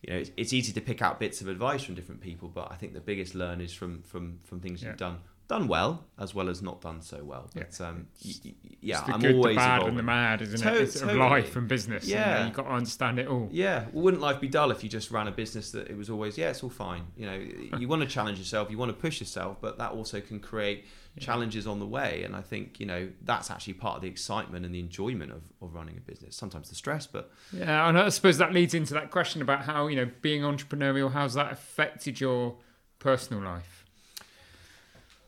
you 0.02 0.12
know, 0.12 0.20
it's, 0.20 0.30
it's 0.36 0.52
easy 0.52 0.72
to 0.72 0.80
pick 0.80 1.02
out 1.02 1.18
bits 1.18 1.40
of 1.40 1.48
advice 1.48 1.82
from 1.82 1.96
different 1.96 2.20
people, 2.20 2.48
but 2.48 2.70
I 2.70 2.76
think 2.76 2.94
the 2.94 3.00
biggest 3.00 3.34
learn 3.34 3.60
is 3.60 3.72
from, 3.72 4.02
from, 4.02 4.38
from 4.44 4.60
things 4.60 4.82
Yeah. 4.82 4.90
you've 4.90 4.98
done 4.98 5.18
done 5.46 5.68
well 5.68 6.04
as 6.18 6.34
well 6.34 6.48
as 6.48 6.62
not 6.62 6.80
done 6.80 7.02
so 7.02 7.22
well. 7.22 7.50
But 7.54 7.78
um, 7.80 8.06
y- 8.24 8.32
y- 8.44 8.54
yeah, 8.80 8.98
It's 8.98 9.06
the 9.08 9.14
I'm 9.14 9.20
good, 9.20 9.34
always 9.34 9.54
the 9.56 9.60
bad, 9.60 9.74
evolving. 9.76 9.88
and 9.90 9.98
the 9.98 10.02
mad, 10.02 10.42
isn't 10.42 10.60
To- 10.60 10.74
it? 10.74 10.80
It's 10.82 10.94
of 10.96 11.02
totally. 11.02 11.18
life 11.18 11.56
and 11.56 11.68
business. 11.68 12.06
Yeah. 12.06 12.38
Yeah, 12.38 12.44
you've 12.46 12.54
got 12.54 12.62
to 12.62 12.70
understand 12.72 13.18
it 13.18 13.26
all. 13.28 13.48
Yeah, 13.52 13.84
well, 13.92 14.04
wouldn't 14.04 14.22
life 14.22 14.40
be 14.40 14.48
dull 14.48 14.70
if 14.70 14.82
you 14.82 14.88
just 14.88 15.10
ran 15.10 15.28
a 15.28 15.32
business 15.32 15.70
that 15.72 15.88
it 15.88 15.96
was 15.96 16.08
always 16.08 16.38
yeah, 16.38 16.50
it's 16.50 16.62
all 16.62 16.70
fine. 16.70 17.02
You 17.16 17.26
know, 17.26 17.46
you 17.78 17.88
want 17.88 18.02
to 18.02 18.08
challenge 18.08 18.38
yourself, 18.38 18.70
you 18.70 18.78
want 18.78 18.90
to 18.90 18.96
push 18.98 19.20
yourself, 19.20 19.58
but 19.60 19.76
that 19.78 19.92
also 19.92 20.20
can 20.20 20.40
create 20.40 20.86
challenges 21.20 21.66
on 21.66 21.78
the 21.78 21.86
way. 21.86 22.22
And 22.24 22.34
I 22.34 22.40
think 22.40 22.80
you 22.80 22.86
know 22.86 23.08
that's 23.22 23.50
actually 23.50 23.74
part 23.74 23.96
of 23.96 24.02
the 24.02 24.08
excitement 24.08 24.64
and 24.64 24.74
the 24.74 24.80
enjoyment 24.80 25.30
of, 25.30 25.42
of 25.60 25.74
running 25.74 25.96
a 25.96 26.00
business. 26.00 26.36
Sometimes 26.36 26.68
the 26.70 26.74
stress, 26.74 27.06
but 27.06 27.30
Yeah, 27.52 27.88
and 27.88 27.98
I 27.98 28.08
suppose 28.08 28.38
that 28.38 28.52
leads 28.52 28.74
into 28.74 28.94
that 28.94 29.10
question 29.10 29.42
about 29.42 29.62
how 29.64 29.88
you 29.88 29.96
know 29.96 30.10
being 30.22 30.42
entrepreneurial. 30.42 31.12
How's 31.12 31.34
that 31.34 31.52
affected 31.52 32.18
your 32.20 32.56
personal 32.98 33.42
life? 33.42 33.83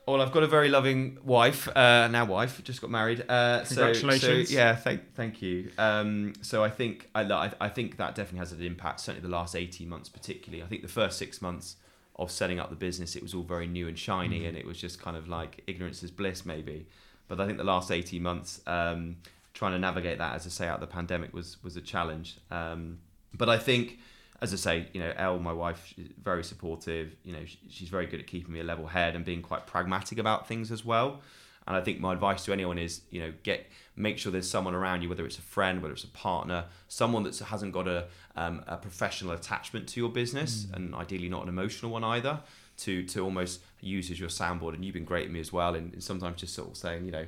Well, 0.07 0.23
I've 0.23 0.31
got 0.31 0.45
a 0.45 0.47
very 0.47 0.69
loving 0.69 1.19
wife, 1.25 1.66
uh, 1.77 2.07
now 2.07 2.25
wife, 2.27 2.62
just 2.62 2.81
got 2.81 2.90
married. 2.90 3.29
Uh, 3.29 3.64
so- 3.64 3.92
Congratulations. 3.92 4.49
So, 4.51 4.55
yeah, 4.55 4.77
thank, 4.77 5.14
thank 5.14 5.42
you. 5.42 5.73
Um, 5.79 6.35
so 6.42 6.62
I 6.62 6.71
think 6.71 7.09
I, 7.12 7.23
I, 7.23 7.53
I 7.61 7.69
think 7.69 7.97
that 7.97 8.14
definitely 8.14 8.38
has 8.38 8.53
an 8.53 8.62
impact. 8.62 9.01
Certainly 9.01 9.29
the 9.29 9.35
last 9.35 9.57
eighteen 9.57 9.88
months, 9.88 10.09
particularly. 10.09 10.62
I 10.62 10.66
think 10.69 10.83
the 10.83 10.88
first 10.88 11.19
six 11.19 11.42
months 11.42 11.77
of 12.14 12.31
setting 12.31 12.61
up 12.61 12.71
the 12.71 12.77
business, 12.77 13.16
it 13.16 13.23
was 13.23 13.35
all 13.35 13.42
very 13.42 13.66
new 13.66 13.88
and 13.88 13.99
shiny, 13.99 14.47
and 14.47 14.57
it 14.57 14.64
was 14.64 14.79
just 14.79 15.01
kind 15.03 15.16
of 15.16 15.27
like 15.29 15.62
ignorance 15.66 16.03
is 16.05 16.11
bliss, 16.12 16.47
maybe. 16.47 16.87
But 17.29 17.40
I 17.40 17.47
think 17.47 17.59
the 17.59 17.64
last 17.64 17.90
eighteen 17.90 18.23
months, 18.23 18.61
um, 18.69 19.16
trying 19.55 19.73
to 19.73 19.79
navigate 19.81 20.19
that, 20.19 20.37
as 20.37 20.47
I 20.47 20.51
say, 20.51 20.69
out 20.69 20.77
of 20.77 20.81
the 20.83 20.87
pandemic 20.87 21.35
was 21.35 21.57
was 21.64 21.77
a 21.77 21.81
challenge. 21.81 22.38
Um, 22.53 23.01
but 23.35 23.49
I 23.49 23.59
think 23.59 23.99
as 24.40 24.53
I 24.53 24.57
say, 24.57 24.88
you 24.92 25.01
know, 25.01 25.12
Elle, 25.16 25.38
my 25.38 25.53
wife, 25.53 25.94
she's 25.94 26.09
very 26.22 26.44
supportive. 26.44 27.16
You 27.25 27.33
know, 27.33 27.44
she's 27.68 27.88
very 27.88 28.07
good 28.07 28.20
at 28.20 28.27
keeping 28.27 28.53
me 28.53 28.61
a 28.61 28.64
level 28.64 28.87
head 28.87 29.14
and 29.16 29.25
being 29.25 29.42
quite 29.42 29.66
pragmatic 29.66 30.18
about 30.18 30.46
things 30.46 30.70
as 30.70 30.85
well. 30.85 31.20
And 31.66 31.75
I 31.77 31.81
think 31.81 31.99
my 31.99 32.12
advice 32.12 32.44
to 32.44 32.53
anyone 32.53 32.79
is, 32.79 33.01
you 33.11 33.20
know, 33.20 33.33
get 33.42 33.66
make 33.96 34.18
sure 34.18 34.31
there's 34.31 34.49
someone 34.49 34.75
around 34.75 35.03
you, 35.03 35.09
whether 35.09 35.27
it's 35.27 35.38
a 35.38 35.42
friend, 35.42 35.83
whether 35.83 35.94
it's 35.94 36.05
a 36.05 36.09
partner, 36.09 36.66
someone 36.87 37.25
that 37.25 37.37
hasn't 37.38 37.72
got 37.72 37.88
a 37.88 38.07
um, 38.37 38.62
a 38.68 38.77
professional 38.77 39.33
attachment 39.33 39.88
to 39.88 40.01
your 40.01 40.11
business, 40.11 40.66
and 40.75 40.94
ideally 40.94 41.29
not 41.29 41.42
an 41.42 41.49
emotional 41.49 41.90
one 41.90 42.05
either, 42.05 42.38
to 42.79 43.03
to 43.05 43.25
almost 43.25 43.61
use 43.81 44.11
as 44.12 44.20
your 44.20 44.29
soundboard. 44.29 44.75
And 44.75 44.85
you've 44.85 44.94
been 44.94 45.05
great 45.05 45.25
at 45.25 45.33
me 45.33 45.40
as 45.40 45.53
well, 45.53 45.75
and, 45.75 45.92
and 45.94 46.05
sometimes 46.05 46.40
just 46.40 46.55
sort 46.55 46.68
of 46.70 46.77
saying, 46.77 47.05
you 47.05 47.11
know, 47.11 47.27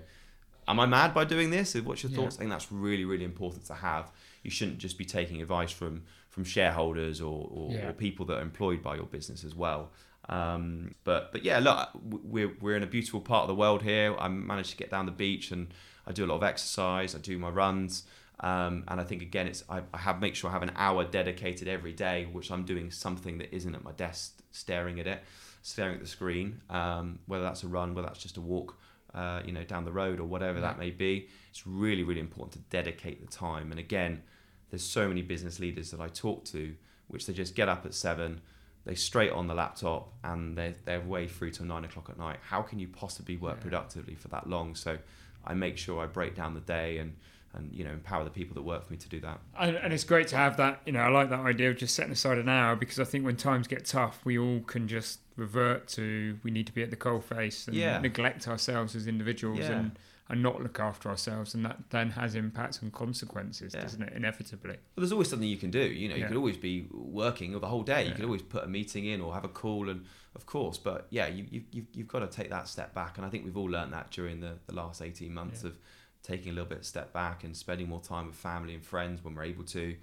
am 0.69 0.79
I 0.79 0.87
mad 0.87 1.15
by 1.15 1.25
doing 1.25 1.51
this? 1.51 1.75
What's 1.75 2.05
your 2.05 2.13
Yeah. 2.13 2.19
thoughts? 2.19 2.37
I 2.37 2.39
think 2.41 2.51
that's 2.51 2.71
really, 2.71 3.05
really 3.07 3.25
important 3.25 3.65
to 3.65 3.75
have. 3.75 4.13
You 4.45 4.53
shouldn't 4.53 4.79
just 4.79 4.99
be 4.99 5.05
taking 5.05 5.43
advice 5.43 5.73
from 5.73 6.05
from 6.39 6.45
shareholders 6.45 7.21
or, 7.21 7.49
or, 7.51 7.73
Yeah. 7.73 7.89
or 7.89 7.93
people 7.93 8.25
that 8.27 8.37
are 8.39 8.43
employed 8.43 8.81
by 8.81 8.95
your 8.95 9.07
business 9.07 9.43
as 9.43 9.57
well. 9.57 9.91
Um, 10.29 10.95
but 11.03 11.33
but 11.33 11.43
yeah, 11.45 11.59
look, 11.59 11.89
we're 12.35 12.53
we're 12.61 12.77
in 12.77 12.85
a 12.85 12.87
beautiful 12.97 13.21
part 13.21 13.43
of 13.43 13.49
the 13.49 13.57
world 13.57 13.83
here. 13.83 14.15
I 14.17 14.29
managed 14.29 14.71
to 14.71 14.77
get 14.77 14.89
down 14.89 15.07
the 15.07 15.11
beach 15.27 15.51
and 15.51 15.75
I 16.07 16.13
do 16.13 16.25
a 16.25 16.29
lot 16.29 16.37
of 16.37 16.45
exercise. 16.45 17.17
I 17.17 17.19
do 17.19 17.39
my 17.39 17.49
runs. 17.49 18.05
Um, 18.41 18.85
and 18.87 19.01
I 19.01 19.05
think 19.05 19.21
again, 19.23 19.49
it's 19.49 19.65
I, 19.69 19.79
I 19.93 19.99
have 19.99 20.21
make 20.21 20.37
sure 20.37 20.49
I 20.49 20.53
have 20.53 20.63
an 20.63 20.71
hour 20.77 21.05
dedicated 21.05 21.67
every 21.67 21.93
day, 21.93 22.29
which 22.31 22.53
I'm 22.53 22.65
doing 22.65 22.93
something 22.93 23.39
that 23.39 23.53
isn't 23.53 23.75
at 23.75 23.83
my 23.83 23.91
desk, 23.93 24.39
staring 24.53 25.01
at 25.01 25.09
it, 25.09 25.21
staring 25.63 25.95
at 25.95 26.01
the 26.01 26.07
screen. 26.07 26.61
Um, 26.71 27.19
whether 27.27 27.43
that's 27.43 27.65
a 27.65 27.69
run, 27.69 27.95
whether 27.95 28.07
that's 28.07 28.23
just 28.23 28.37
a 28.37 28.41
walk, 28.41 28.79
uh, 29.13 29.41
you 29.45 29.51
know, 29.57 29.65
down 29.65 29.85
the 29.85 29.93
road 30.03 30.21
or 30.21 30.25
whatever 30.35 30.61
that 30.61 30.79
may 30.79 30.91
be. 30.91 31.27
It's 31.51 31.67
really, 31.67 32.05
really 32.05 32.21
important 32.21 32.53
to 32.53 32.61
dedicate 32.71 33.21
the 33.27 33.33
time. 33.47 33.73
And 33.73 33.81
again, 33.81 34.23
there's 34.71 34.85
so 34.85 35.09
many 35.09 35.23
business 35.23 35.59
leaders 35.61 35.91
that 35.91 36.01
I 36.01 36.09
talk 36.09 36.45
to, 36.47 36.75
which 37.09 37.27
they 37.27 37.33
just 37.33 37.55
get 37.55 37.69
up 37.69 37.87
at 37.87 37.95
seven, 37.95 38.41
they 38.85 38.95
straight 38.95 39.33
on 39.33 39.47
the 39.47 39.55
laptop, 39.55 40.13
and 40.25 40.57
they're, 40.57 40.75
they're 40.85 41.01
way 41.01 41.27
through 41.27 41.51
till 41.51 41.67
nine 41.67 41.85
o'clock 41.85 42.09
at 42.11 42.19
night. 42.19 42.39
How 42.49 42.63
can 42.63 42.79
you 42.79 42.89
possibly 42.89 43.37
work 43.37 43.57
Yeah. 43.59 43.63
productively 43.63 44.15
for 44.15 44.29
that 44.29 44.49
long? 44.49 44.75
So 44.75 44.99
I 45.45 45.55
make 45.55 45.79
sure 45.79 46.03
I 46.03 46.07
break 46.07 46.35
down 46.35 46.55
the 46.55 46.61
day 46.61 46.99
and, 46.99 47.15
and 47.55 47.73
you 47.75 47.83
know, 47.85 47.91
empower 47.93 48.25
the 48.25 48.31
people 48.31 48.55
that 48.55 48.63
work 48.63 48.85
for 48.87 48.93
me 48.93 48.99
to 48.99 49.09
do 49.09 49.21
that. 49.21 49.41
And, 49.59 49.77
and 49.77 49.93
it's 49.93 50.05
great 50.05 50.29
to 50.29 50.37
have 50.37 50.57
that. 50.59 50.81
You 50.87 50.93
know, 50.93 51.01
I 51.01 51.09
like 51.09 51.31
that 51.31 51.41
idea 51.41 51.71
of 51.71 51.77
just 51.79 51.95
setting 51.95 52.13
aside 52.13 52.39
an 52.39 52.49
hour 52.49 52.77
because 52.77 53.01
I 53.01 53.05
think 53.05 53.25
when 53.25 53.37
times 53.37 53.67
get 53.69 53.85
tough, 53.87 54.21
we 54.25 54.39
all 54.39 54.61
can 54.61 54.87
just 54.89 55.21
revert 55.37 55.87
to 55.89 56.39
we 56.43 56.51
need 56.51 56.67
to 56.67 56.73
be 56.73 56.83
at 56.83 56.91
the 56.91 56.97
coal 56.97 57.21
face 57.21 57.67
and 57.69 57.77
Yeah. 57.77 57.99
neglect 58.01 58.47
ourselves 58.49 58.95
as 58.97 59.07
individuals 59.07 59.61
Yeah. 59.61 59.73
and, 59.79 59.99
and 60.31 60.43
not 60.43 60.63
look 60.63 60.79
after 60.79 61.09
ourselves, 61.09 61.55
and 61.55 61.65
that 61.65 61.79
then 61.91 62.11
has 62.11 62.35
impacts 62.35 62.83
and 62.83 62.93
consequences, 62.93 63.73
Yeah. 63.75 63.81
doesn't 63.83 64.03
it? 64.03 64.13
Inevitably. 64.13 64.77
But 64.95 65.01
there's 65.01 65.13
always 65.13 65.29
something 65.31 65.49
you 65.49 65.57
can 65.57 65.71
do. 65.71 65.81
You 65.81 66.09
know, 66.09 66.15
you 66.17 66.23
Yeah. 66.23 66.29
could 66.29 66.37
always 66.37 66.59
be 66.59 66.87
working 66.93 67.59
the 67.59 67.67
whole 67.67 67.83
day. 67.83 68.03
You 68.05 68.11
Yeah. 68.11 68.17
could 68.17 68.25
always 68.27 68.43
put 68.43 68.63
a 68.65 68.69
meeting 68.69 69.07
in 69.07 69.21
or 69.23 69.33
have 69.33 69.45
a 69.45 69.49
call, 69.49 69.89
and 69.89 70.05
of 70.35 70.45
course. 70.45 70.77
But 70.77 71.07
yeah, 71.11 71.29
you, 71.29 71.47
you, 71.51 71.63
you've, 71.73 71.87
you've 71.95 72.09
got 72.09 72.19
to 72.21 72.27
take 72.29 72.51
that 72.51 72.69
step 72.69 72.95
back. 72.95 73.17
And 73.17 73.25
I 73.27 73.31
think 73.31 73.45
we've 73.45 73.57
all 73.57 73.71
learned 73.71 73.93
that 73.95 74.11
during 74.11 74.41
the, 74.41 74.59
the 74.67 74.75
last 74.75 75.01
18 75.01 75.33
months 75.33 75.65
of 75.65 75.79
taking 76.23 76.51
a 76.51 76.53
little 76.53 76.69
bit 76.69 76.79
of 76.79 76.85
step 76.85 77.13
back 77.15 77.43
and 77.45 77.57
spending 77.57 77.89
more 77.89 78.01
time 78.01 78.27
with 78.27 78.35
family 78.35 78.75
and 78.75 78.85
friends 78.85 79.25
when 79.25 79.35
we're 79.35 79.45
able 79.45 79.65
to. 79.65 79.97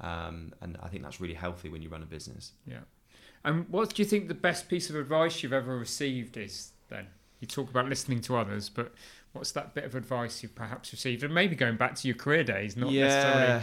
Um, 0.00 0.52
and 0.60 0.76
I 0.82 0.88
think 0.88 1.02
that's 1.02 1.20
really 1.20 1.34
healthy 1.34 1.68
when 1.68 1.82
you 1.82 1.88
run 1.88 2.02
a 2.02 2.06
business. 2.06 2.52
Yeah. 2.66 2.80
And 3.44 3.68
what 3.68 3.94
do 3.94 4.02
you 4.02 4.08
think 4.08 4.28
the 4.28 4.34
best 4.34 4.68
piece 4.68 4.90
of 4.90 4.96
advice 4.96 5.42
you've 5.42 5.52
ever 5.52 5.76
received 5.76 6.36
is 6.36 6.72
then? 6.88 7.08
You 7.40 7.48
talk 7.48 7.68
about 7.70 7.88
listening 7.88 8.20
to 8.22 8.36
others, 8.36 8.68
but 8.68 8.94
what's 9.32 9.52
that 9.52 9.74
bit 9.74 9.84
of 9.84 9.94
advice 9.94 10.42
you've 10.42 10.54
perhaps 10.54 10.92
received? 10.92 11.22
And 11.22 11.34
maybe 11.34 11.54
going 11.56 11.76
back 11.76 11.94
to 11.96 12.08
your 12.08 12.16
career 12.16 12.44
days, 12.44 12.76
not 12.76 12.92
necessarily 12.92 13.62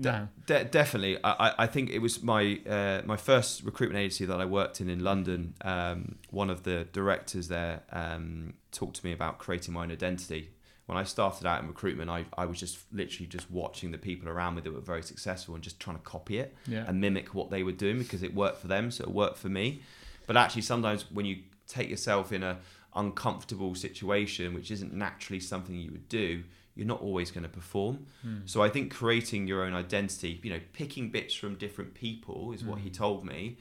now. 0.00 0.28
De- 0.46 0.64
definitely, 0.64 1.16
I, 1.22 1.48
I- 1.48 1.54
I 1.64 1.66
think 1.66 1.90
it 1.90 2.00
was 2.00 2.22
my 2.22 2.58
uh, 2.68 3.02
my 3.04 3.16
first 3.16 3.62
recruitment 3.62 4.00
agency 4.00 4.24
that 4.26 4.40
I 4.40 4.44
worked 4.44 4.80
in 4.80 4.88
in 4.88 5.00
London. 5.04 5.54
Um, 5.62 6.16
one 6.30 6.50
of 6.50 6.64
the 6.64 6.86
directors 6.92 7.48
there 7.48 7.82
um, 7.92 8.54
talked 8.72 8.96
to 8.96 9.06
me 9.06 9.12
about 9.12 9.38
creating 9.38 9.74
my 9.74 9.82
own 9.84 9.92
identity. 9.92 10.50
When 10.86 10.96
I 10.96 11.02
started 11.02 11.46
out 11.48 11.60
in 11.62 11.66
recruitment, 11.68 12.10
I, 12.10 12.26
I 12.38 12.46
was 12.46 12.60
just 12.60 12.78
literally 12.92 13.26
just 13.26 13.50
watching 13.50 13.90
the 13.90 13.98
people 13.98 14.28
around 14.28 14.54
me 14.54 14.60
that 14.62 14.72
were 14.72 14.80
very 14.80 15.02
successful 15.02 15.54
and 15.56 15.62
just 15.64 15.80
trying 15.80 15.96
to 15.96 16.02
copy 16.02 16.38
it 16.38 16.54
Yeah. 16.68 16.84
and 16.86 17.00
mimic 17.00 17.34
what 17.34 17.50
they 17.50 17.64
were 17.64 17.72
doing 17.72 17.98
because 17.98 18.22
it 18.22 18.32
worked 18.36 18.60
for 18.60 18.68
them, 18.68 18.92
so 18.92 19.02
it 19.02 19.10
worked 19.10 19.38
for 19.38 19.48
me. 19.48 19.82
But 20.28 20.36
actually, 20.36 20.62
sometimes 20.62 21.04
when 21.10 21.26
you 21.26 21.38
take 21.66 21.90
yourself 21.90 22.30
in 22.32 22.44
a 22.44 22.58
uncomfortable 22.96 23.74
situation, 23.74 24.54
which 24.54 24.70
isn't 24.70 24.92
naturally 24.92 25.40
something 25.40 25.74
you 25.76 25.90
would 25.92 26.08
do, 26.08 26.42
you're 26.74 26.86
not 26.86 27.00
always 27.00 27.30
going 27.30 27.42
to 27.44 27.48
perform. 27.48 28.06
Hmm. 28.22 28.38
So 28.46 28.62
I 28.62 28.68
think 28.68 28.92
creating 28.92 29.46
your 29.46 29.62
own 29.64 29.74
identity, 29.74 30.40
you 30.42 30.50
know, 30.50 30.60
picking 30.72 31.10
bits 31.10 31.34
from 31.34 31.54
different 31.56 31.94
people 31.94 32.52
is 32.52 32.64
what 32.64 32.78
he 32.80 32.90
Mm. 32.90 32.94
told 32.94 33.24
me, 33.24 33.56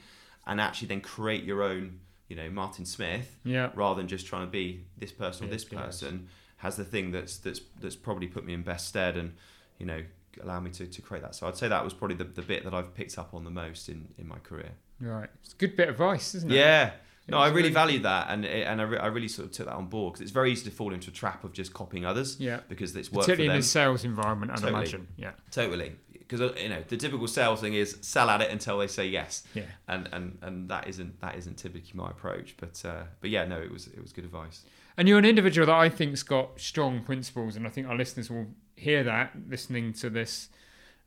and 0.47 0.59
actually 0.59 0.87
then 0.89 1.01
create 1.01 1.43
your 1.43 1.63
own, 1.63 1.99
you 2.27 2.35
know, 2.35 2.49
Martin 2.49 2.85
Smith 2.85 3.37
Yeah. 3.43 3.71
rather 3.75 3.99
than 4.01 4.07
just 4.07 4.25
trying 4.27 4.45
to 4.47 4.51
be 4.51 4.85
this 4.97 5.11
person 5.11 5.45
or 5.45 5.51
Yes, 5.51 5.63
this 5.63 5.71
yes. 5.71 5.81
person 5.85 6.27
has 6.57 6.75
the 6.77 6.83
thing 6.85 7.11
that's 7.11 7.37
that's 7.37 7.61
that's 7.79 7.95
probably 7.95 8.27
put 8.27 8.45
me 8.45 8.53
in 8.53 8.63
best 8.63 8.87
stead 8.87 9.15
and 9.17 9.33
you 9.77 9.85
know 9.85 10.01
allow 10.41 10.59
me 10.59 10.69
to, 10.71 10.85
to 10.87 11.01
create 11.01 11.21
that. 11.23 11.35
So 11.35 11.47
I'd 11.47 11.55
say 11.57 11.67
that 11.69 11.83
was 11.83 11.93
probably 11.93 12.17
the, 12.17 12.23
the 12.25 12.41
bit 12.41 12.63
that 12.65 12.73
I've 12.73 12.93
picked 12.93 13.17
up 13.17 13.33
on 13.33 13.43
the 13.45 13.49
most 13.51 13.87
in, 13.87 14.07
in 14.17 14.27
my 14.27 14.39
career. 14.39 14.71
Right. 14.99 15.29
It's 15.43 15.53
a 15.53 15.57
good 15.57 15.75
bit 15.77 15.87
of 15.89 15.95
advice, 15.95 16.35
isn't 16.35 16.51
it? 16.51 16.55
Yeah. 16.55 16.91
No, 17.27 17.37
I 17.39 17.47
really 17.49 17.69
valued 17.71 18.03
that, 18.03 18.27
and 18.29 18.45
it- 18.45 18.67
and 18.67 18.79
I, 18.79 18.83
re- 18.83 18.97
I 18.99 19.07
really 19.07 19.27
sort 19.27 19.47
of 19.47 19.51
took 19.51 19.65
that 19.67 19.75
on 19.75 19.87
board 19.87 20.13
because 20.13 20.21
it's 20.21 20.31
very 20.31 20.51
easy 20.51 20.69
to 20.69 20.75
fall 20.75 20.93
into 20.93 21.09
a 21.09 21.13
trap 21.13 21.43
of 21.43 21.53
just 21.53 21.73
copying 21.73 22.05
others 22.05 22.37
Yeah. 22.39 22.59
because 22.69 22.95
it's 22.95 23.11
worked 23.11 23.25
for 23.25 23.31
Particularly 23.31 23.45
in 23.45 23.53
them. 23.53 23.59
a 23.59 23.63
sales 23.63 24.03
environment, 24.03 24.51
I'd 24.51 24.57
Totally. 24.57 24.73
imagine. 24.73 25.07
Yeah. 25.17 25.31
Totally, 25.49 25.95
because 26.19 26.39
you 26.61 26.69
know 26.69 26.83
the 26.87 26.97
typical 26.97 27.27
sales 27.27 27.61
thing 27.61 27.73
is 27.73 27.97
sell 28.01 28.29
at 28.29 28.41
it 28.41 28.51
until 28.51 28.77
they 28.77 28.87
say 28.87 29.07
yes, 29.07 29.43
Yeah. 29.55 29.63
and 29.87 30.07
and 30.11 30.37
and 30.43 30.69
that 30.69 30.87
isn't 30.87 31.19
that 31.21 31.35
isn't 31.35 31.55
typically 31.57 31.91
my 31.95 32.09
approach. 32.11 32.55
But 32.57 32.83
uh, 32.85 33.03
but 33.21 33.29
yeah, 33.31 33.45
no, 33.45 33.59
it 33.59 33.71
was 33.71 33.87
it 33.87 34.01
was 34.01 34.13
good 34.13 34.25
advice. 34.25 34.63
And 34.97 35.07
you're 35.09 35.19
an 35.19 35.25
individual 35.25 35.65
that 35.67 35.75
I 35.75 35.89
think's 35.89 36.23
got 36.23 36.59
strong 36.59 37.03
principles, 37.03 37.55
and 37.55 37.65
I 37.67 37.69
think 37.69 37.87
our 37.87 37.95
listeners 37.97 38.29
will 38.29 38.47
hear 38.75 39.03
that 39.03 39.31
listening 39.49 39.93
to 39.93 40.09
this 40.09 40.49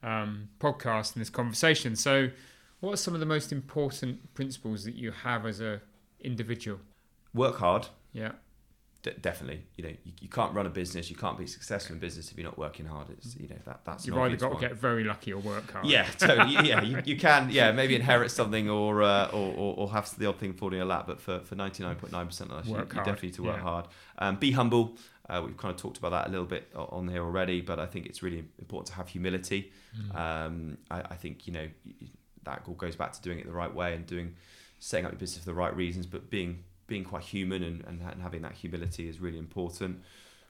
um, 0.03 0.49
podcast 0.61 1.15
and 1.15 1.21
this 1.21 1.31
conversation. 1.31 1.97
So, 1.97 2.31
what 2.81 2.93
are 2.93 2.97
some 2.97 3.15
of 3.15 3.21
the 3.21 3.27
most 3.27 3.51
important 3.53 4.35
principles 4.35 4.85
that 4.85 4.95
you 4.95 5.11
have 5.11 5.47
as 5.47 5.61
a 5.61 5.81
individual? 6.21 6.81
Work 7.35 7.57
hard, 7.59 7.89
Yeah. 8.13 8.33
d- 9.03 9.13
definitely. 9.21 9.65
You 9.77 9.85
know, 9.85 9.91
you, 10.05 10.13
you 10.21 10.29
can't 10.29 10.55
run 10.55 10.67
a 10.67 10.71
business, 10.71 11.11
you 11.11 11.17
can't 11.17 11.39
be 11.39 11.47
successful 11.47 11.95
in 11.95 12.01
business 12.01 12.31
if 12.31 12.39
you're 12.39 12.45
not 12.47 12.59
working 12.59 12.87
hard. 12.87 13.11
It's 13.11 13.37
you 13.37 13.49
know 13.49 13.57
that 13.65 13.81
that's 13.85 14.07
You've 14.07 14.19
either 14.19 14.37
got 14.37 14.55
to 14.55 14.61
get 14.61 14.77
very 14.77 15.05
lucky 15.05 15.33
or 15.33 15.41
work 15.41 15.71
hard. 15.71 15.87
Yeah, 15.87 16.07
totally. 16.19 16.55
Yeah, 16.69 16.83
you, 16.83 17.01
you 17.05 17.17
can. 17.17 17.51
Yeah, 17.51 17.73
maybe 17.73 17.95
inherit 17.95 18.31
something 18.31 18.69
or, 18.69 19.03
uh, 19.03 19.29
or 19.33 19.55
or 19.55 19.75
or 19.79 19.91
have 19.93 20.17
the 20.19 20.27
odd 20.27 20.39
thing 20.39 20.55
fall 20.55 20.71
in 20.71 20.77
your 20.79 20.87
lap. 20.87 21.07
But 21.07 21.21
for 21.21 21.41
for 21.41 21.55
ninety 21.55 21.83
nine 21.83 21.97
point 21.97 22.13
nine 22.13 22.27
percent 22.27 22.51
of 22.51 22.59
us, 22.59 22.67
you, 22.67 22.77
you 22.77 22.85
definitely 22.85 23.29
need 23.29 23.35
to 23.35 23.43
work 23.45 23.57
yeah. 23.57 23.63
hard. 23.63 23.87
Um, 24.19 24.37
be 24.37 24.53
humble. 24.53 24.97
Uh, 25.29 25.43
we've 25.45 25.57
kind 25.59 25.75
of 25.75 25.81
talked 25.81 25.99
about 25.99 26.11
that 26.11 26.27
a 26.27 26.31
little 26.31 26.47
bit 26.47 26.71
on 26.75 27.07
here 27.07 27.23
already, 27.23 27.61
but 27.61 27.79
I 27.79 27.85
think 27.85 28.07
it's 28.07 28.23
really 28.23 28.45
important 28.59 28.87
to 28.87 28.95
have 28.95 29.09
humility. 29.09 29.71
Mm. 29.95 30.17
Um, 30.19 30.79
I, 30.91 31.01
I 31.03 31.15
think 31.17 31.47
you 31.47 31.53
know 31.53 31.69
that 32.45 32.63
all 32.67 32.75
goes 32.75 32.97
back 32.97 33.13
to 33.13 33.21
doing 33.21 33.39
it 33.39 33.47
the 33.47 33.53
right 33.53 33.73
way 33.73 33.95
and 33.95 34.07
doing 34.07 34.35
setting 34.79 35.07
up 35.07 35.13
your 35.13 35.19
business 35.19 35.41
for 35.45 35.51
the 35.51 35.55
right 35.55 35.75
reasons, 35.75 36.07
but 36.07 36.31
being 36.31 36.65
being 36.87 37.05
quite 37.05 37.23
human 37.23 37.63
and, 37.63 37.85
and, 37.85 38.01
and 38.01 38.23
having 38.23 38.41
that 38.43 38.53
humility 38.53 39.09
is 39.09 39.21
really 39.21 39.39
important. 39.39 40.01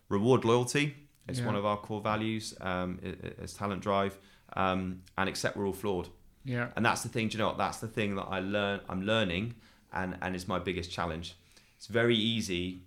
Reward 0.09 0.45
loyalty 0.45 0.95
is 1.27 1.41
Yeah. 1.41 1.47
one 1.47 1.57
of 1.57 1.67
our 1.67 1.77
core 1.77 2.01
values 2.01 2.55
um, 2.61 3.01
as 3.43 3.55
talent 3.55 3.83
drive, 3.83 4.17
um, 4.55 5.03
and 5.17 5.29
accept 5.29 5.57
we're 5.57 5.67
all 5.67 5.73
flawed. 5.73 6.09
Yeah. 6.45 6.69
And 6.77 6.87
that's 6.87 7.03
the 7.03 7.09
thing. 7.09 7.29
Do 7.29 7.33
you 7.37 7.39
know 7.43 7.49
what? 7.49 7.59
That's 7.59 7.79
the 7.79 7.89
thing 7.89 8.15
that 8.17 8.27
I 8.31 8.39
learn. 8.41 8.81
I'm 8.89 9.03
learning, 9.03 9.55
and 9.93 10.17
and 10.23 10.35
it's 10.37 10.47
my 10.49 10.59
biggest 10.59 10.91
challenge. 10.93 11.37
It's 11.77 11.87
very 11.87 12.17
easy 12.17 12.83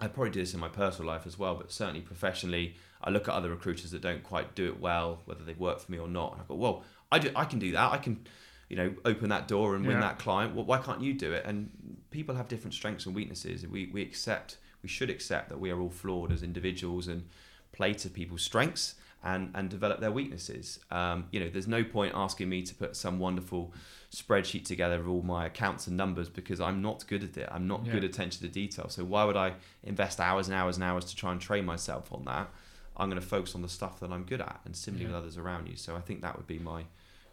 I 0.00 0.06
probably 0.06 0.30
do 0.30 0.40
this 0.40 0.54
in 0.54 0.60
my 0.60 0.68
personal 0.68 1.10
life 1.10 1.26
as 1.26 1.38
well, 1.38 1.56
but 1.56 1.72
certainly 1.72 2.00
professionally, 2.00 2.76
I 3.02 3.10
look 3.10 3.26
at 3.28 3.34
other 3.34 3.50
recruiters 3.50 3.90
that 3.90 4.00
don't 4.00 4.22
quite 4.22 4.54
do 4.54 4.66
it 4.68 4.78
well, 4.80 5.22
whether 5.24 5.42
they've 5.42 5.58
worked 5.58 5.82
for 5.82 5.90
me 5.92 5.98
or 5.98 6.06
not, 6.08 6.32
and 6.34 6.42
I 6.42 6.44
go, 6.46 6.54
well, 6.54 6.84
I 7.10 7.18
do, 7.18 7.30
I 7.34 7.44
can 7.44 7.58
do 7.58 7.72
that. 7.72 7.90
I 7.92 7.98
can, 7.98 8.24
you 8.68 8.76
know, 8.76 8.94
open 9.04 9.28
that 9.30 9.48
door 9.48 9.74
and 9.76 9.86
win 9.86 9.96
Yeah. 9.96 10.02
that 10.08 10.18
client. 10.18 10.54
Well, 10.54 10.64
why 10.64 10.78
can't 10.78 11.00
you 11.00 11.14
do 11.14 11.32
it? 11.32 11.44
And 11.46 11.70
people 12.10 12.34
have 12.34 12.48
different 12.48 12.74
strengths 12.74 13.06
and 13.06 13.14
weaknesses. 13.14 13.66
We 13.66 13.86
we 13.92 14.02
accept, 14.02 14.58
we 14.82 14.88
should 14.88 15.10
accept 15.10 15.48
that 15.48 15.58
we 15.58 15.70
are 15.70 15.80
all 15.80 15.90
flawed 15.90 16.30
as 16.32 16.42
individuals 16.42 17.08
and 17.08 17.26
play 17.72 17.94
to 17.94 18.08
people's 18.10 18.42
strengths 18.42 18.94
and 19.22 19.50
and 19.54 19.68
develop 19.70 20.00
their 20.00 20.12
weaknesses. 20.12 20.80
Um, 20.90 21.26
you 21.30 21.40
know, 21.40 21.48
there's 21.48 21.66
no 21.68 21.82
point 21.82 22.12
asking 22.14 22.48
me 22.48 22.62
to 22.62 22.74
put 22.74 22.94
some 22.96 23.18
wonderful 23.18 23.72
spreadsheet 24.12 24.64
together 24.64 24.96
of 25.00 25.08
all 25.08 25.22
my 25.22 25.46
accounts 25.46 25.86
and 25.86 25.96
numbers 25.96 26.28
because 26.28 26.60
I'm 26.60 26.80
not 26.80 27.06
good 27.06 27.22
at 27.24 27.36
it. 27.36 27.48
I'm 27.50 27.66
not 27.66 27.84
Yeah. 27.84 27.92
good 27.92 28.04
at 28.04 28.10
attention 28.10 28.40
to 28.46 28.48
detail. 28.52 28.88
So 28.88 29.04
why 29.04 29.24
would 29.24 29.36
I 29.36 29.54
invest 29.82 30.18
hours 30.20 30.48
and 30.48 30.54
hours 30.54 30.76
and 30.76 30.84
hours 30.84 31.04
to 31.06 31.16
try 31.16 31.32
and 31.32 31.40
train 31.40 31.64
myself 31.64 32.12
on 32.12 32.24
that? 32.24 32.48
I'm 32.96 33.08
going 33.10 33.20
to 33.20 33.26
focus 33.26 33.54
on 33.54 33.62
the 33.62 33.68
stuff 33.68 34.00
that 34.00 34.10
I'm 34.10 34.24
good 34.24 34.40
at, 34.40 34.60
and 34.64 34.74
similarly 34.74 35.04
Yeah. 35.10 35.16
with 35.16 35.22
others 35.24 35.36
around 35.38 35.68
you. 35.68 35.76
So 35.76 35.94
I 35.94 36.00
think 36.00 36.20
that 36.22 36.36
would 36.36 36.46
be 36.46 36.58
my 36.58 36.84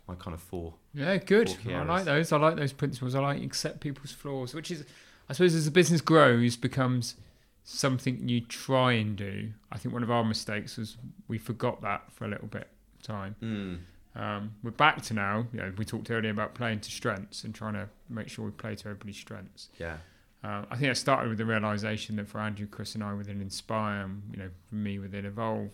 my 0.08 0.16
kind 0.16 0.34
of 0.34 0.42
four. 0.42 0.74
Yeah, 0.94 1.18
good. 1.18 1.50
Four 1.50 1.74
I 1.74 1.84
like 1.84 2.06
those. 2.06 2.32
I 2.32 2.38
like 2.38 2.56
those 2.56 2.74
principles. 2.74 3.16
I 3.16 3.20
like 3.20 3.42
accept 3.42 3.80
people's 3.80 4.12
flaws, 4.12 4.54
which 4.54 4.72
is, 4.72 4.84
I 5.30 5.34
suppose, 5.34 5.56
as 5.56 5.66
the 5.66 5.72
business 5.72 6.02
grows, 6.02 6.56
becomes 6.56 7.16
something 7.64 8.28
you 8.30 8.42
try 8.42 8.94
and 8.94 9.16
do. 9.16 9.52
I 9.72 9.78
think 9.78 9.94
one 9.94 10.04
of 10.04 10.12
our 10.12 10.24
mistakes 10.24 10.78
was 10.78 10.98
we 11.28 11.38
forgot 11.38 11.82
that 11.82 12.12
for 12.12 12.26
a 12.26 12.28
little 12.28 12.48
bit 12.48 12.70
of 13.00 13.04
time. 13.06 13.36
Mm. 13.42 13.80
Um, 14.16 14.56
we're 14.64 14.72
back 14.72 15.02
to 15.04 15.14
now. 15.14 15.48
You 15.52 15.60
know, 15.60 15.74
we 15.78 15.84
talked 15.84 16.10
earlier 16.10 16.32
about 16.32 16.54
playing 16.54 16.82
to 16.82 16.92
strengths 16.92 17.44
and 17.44 17.54
trying 17.54 17.74
to 17.74 17.90
make 18.10 18.30
sure 18.30 18.46
we 18.46 18.52
play 18.52 18.76
to 18.76 18.88
everybody's 18.88 19.18
strengths. 19.18 19.70
Yeah. 19.80 19.98
Uh, 20.44 20.64
I 20.70 20.78
think 20.78 20.92
I 20.92 20.94
started 20.94 21.30
with 21.30 21.40
the 21.40 21.46
realization 21.46 22.18
that 22.18 22.28
for 22.28 22.40
Andrew, 22.40 22.68
Chris, 22.68 22.94
and 22.94 23.04
I 23.04 23.14
within 23.14 23.42
Inspire, 23.42 24.04
and 24.04 24.22
you 24.32 24.38
know, 24.38 24.50
for 24.70 24.76
me 24.76 25.00
within 25.00 25.26
Evolve, 25.26 25.72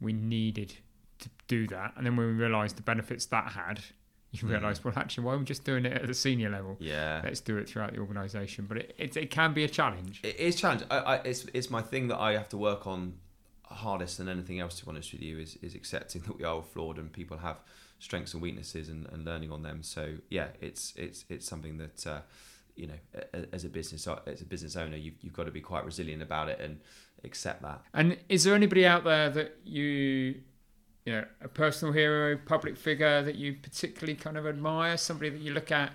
we 0.00 0.12
needed 0.12 0.74
to 1.20 1.28
do 1.48 1.66
that. 1.68 1.92
And 1.96 2.04
then 2.06 2.16
when 2.16 2.26
we 2.26 2.32
realized 2.32 2.76
the 2.76 2.82
benefits 2.82 3.26
that 3.26 3.52
had, 3.52 3.80
you 4.32 4.40
Mm. 4.40 4.50
realize, 4.50 4.82
well, 4.82 4.92
actually, 4.96 5.24
why 5.24 5.34
are 5.34 5.38
we 5.38 5.44
just 5.44 5.64
doing 5.64 5.84
it 5.86 5.92
at 5.92 6.06
the 6.08 6.14
senior 6.14 6.50
level? 6.50 6.76
Yeah. 6.80 7.20
Let's 7.22 7.40
do 7.40 7.56
it 7.56 7.68
throughout 7.68 7.92
the 7.92 8.00
organisation. 8.00 8.66
But 8.66 8.78
it, 8.78 8.94
it, 8.98 9.16
it 9.16 9.30
can 9.30 9.52
be 9.54 9.62
a 9.64 9.68
challenge. 9.68 10.20
It 10.24 10.36
is 10.36 10.56
challenge. 10.56 10.82
I, 10.90 10.96
I, 10.98 11.14
it's 11.18 11.44
it's 11.54 11.70
my 11.70 11.82
thing 11.82 12.08
that 12.08 12.18
I 12.18 12.32
have 12.32 12.48
to 12.48 12.56
work 12.56 12.86
on 12.86 13.14
hardest 13.64 14.18
than 14.18 14.28
anything 14.28 14.58
else. 14.60 14.78
To 14.78 14.84
be 14.86 14.90
honest 14.90 15.12
with 15.12 15.22
you, 15.22 15.38
is 15.38 15.56
is 15.62 15.74
accepting 15.74 16.22
that 16.22 16.36
we 16.38 16.44
are 16.44 16.54
all 16.54 16.62
flawed 16.62 16.98
and 16.98 17.12
people 17.12 17.38
have 17.38 17.58
strengths 18.00 18.34
and 18.34 18.42
weaknesses 18.42 18.88
and, 18.88 19.06
and 19.12 19.24
learning 19.24 19.52
on 19.52 19.62
them. 19.62 19.82
So 19.84 20.16
yeah, 20.30 20.48
it's 20.60 20.92
it's 20.96 21.24
it's 21.28 21.46
something 21.46 21.78
that 21.78 22.04
uh, 22.06 22.20
you 22.74 22.88
know 22.88 22.98
as 23.52 23.64
a 23.64 23.68
business 23.68 24.08
as 24.26 24.40
a 24.40 24.44
business 24.44 24.74
owner, 24.76 24.96
you've 24.96 25.14
you've 25.20 25.32
got 25.32 25.44
to 25.44 25.52
be 25.52 25.60
quite 25.60 25.84
resilient 25.84 26.22
about 26.22 26.48
it 26.48 26.58
and 26.60 26.80
accept 27.22 27.62
that. 27.62 27.82
And 27.94 28.18
is 28.28 28.42
there 28.44 28.54
anybody 28.56 28.84
out 28.84 29.04
there 29.04 29.30
that 29.30 29.58
you, 29.64 30.40
you 31.04 31.12
know, 31.12 31.24
a 31.42 31.48
personal 31.48 31.92
hero, 31.92 32.38
public 32.46 32.76
figure 32.76 33.22
that 33.22 33.34
you 33.34 33.54
particularly 33.54 34.14
kind 34.14 34.36
of 34.36 34.46
admire? 34.46 34.96
Somebody 34.96 35.30
that 35.30 35.40
you 35.40 35.52
look 35.52 35.70
at 35.70 35.92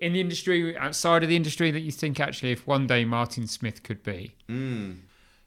in 0.00 0.12
the 0.12 0.20
industry, 0.20 0.76
outside 0.76 1.22
of 1.24 1.28
the 1.28 1.36
industry, 1.36 1.70
that 1.72 1.80
you 1.80 1.90
think 1.90 2.20
actually, 2.20 2.52
if 2.52 2.66
one 2.66 2.86
day 2.86 3.04
Martin 3.04 3.46
Smith 3.48 3.82
could 3.82 4.02
be? 4.02 4.34
Mm. 4.48 4.98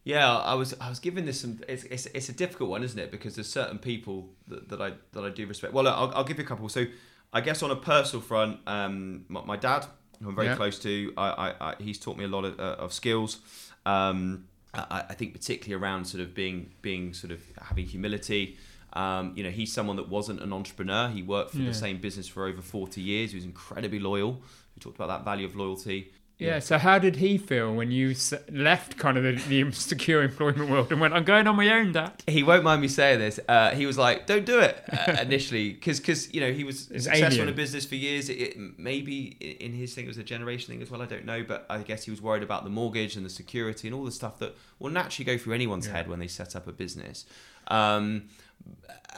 Yeah, 0.04 0.36
I 0.36 0.56
was 0.56 0.74
I 0.82 0.90
was 0.90 1.00
giving 1.00 1.26
this 1.26 1.42
some. 1.42 1.62
It's, 1.70 1.84
it's, 1.86 2.08
it's 2.08 2.28
a 2.28 2.34
difficult 2.34 2.70
one, 2.70 2.84
isn't 2.84 3.00
it? 3.00 3.12
Because 3.12 3.36
there's 3.36 3.50
certain 3.50 3.78
people 3.78 4.30
that, 4.48 4.68
that 4.70 4.82
I 4.82 4.94
that 5.14 5.24
I 5.24 5.30
do 5.30 5.46
respect. 5.46 5.74
Well, 5.74 5.88
I'll, 5.88 6.12
I'll 6.16 6.24
give 6.24 6.38
you 6.38 6.44
a 6.44 6.48
couple. 6.48 6.68
So, 6.70 6.86
I 7.32 7.40
guess 7.40 7.62
on 7.62 7.72
a 7.72 7.76
personal 7.76 8.22
front, 8.22 8.60
um, 8.68 9.26
my, 9.30 9.42
my 9.46 9.58
dad, 9.58 9.86
who 10.22 10.30
I'm 10.30 10.36
very 10.36 10.48
Yeah. 10.48 10.56
close 10.56 10.80
to, 10.80 11.14
I, 11.16 11.28
I, 11.30 11.70
I 11.70 11.76
he's 11.80 12.00
taught 12.00 12.18
me 12.18 12.26
a 12.26 12.28
lot 12.28 12.46
of, 12.46 12.60
uh, 12.60 12.78
of 12.80 12.92
skills. 12.94 13.40
Um, 13.86 14.48
I, 14.74 15.04
I 15.10 15.14
think 15.14 15.34
particularly 15.34 15.82
around 15.82 16.06
sort 16.06 16.22
of 16.22 16.34
being 16.34 16.74
being 16.82 17.14
sort 17.14 17.32
of 17.32 17.42
having 17.62 17.86
humility. 17.86 18.58
Um, 18.94 19.34
you 19.36 19.44
know, 19.44 19.50
he's 19.52 19.72
someone 19.72 19.96
that 19.98 20.10
wasn't 20.10 20.42
an 20.42 20.52
entrepreneur. 20.54 21.08
He 21.10 21.22
worked 21.24 21.52
for 21.52 21.58
Yeah. 21.60 21.68
the 21.68 21.74
same 21.74 21.98
business 22.00 22.28
for 22.28 22.46
over 22.46 22.62
40 22.62 23.02
years. 23.02 23.32
He 23.32 23.38
was 23.38 23.46
incredibly 23.46 24.00
loyal. 24.00 24.42
We 24.76 24.80
talked 24.80 24.96
about 24.98 25.08
that 25.10 25.24
value 25.26 25.46
of 25.46 25.56
loyalty. 25.56 26.12
Yeah. 26.38 26.58
So 26.58 26.80
how 26.80 26.98
did 26.98 27.18
he 27.18 27.38
feel 27.38 27.72
when 27.76 27.92
you 27.92 28.16
left 28.52 28.98
kind 28.98 29.16
of 29.16 29.24
the, 29.24 29.34
the 29.64 29.72
secure 29.74 30.24
employment 30.24 30.72
world 30.72 30.92
and 30.92 31.00
went, 31.00 31.14
"I'm 31.14 31.24
going 31.24 31.46
on 31.46 31.56
my 31.56 31.70
own, 31.70 31.92
Dad"? 31.92 32.14
he 32.26 32.42
won't 32.42 32.64
mind 32.64 32.82
me 32.82 32.88
saying 32.88 33.20
this. 33.20 33.40
Uh, 33.48 33.70
he 33.76 33.86
was 33.86 33.96
like, 33.96 34.26
"Don't 34.26 34.44
do 34.44 34.58
it." 34.60 34.84
Uh, 34.92 35.18
initially, 35.22 35.74
because 35.74 36.00
because 36.00 36.34
you 36.34 36.42
know 36.42 36.52
he 36.52 36.64
was 36.64 36.90
It's 36.90 37.04
successful 37.04 37.44
in 37.44 37.50
a 37.50 37.52
business 37.52 37.86
for 37.86 37.94
years. 37.94 38.28
It, 38.28 38.34
it, 38.42 38.58
maybe 38.80 39.38
in 39.60 39.72
his 39.74 39.94
thing 39.94 40.06
it 40.06 40.08
was 40.08 40.18
a 40.18 40.24
generation 40.24 40.74
thing 40.74 40.82
as 40.82 40.90
well. 40.90 41.04
I 41.04 41.06
don't 41.06 41.26
know, 41.26 41.44
but 41.44 41.68
I 41.70 41.78
guess 41.84 42.06
he 42.06 42.10
was 42.12 42.24
worried 42.24 42.42
about 42.42 42.64
the 42.64 42.72
mortgage 42.72 43.16
and 43.16 43.24
the 43.24 43.30
security 43.30 43.88
and 43.88 43.94
all 43.94 44.04
the 44.04 44.12
stuff 44.12 44.40
that 44.40 44.56
will 44.80 44.90
naturally 44.90 45.26
go 45.26 45.38
through 45.38 45.54
anyone's 45.54 45.86
Yeah. 45.86 45.94
head 45.98 46.08
when 46.10 46.18
they 46.18 46.28
set 46.28 46.56
up 46.56 46.68
a 46.68 46.72
business. 46.72 47.24
Um, 47.68 48.24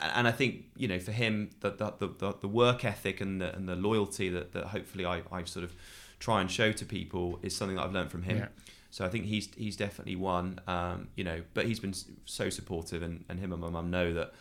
and 0.02 0.28
I 0.28 0.32
think 0.32 0.66
you 0.76 0.88
know 0.88 1.00
for 1.00 1.12
him 1.12 1.50
the 1.62 1.70
the, 1.72 2.10
the, 2.18 2.34
the 2.42 2.48
work 2.48 2.84
ethic 2.86 3.22
and 3.22 3.40
the 3.42 3.54
and 3.56 3.68
the 3.68 3.76
loyalty 3.76 4.30
that, 4.30 4.54
that 4.54 4.66
hopefully 4.68 5.06
I, 5.06 5.22
I 5.32 5.44
sort 5.44 5.64
of 5.66 5.74
try 6.20 6.42
and 6.42 6.50
show 6.50 6.72
to 6.72 6.86
people 6.86 7.40
is 7.42 7.56
something 7.56 7.76
that 7.78 7.84
I've 7.84 7.94
learned 7.94 8.12
from 8.12 8.24
him. 8.24 8.38
Yeah. 8.38 8.48
So 8.92 9.04
I 9.06 9.10
think 9.10 9.26
he's 9.26 9.50
he's 9.56 9.76
definitely 9.76 10.16
one, 10.16 10.60
um, 10.68 11.08
you 11.16 11.24
know. 11.24 11.42
But 11.54 11.66
he's 11.66 11.80
been 11.80 11.96
so 12.26 12.50
supportive, 12.50 13.02
and, 13.02 13.26
and 13.28 13.40
him 13.40 13.52
and 13.52 13.60
my 13.62 13.70
mum 13.70 13.90
know 13.90 14.14
that 14.14 14.34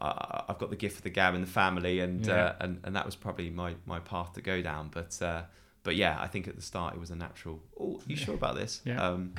uh, 0.00 0.42
I've 0.48 0.58
got 0.58 0.68
the 0.70 0.76
gift 0.76 0.96
of 0.98 1.02
the 1.04 1.10
gab 1.10 1.34
in 1.34 1.40
the 1.40 1.46
family, 1.46 2.00
and 2.00 2.26
Yeah. 2.26 2.34
uh, 2.34 2.56
and 2.60 2.80
and 2.84 2.94
that 2.96 3.06
was 3.06 3.16
probably 3.16 3.48
my, 3.50 3.74
my 3.86 4.00
path 4.00 4.34
to 4.34 4.42
go 4.42 4.60
down. 4.60 4.90
But 4.92 5.20
uh, 5.22 5.42
but 5.84 5.96
yeah, 5.96 6.18
I 6.20 6.26
think 6.26 6.48
at 6.48 6.54
the 6.56 6.62
start 6.62 6.94
it 6.94 7.00
was 7.00 7.10
a 7.10 7.16
natural. 7.16 7.60
Oh, 7.80 8.00
you 8.06 8.14
sure 8.16 8.34
about 8.34 8.56
this? 8.56 8.82
Yeah. 8.84 9.00
Um, 9.02 9.32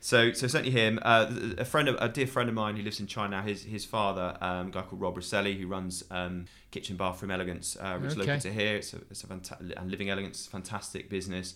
so 0.00 0.32
so 0.32 0.46
certainly 0.46 0.70
him. 0.70 0.98
Uh, 1.02 1.26
a 1.58 1.64
friend 1.64 1.88
of 1.88 1.96
a 2.00 2.08
dear 2.08 2.26
friend 2.26 2.48
of 2.48 2.54
mine 2.54 2.76
who 2.76 2.82
lives 2.82 3.00
in 3.00 3.06
China. 3.06 3.42
His 3.42 3.64
his 3.64 3.84
father, 3.84 4.36
um, 4.40 4.68
a 4.68 4.70
guy 4.70 4.82
called 4.82 5.00
Rob 5.00 5.16
Rosselli, 5.16 5.58
who 5.58 5.66
runs 5.66 6.04
um, 6.10 6.46
Kitchen 6.70 6.96
Bathroom 6.96 7.30
Elegance, 7.30 7.76
uh, 7.80 7.98
which 7.98 8.12
is 8.12 8.16
local 8.16 8.38
to 8.38 8.52
here. 8.52 8.76
It's 8.76 8.92
a, 8.94 8.98
it's 9.10 9.24
a 9.24 9.26
fanta- 9.26 9.90
Living 9.90 10.10
Elegance, 10.10 10.46
fantastic 10.46 11.08
business 11.08 11.54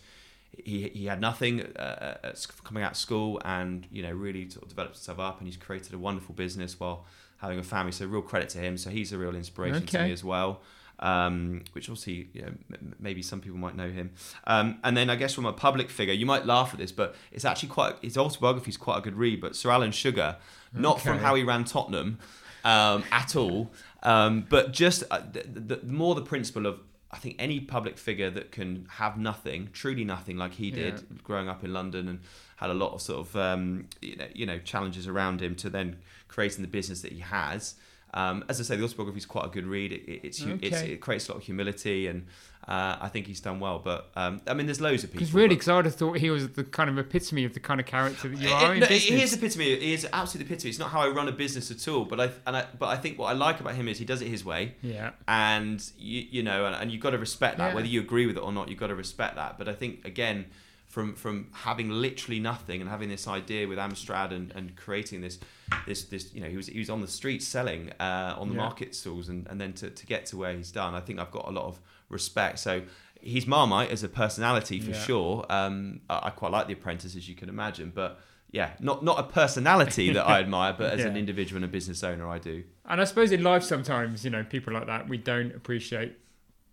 he, 0.64 0.88
he 0.88 1.06
had 1.06 1.20
nothing 1.20 1.62
uh, 1.76 2.32
coming 2.64 2.82
out 2.82 2.92
of 2.92 2.96
school 2.96 3.40
and 3.44 3.86
you 3.90 4.02
know 4.02 4.10
really 4.10 4.48
sort 4.50 4.62
of 4.64 4.68
developed 4.68 4.96
himself 4.96 5.18
up 5.18 5.38
and 5.38 5.46
he's 5.46 5.56
created 5.56 5.94
a 5.94 5.98
wonderful 5.98 6.34
business 6.34 6.78
while 6.78 7.04
having 7.38 7.58
a 7.58 7.62
family 7.62 7.92
so 7.92 8.06
real 8.06 8.22
credit 8.22 8.48
to 8.50 8.58
him 8.58 8.76
so 8.76 8.90
he's 8.90 9.12
a 9.12 9.18
real 9.18 9.34
inspiration 9.34 9.86
to 9.86 10.02
me 10.02 10.12
as 10.12 10.24
well 10.24 10.60
um, 11.00 11.62
which 11.72 11.88
obviously 11.88 12.28
you 12.34 12.42
know, 12.42 12.52
m- 12.72 12.94
maybe 12.98 13.22
some 13.22 13.40
people 13.40 13.58
might 13.58 13.74
know 13.74 13.88
him 13.90 14.10
um, 14.46 14.78
and 14.84 14.96
then 14.96 15.08
I 15.10 15.16
guess 15.16 15.34
from 15.34 15.46
a 15.46 15.52
public 15.52 15.90
figure 15.90 16.14
you 16.14 16.26
might 16.26 16.46
laugh 16.46 16.72
at 16.72 16.78
this 16.78 16.92
but 16.92 17.14
it's 17.32 17.44
actually 17.44 17.70
quite 17.70 17.94
his 18.02 18.16
autobiography 18.18 18.70
is 18.70 18.76
quite 18.76 18.98
a 18.98 19.00
good 19.00 19.16
read 19.16 19.40
but 19.40 19.56
Sir 19.56 19.70
Alan 19.70 19.92
Sugar 19.92 20.36
not 20.72 21.00
from 21.00 21.18
how 21.18 21.34
he 21.34 21.42
ran 21.42 21.64
Tottenham 21.64 22.18
um, 22.64 23.02
at 23.10 23.34
all 23.34 23.70
um, 24.02 24.46
but 24.48 24.72
just 24.72 25.02
uh, 25.10 25.20
the, 25.32 25.42
the, 25.76 25.86
more 25.86 26.14
the 26.14 26.22
principle 26.22 26.66
of 26.66 26.80
I 27.12 27.16
think 27.18 27.36
any 27.40 27.58
public 27.58 27.98
figure 27.98 28.30
that 28.30 28.52
can 28.52 28.86
have 28.88 29.18
nothing, 29.18 29.70
truly 29.72 30.04
nothing, 30.04 30.36
like 30.36 30.52
he 30.52 30.70
did, 30.70 30.94
Yeah. 30.94 31.00
growing 31.24 31.48
up 31.48 31.64
in 31.64 31.72
London 31.72 32.06
and 32.06 32.20
had 32.56 32.70
a 32.70 32.74
lot 32.74 32.92
of 32.92 33.02
sort 33.02 33.26
of 33.26 33.34
um, 33.36 33.88
you 34.00 34.14
know 34.14 34.26
you 34.32 34.46
know 34.46 34.58
challenges 34.60 35.08
around 35.08 35.42
him 35.42 35.56
to 35.56 35.68
then 35.68 35.96
creating 36.28 36.62
the 36.62 36.68
business 36.68 37.02
that 37.02 37.10
he 37.10 37.18
has. 37.18 37.74
Um, 38.12 38.44
as 38.48 38.58
I 38.60 38.64
say, 38.64 38.76
the 38.76 38.84
autobiography 38.84 39.18
is 39.18 39.26
quite 39.26 39.46
a 39.46 39.48
good 39.50 39.66
read. 39.66 39.92
It, 39.92 40.02
it, 40.08 40.20
it's, 40.24 40.38
hu- 40.40 40.58
it's 40.60 40.80
it 40.80 41.00
creates 41.00 41.28
a 41.28 41.32
lot 41.32 41.38
of 41.38 41.44
humility, 41.44 42.08
and 42.08 42.26
uh, 42.66 42.96
I 43.00 43.08
think 43.08 43.26
he's 43.28 43.40
done 43.40 43.60
well. 43.60 43.78
But 43.78 44.10
um, 44.16 44.40
I 44.48 44.54
mean, 44.54 44.66
there's 44.66 44.80
loads 44.80 45.04
of 45.04 45.10
people. 45.10 45.20
Because 45.20 45.32
really, 45.34 45.50
because 45.50 45.68
I 45.68 45.76
would 45.76 45.84
have 45.84 45.94
thought 45.94 46.18
he 46.18 46.28
was 46.28 46.48
the 46.48 46.64
kind 46.64 46.90
of 46.90 46.98
epitome 46.98 47.44
of 47.44 47.54
the 47.54 47.60
kind 47.60 47.78
of 47.78 47.86
character 47.86 48.28
that 48.28 48.36
you 48.38 48.48
it- 48.48 48.52
are 48.52 48.74
in 48.74 48.80
no, 48.80 48.88
business. 48.88 49.04
He 49.16 49.22
is 49.22 49.32
epitome. 49.34 49.78
He 49.78 49.92
is 49.94 50.06
absolutely 50.12 50.52
epitome. 50.52 50.70
It's 50.70 50.78
not 50.80 50.90
how 50.90 51.02
I 51.02 51.08
run 51.08 51.28
a 51.28 51.32
business 51.32 51.70
at 51.70 51.86
all. 51.86 52.04
But 52.04 52.20
I 52.20 52.30
and 52.46 52.56
I, 52.56 52.66
but 52.78 52.86
I 52.88 52.96
think 52.96 53.16
what 53.18 53.26
I 53.26 53.32
like 53.34 53.60
about 53.60 53.74
him 53.76 53.86
is 53.86 53.98
he 53.98 54.04
does 54.04 54.22
it 54.22 54.28
his 54.28 54.44
way 54.44 54.74
yeah. 54.82 55.10
and 55.28 55.80
you, 55.98 56.26
you 56.30 56.42
know 56.42 56.66
and, 56.66 56.74
and 56.74 56.90
you've 56.90 57.00
got 57.02 57.10
to 57.10 57.18
respect 57.18 57.58
that 57.58 57.68
Yeah. 57.68 57.74
whether 57.74 57.86
you 57.86 58.00
agree 58.00 58.26
with 58.26 58.36
it 58.36 58.40
or 58.42 58.52
not 58.52 58.68
you've 58.68 58.78
got 58.80 58.88
to 58.88 58.94
respect 58.94 59.36
that 59.36 59.56
but 59.58 59.68
i 59.68 59.72
think 59.72 60.04
again 60.04 60.46
from 60.90 61.14
from 61.14 61.46
having 61.52 61.88
literally 61.88 62.40
nothing 62.40 62.80
and 62.82 62.90
having 62.90 63.08
this 63.08 63.26
idea 63.28 63.66
with 63.66 63.78
amstrad 63.78 64.32
and, 64.32 64.50
and 64.56 64.76
creating 64.76 65.20
this 65.22 65.38
this 65.86 66.04
this 66.04 66.34
you 66.34 66.40
know 66.42 66.48
he 66.48 66.56
was 66.56 66.66
he 66.66 66.78
was 66.80 66.90
on 66.90 67.00
the 67.00 67.08
streets 67.08 67.46
selling 67.46 67.90
uh, 68.00 68.34
on 68.38 68.48
the 68.48 68.54
Yeah. 68.54 68.60
market 68.66 68.94
stalls 68.94 69.28
and, 69.30 69.46
and 69.48 69.58
then 69.60 69.72
to, 69.74 69.88
to 69.90 70.04
get 70.06 70.26
to 70.26 70.36
where 70.36 70.52
he's 70.52 70.72
done 70.72 70.94
i 70.94 71.00
think 71.00 71.18
i've 71.20 71.30
got 71.30 71.46
a 71.48 71.52
lot 71.52 71.64
of 71.66 71.80
respect 72.08 72.58
so 72.58 72.82
he's 73.20 73.46
marmite 73.46 73.90
as 73.90 74.02
a 74.02 74.08
personality 74.08 74.80
for 74.80 74.90
Yeah. 74.90 74.98
sure 75.08 75.46
um, 75.48 76.00
I, 76.10 76.16
I 76.24 76.30
quite 76.30 76.50
like 76.52 76.66
the 76.66 76.72
apprentice 76.74 77.14
as 77.16 77.28
you 77.28 77.36
can 77.36 77.48
imagine 77.48 77.92
but 77.94 78.18
yeah 78.50 78.70
not 78.80 79.04
not 79.04 79.16
a 79.20 79.22
personality 79.22 80.10
that 80.12 80.26
i 80.26 80.40
admire 80.44 80.74
but 80.76 80.92
as 80.92 81.04
an 81.04 81.16
individual 81.16 81.58
and 81.62 81.64
a 81.64 81.72
business 81.78 82.02
owner 82.02 82.26
i 82.28 82.38
do 82.38 82.64
And 82.84 83.00
I 83.00 83.04
suppose 83.04 83.30
in 83.30 83.44
life 83.44 83.62
sometimes, 83.62 84.24
you 84.24 84.30
know, 84.34 84.42
people 84.42 84.72
like 84.72 84.86
that, 84.88 85.08
we 85.08 85.16
don't 85.18 85.54
appreciate, 85.54 86.12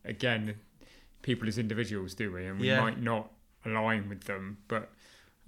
again, 0.04 0.56
people 1.22 1.48
as 1.48 1.60
individuals, 1.60 2.16
do 2.16 2.32
we? 2.34 2.48
And 2.48 2.60
we 2.60 2.68
Yeah. 2.70 2.82
might 2.82 3.00
not 3.00 3.26
align 3.68 4.10
with 4.10 4.24
them, 4.26 4.58
but 4.68 4.92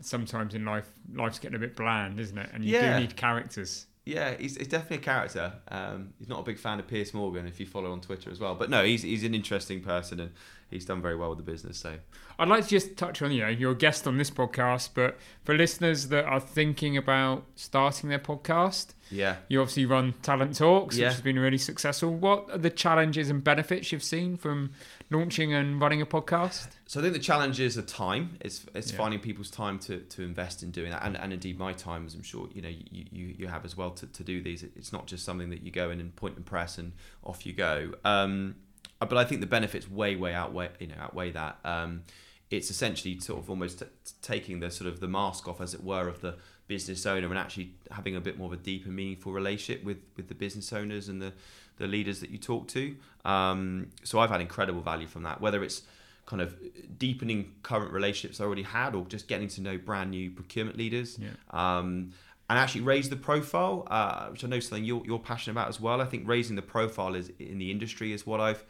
sometimes 0.01 0.53
in 0.55 0.65
life, 0.65 0.89
life's 1.13 1.39
getting 1.39 1.55
a 1.55 1.59
bit 1.59 1.76
bland, 1.76 2.20
isn't 2.20 2.38
it? 2.38 2.49
And 2.53 2.63
you 2.63 2.74
Yeah. 2.74 2.95
do 2.95 2.99
need 3.01 3.15
characters. 3.15 3.88
Yeah, 4.05 4.36
he's, 4.39 4.55
he's 4.57 4.67
definitely 4.67 4.97
a 4.97 5.01
character. 5.01 5.53
Um, 5.67 6.13
he's 6.17 6.28
not 6.30 6.39
a 6.39 6.43
big 6.43 6.57
fan 6.57 6.80
of 6.80 6.88
Piers 6.88 7.13
Morgan 7.13 7.45
if 7.45 7.59
you 7.59 7.65
follow 7.65 7.91
on 7.91 8.01
Twitter 8.01 8.32
as 8.32 8.39
well. 8.39 8.55
But 8.55 8.70
no, 8.70 8.84
he's 8.84 9.03
he's 9.03 9.24
an 9.24 9.36
interesting 9.36 9.82
person 9.82 10.20
and 10.20 10.32
he's 10.70 10.86
done 10.86 11.01
very 11.01 11.15
well 11.15 11.30
with 11.30 11.38
the 11.39 11.43
business. 11.51 11.78
So 11.78 11.97
I'd 12.38 12.47
like 12.47 12.63
to 12.63 12.70
just 12.70 12.95
touch 12.97 13.22
on, 13.22 13.32
you 13.32 13.41
know, 13.41 13.49
you're 13.49 13.72
a 13.72 13.76
guest 13.76 14.07
on 14.07 14.17
this 14.17 14.30
podcast, 14.32 14.89
but 14.93 15.17
for 15.43 15.55
listeners 15.55 16.07
that 16.09 16.26
are 16.26 16.39
thinking 16.39 16.95
about 16.97 17.43
starting 17.55 18.09
their 18.09 18.20
podcast, 18.20 18.93
yeah, 19.11 19.38
you 19.47 19.59
obviously 19.59 19.86
run 19.86 20.13
Talent 20.22 20.55
Talks, 20.55 20.95
Yeah. 20.97 21.07
which 21.07 21.13
has 21.15 21.22
been 21.22 21.39
really 21.39 21.57
successful. 21.57 22.13
What 22.13 22.49
are 22.51 22.57
the 22.59 22.70
challenges 22.70 23.30
and 23.30 23.43
benefits 23.43 23.91
you've 23.91 24.03
seen 24.03 24.38
from 24.38 24.72
launching 25.09 25.51
and 25.53 25.82
running 25.82 26.01
a 26.01 26.05
podcast? 26.05 26.67
So 26.86 26.99
I 26.99 27.03
think 27.03 27.13
the 27.13 27.20
challenge 27.20 27.59
is 27.59 27.76
the 27.76 27.82
time. 27.82 28.38
It's 28.41 28.65
it's 28.76 28.91
Yeah. 28.91 28.97
finding 28.97 29.20
people's 29.20 29.49
time 29.49 29.80
to, 29.80 29.99
to 29.99 30.22
invest 30.24 30.61
in 30.63 30.70
doing 30.72 30.91
that, 30.91 31.03
and, 31.03 31.17
and 31.17 31.34
indeed 31.34 31.57
my 31.57 31.74
time, 31.74 32.05
as 32.05 32.13
I'm 32.13 32.22
sure 32.24 32.47
you 32.53 32.61
know 32.61 32.70
you, 32.70 33.05
you, 33.11 33.36
you 33.39 33.47
have 33.47 33.65
as 33.65 33.76
well 33.76 33.91
to, 33.91 34.05
to 34.07 34.24
do 34.24 34.41
these. 34.41 34.61
It's 34.63 34.93
not 34.93 35.07
just 35.07 35.26
something 35.26 35.49
that 35.49 35.63
you 35.63 35.72
go 35.72 35.89
in 35.89 35.99
and 35.99 36.15
point 36.15 36.36
and 36.38 36.45
press 36.45 36.78
and 36.78 36.93
off 37.24 37.45
you 37.45 37.53
go. 37.53 37.93
Um, 38.05 38.55
but 38.99 39.17
I 39.17 39.23
think 39.23 39.41
the 39.41 39.47
benefits 39.47 39.89
way 39.89 40.15
way 40.15 40.33
outweigh 40.33 40.69
you 40.79 40.87
know 40.87 40.95
outweigh 40.99 41.31
that. 41.31 41.59
Um, 41.63 42.03
it's 42.49 42.71
essentially 42.71 43.19
sort 43.19 43.39
of 43.39 43.49
almost 43.49 43.79
t- 43.79 43.85
taking 44.23 44.59
the 44.59 44.71
sort 44.71 44.91
of 44.91 44.99
the 44.99 45.07
mask 45.07 45.47
off, 45.47 45.61
as 45.61 45.75
it 45.75 45.83
were, 45.83 46.07
of 46.07 46.21
the 46.21 46.35
business 46.67 47.05
owner 47.05 47.27
and 47.27 47.37
actually 47.37 47.73
having 47.91 48.15
a 48.15 48.21
bit 48.21 48.37
more 48.37 48.47
of 48.47 48.53
a 48.53 48.61
deeper, 48.63 48.89
meaningful 48.89 49.31
relationship 49.31 49.83
with 49.83 49.97
with 50.17 50.27
the 50.27 50.35
business 50.35 50.73
owners 50.73 51.09
and 51.09 51.21
the 51.21 51.33
the 51.77 51.87
leaders 51.87 52.19
that 52.19 52.29
you 52.29 52.37
talk 52.37 52.67
to. 52.69 52.95
Um, 53.25 53.87
so 54.03 54.19
I've 54.19 54.29
had 54.29 54.41
incredible 54.41 54.81
value 54.81 55.07
from 55.07 55.23
that, 55.23 55.41
whether 55.41 55.63
it's 55.63 55.83
kind 56.25 56.41
of 56.41 56.55
deepening 56.99 57.53
current 57.63 57.91
relationships 57.91 58.39
I 58.39 58.43
already 58.43 58.63
had, 58.63 58.93
or 58.95 59.05
just 59.05 59.27
getting 59.27 59.47
to 59.49 59.61
know 59.61 59.77
brand 59.77 60.11
new 60.11 60.29
procurement 60.29 60.77
leaders. 60.77 61.17
Yeah. 61.17 61.29
Um, 61.49 62.11
and 62.49 62.57
actually 62.57 62.81
raise 62.81 63.09
the 63.09 63.15
profile, 63.15 63.87
uh, 63.91 64.27
which 64.27 64.43
I 64.43 64.47
know 64.47 64.55
is 64.57 64.67
something 64.67 64.83
you're, 64.83 65.03
you're 65.05 65.19
passionate 65.19 65.53
about 65.53 65.69
as 65.69 65.79
well. 65.79 66.01
I 66.01 66.05
think 66.05 66.27
raising 66.27 66.55
the 66.55 66.63
profile 66.63 67.13
is 67.13 67.31
in 67.39 67.59
the 67.59 67.69
industry 67.69 68.11
is 68.11 68.25
what 68.25 68.39
I've, 68.39 68.63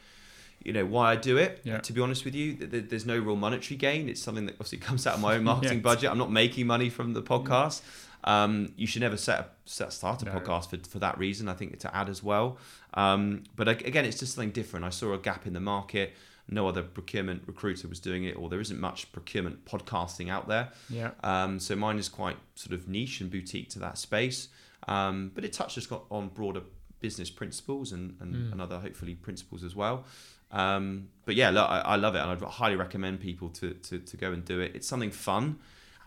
you 0.64 0.74
know, 0.74 0.86
why 0.86 1.12
I 1.12 1.16
do 1.16 1.38
it. 1.38 1.62
Yeah. 1.64 1.80
To 1.80 1.94
be 1.94 2.02
honest 2.02 2.26
with 2.26 2.36
you, 2.36 2.54
Th- 2.56 2.70
th- 2.72 2.86
there's 2.90 3.06
no 3.06 3.18
real 3.18 3.36
monetary 3.36 3.78
gain. 3.78 4.10
It's 4.10 4.22
something 4.22 4.46
that 4.48 4.54
obviously 4.56 4.78
comes 4.80 5.08
out 5.08 5.16
of 5.16 5.22
my 5.22 5.36
own 5.36 5.44
marketing 5.54 5.82
budget. 5.82 6.10
I'm 6.12 6.18
not 6.18 6.32
making 6.32 6.68
money 6.68 6.90
from 6.90 7.14
the 7.14 7.22
podcast. 7.24 7.82
Um, 8.26 8.74
you 8.76 8.86
should 8.86 9.02
never 9.02 9.16
set 9.16 9.40
a 9.40 9.46
set 9.66 9.94
start 9.94 10.22
a 10.24 10.26
No. 10.26 10.32
podcast 10.34 10.70
for, 10.70 10.78
for 10.90 11.00
that 11.00 11.18
reason. 11.18 11.48
I 11.48 11.54
think 11.54 11.80
to 11.80 11.96
add 11.96 12.10
as 12.10 12.22
well. 12.22 12.58
Um, 12.94 13.44
but 13.56 13.68
again, 13.70 14.04
it's 14.04 14.20
just 14.20 14.36
something 14.36 14.52
different. 14.52 14.84
I 14.86 14.90
saw 14.90 15.14
a 15.14 15.18
gap 15.18 15.48
in 15.48 15.54
the 15.54 15.62
market. 15.62 16.14
No 16.52 16.68
other 16.68 16.82
procurement 16.82 17.44
recruiter 17.46 17.88
was 17.88 18.00
doing 18.00 18.24
it, 18.26 18.36
or 18.36 18.50
there 18.50 18.60
isn't 18.60 18.80
much 18.80 19.12
procurement 19.14 19.64
podcasting 19.66 20.30
out 20.30 20.48
there. 20.48 20.70
Yeah. 20.90 21.12
Um, 21.24 21.60
so 21.60 21.76
mine 21.76 22.00
is 22.00 22.10
quite 22.10 22.38
sort 22.56 22.74
of 22.74 22.88
niche 22.90 23.22
and 23.22 23.30
boutique 23.30 23.70
to 23.70 23.80
that 23.80 23.98
space, 24.00 24.48
um, 24.88 25.32
but 25.36 25.46
it 25.46 25.54
touches 25.54 25.86
got 25.88 26.04
on 26.10 26.30
broader 26.30 26.62
business 27.00 27.30
principles 27.30 27.92
and, 27.92 28.16
and, 28.20 28.36
Mm. 28.36 28.52
and 28.54 28.62
other 28.62 28.80
hopefully 28.80 29.16
principles 29.16 29.64
as 29.64 29.76
well. 29.76 30.06
Um, 30.52 31.10
but 31.26 31.36
yeah, 31.36 31.50
look, 31.52 31.70
I, 31.70 31.80
I 31.82 31.96
love 31.96 32.16
it, 32.16 32.20
and 32.20 32.30
I'd 32.32 32.42
highly 32.42 32.76
recommend 32.76 33.20
people 33.20 33.50
to, 33.50 33.74
to 33.74 34.00
to 34.00 34.18
go 34.18 34.32
and 34.32 34.44
do 34.44 34.60
it. 34.60 34.72
It's 34.76 34.88
something 34.88 35.12
fun, 35.12 35.60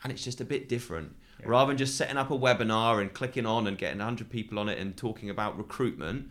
and 0.03 0.13
it's 0.13 0.25
just 0.25 0.41
a 0.41 0.45
bit 0.45 0.69
different. 0.69 1.15
Yeah. 1.41 1.47
Rather 1.49 1.69
than 1.69 1.79
just 1.79 1.97
setting 1.97 2.17
up 2.17 2.31
a 2.31 2.39
webinar 2.39 3.01
and 3.01 3.13
clicking 3.13 3.47
on 3.47 3.67
and 3.67 3.79
getting 3.79 3.99
100 3.99 4.29
people 4.31 4.59
on 4.59 4.69
it 4.69 4.79
and 4.79 4.97
talking 4.97 5.31
about 5.31 5.57
recruitment, 5.57 6.29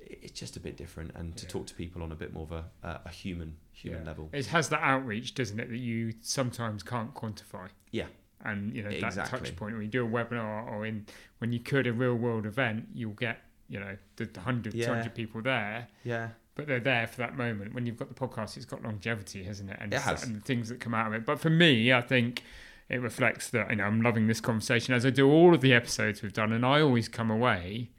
it's 0.00 0.38
just 0.38 0.56
a 0.56 0.60
bit 0.60 0.76
different. 0.76 1.12
And 1.14 1.36
to 1.36 1.44
Yeah. 1.44 1.50
talk 1.50 1.66
to 1.66 1.74
people 1.74 2.02
on 2.02 2.10
a 2.12 2.14
bit 2.16 2.32
more 2.32 2.44
of 2.44 2.52
a, 2.52 2.64
a, 2.82 3.00
a 3.06 3.10
human 3.10 3.56
human 3.72 4.00
Yeah. 4.02 4.06
level. 4.06 4.30
It 4.32 4.46
has 4.46 4.68
that 4.70 4.80
outreach, 4.82 5.34
doesn't 5.34 5.60
it, 5.60 5.68
that 5.68 5.76
you 5.78 6.14
sometimes 6.22 6.82
can't 6.82 7.14
quantify. 7.14 7.68
Yeah. 7.90 8.06
And 8.42 8.74
you 8.74 8.82
know 8.82 8.90
that 8.90 9.02
Exactly. 9.04 9.38
touch 9.40 9.56
point 9.56 9.74
when 9.74 9.82
you 9.82 9.88
do 9.90 10.06
a 10.06 10.08
webinar 10.08 10.66
or 10.70 10.86
in 10.86 11.06
when 11.38 11.52
you 11.52 11.60
could 11.60 11.86
a 11.86 11.92
real 11.92 12.14
world 12.14 12.46
event, 12.46 12.88
you'll 12.94 13.12
get 13.14 13.40
you 13.68 13.80
know 13.80 13.96
the, 14.16 14.24
the 14.26 14.40
100, 14.40 14.74
Yeah. 14.74 14.86
200 14.86 15.14
people 15.14 15.42
there, 15.42 15.88
Yeah. 16.04 16.28
but 16.54 16.66
they're 16.66 16.80
there 16.80 17.06
for 17.06 17.18
that 17.18 17.36
moment. 17.36 17.74
When 17.74 17.86
you've 17.86 17.96
got 17.98 18.08
the 18.08 18.14
podcast, 18.14 18.56
it's 18.56 18.66
got 18.66 18.82
longevity, 18.82 19.44
hasn't 19.44 19.70
it? 19.70 19.78
And, 19.80 19.92
It 19.92 20.00
has. 20.02 20.22
and 20.24 20.36
the 20.36 20.40
things 20.40 20.68
that 20.68 20.80
come 20.80 20.94
out 20.94 21.06
of 21.08 21.12
it. 21.14 21.24
But 21.26 21.40
for 21.40 21.50
me, 21.50 21.92
I 21.92 22.00
think 22.00 22.42
it 22.88 23.00
reflects 23.00 23.50
that 23.50 23.70
you 23.70 23.76
know 23.76 23.84
I'm 23.84 24.00
loving 24.00 24.26
this 24.28 24.40
conversation 24.40 24.94
as 24.94 25.04
I 25.04 25.10
do 25.10 25.28
all 25.30 25.54
of 25.54 25.60
the 25.60 25.72
episodes 25.74 26.22
we've 26.22 26.32
done, 26.32 26.52
and 26.52 26.64
I 26.64 26.80
always 26.80 27.08
come 27.08 27.30
away 27.30 27.90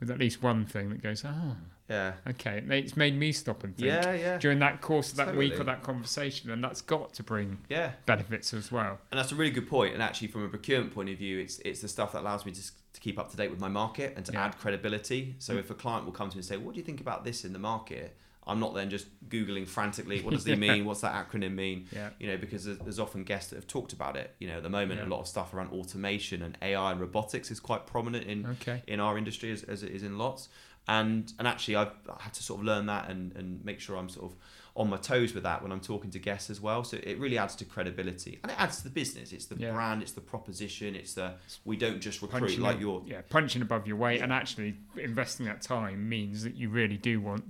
with 0.00 0.10
at 0.10 0.18
least 0.18 0.42
one 0.42 0.66
thing 0.66 0.90
that 0.90 1.02
goes, 1.02 1.24
ah, 1.24 1.56
Yeah. 1.88 2.14
okay, 2.26 2.62
it's 2.70 2.96
made 2.96 3.14
me 3.16 3.30
stop 3.32 3.62
and 3.62 3.76
think 3.76 3.86
Yeah. 3.86 4.14
Yeah. 4.14 4.38
during 4.38 4.58
that 4.60 4.80
course 4.80 5.10
of 5.10 5.16
that 5.18 5.36
week 5.36 5.60
or 5.60 5.64
that 5.64 5.82
conversation, 5.82 6.50
and 6.50 6.64
that's 6.64 6.80
got 6.80 7.12
to 7.14 7.22
bring 7.22 7.58
Yeah. 7.68 7.92
benefits 8.06 8.54
as 8.54 8.72
well. 8.72 8.98
And 9.10 9.18
that's 9.18 9.32
a 9.32 9.34
really 9.34 9.50
good 9.50 9.68
point. 9.68 9.92
And 9.92 10.02
actually, 10.02 10.28
from 10.28 10.44
a 10.44 10.48
procurement 10.48 10.94
point 10.94 11.10
of 11.10 11.18
view, 11.18 11.38
it's 11.38 11.58
it's 11.60 11.80
the 11.80 11.88
stuff 11.88 12.12
that 12.12 12.22
allows 12.22 12.46
me 12.46 12.52
to, 12.52 12.62
to 12.94 13.00
keep 13.00 13.18
up 13.18 13.30
to 13.32 13.36
date 13.36 13.50
with 13.50 13.60
my 13.60 13.68
market 13.68 14.14
and 14.16 14.24
to 14.26 14.32
Yeah. 14.32 14.46
add 14.46 14.58
credibility. 14.58 15.34
So 15.38 15.54
Mm. 15.54 15.58
if 15.60 15.70
a 15.70 15.74
client 15.74 16.06
will 16.06 16.12
come 16.12 16.30
to 16.30 16.36
me 16.36 16.40
and 16.40 16.46
say, 16.46 16.56
"What 16.56 16.74
do 16.74 16.80
you 16.80 16.84
think 16.86 17.00
about 17.02 17.22
this 17.24 17.44
in 17.44 17.52
the 17.52 17.58
market?" 17.58 18.16
I'm 18.46 18.60
not 18.60 18.74
then 18.74 18.90
just 18.90 19.06
googling 19.30 19.66
frantically, 19.66 20.20
"What 20.20 20.32
does 20.34 20.44
he 20.44 20.50
Yeah. 20.52 20.56
mean? 20.74 20.84
What's 20.84 21.00
that 21.00 21.14
acronym 21.14 21.52
mean?" 21.54 21.86
Yeah, 21.92 22.10
You 22.18 22.26
know, 22.28 22.36
because 22.36 22.64
there's, 22.64 22.76
there's 22.78 22.98
often 23.00 23.24
guests 23.24 23.48
that 23.50 23.56
have 23.56 23.66
talked 23.66 23.92
about 23.94 24.16
it. 24.18 24.34
You 24.38 24.48
know, 24.48 24.56
at 24.58 24.62
the 24.62 24.68
moment, 24.70 25.00
Yeah. 25.00 25.06
a 25.06 25.08
lot 25.08 25.20
of 25.20 25.26
stuff 25.28 25.52
around 25.54 25.70
automation 25.70 26.42
and 26.42 26.56
AI 26.62 26.92
and 26.92 27.00
robotics 27.00 27.50
is 27.50 27.58
quite 27.60 27.86
prominent 27.86 28.26
in 28.26 28.44
okay, 28.46 28.82
in 28.86 29.00
our 29.00 29.16
industry 29.18 29.50
as, 29.50 29.62
as 29.64 29.82
it 29.82 29.92
is 29.92 30.02
in 30.02 30.16
lots. 30.18 30.48
And 30.86 31.32
and 31.38 31.48
actually, 31.48 31.76
I've 31.76 31.92
had 32.20 32.34
to 32.34 32.42
sort 32.42 32.60
of 32.60 32.66
learn 32.66 32.86
that 32.86 33.08
and, 33.08 33.34
and 33.36 33.64
make 33.64 33.80
sure 33.80 33.96
I'm 33.96 34.08
sort 34.10 34.30
of 34.32 34.36
on 34.76 34.90
my 34.90 34.96
toes 34.96 35.32
with 35.34 35.44
that 35.44 35.62
when 35.62 35.70
I'm 35.70 35.80
talking 35.80 36.10
to 36.10 36.18
guests 36.18 36.50
as 36.50 36.60
well. 36.60 36.82
So 36.84 36.98
it 37.02 37.18
really 37.18 37.38
adds 37.38 37.54
to 37.56 37.64
credibility 37.64 38.40
and 38.42 38.50
it 38.50 38.60
adds 38.60 38.78
to 38.78 38.84
the 38.84 38.90
business. 38.90 39.32
It's 39.32 39.46
the 39.46 39.54
Yeah. 39.56 39.72
brand, 39.72 40.02
it's 40.02 40.12
the 40.12 40.20
proposition, 40.20 40.94
it's 40.96 41.14
the 41.14 41.34
we 41.64 41.76
don't 41.76 42.00
just 42.00 42.20
recruit 42.22 42.40
punching 42.40 42.60
like 42.60 42.80
you're. 42.80 43.02
yeah 43.06 43.20
punching 43.30 43.62
above 43.62 43.86
your 43.86 43.96
weight, 43.96 44.18
Yeah. 44.18 44.24
and 44.24 44.32
actually 44.32 44.74
investing 44.96 45.46
that 45.46 45.62
time 45.62 46.08
means 46.08 46.42
that 46.42 46.56
you 46.56 46.68
really 46.70 46.96
do 46.96 47.20
want 47.20 47.44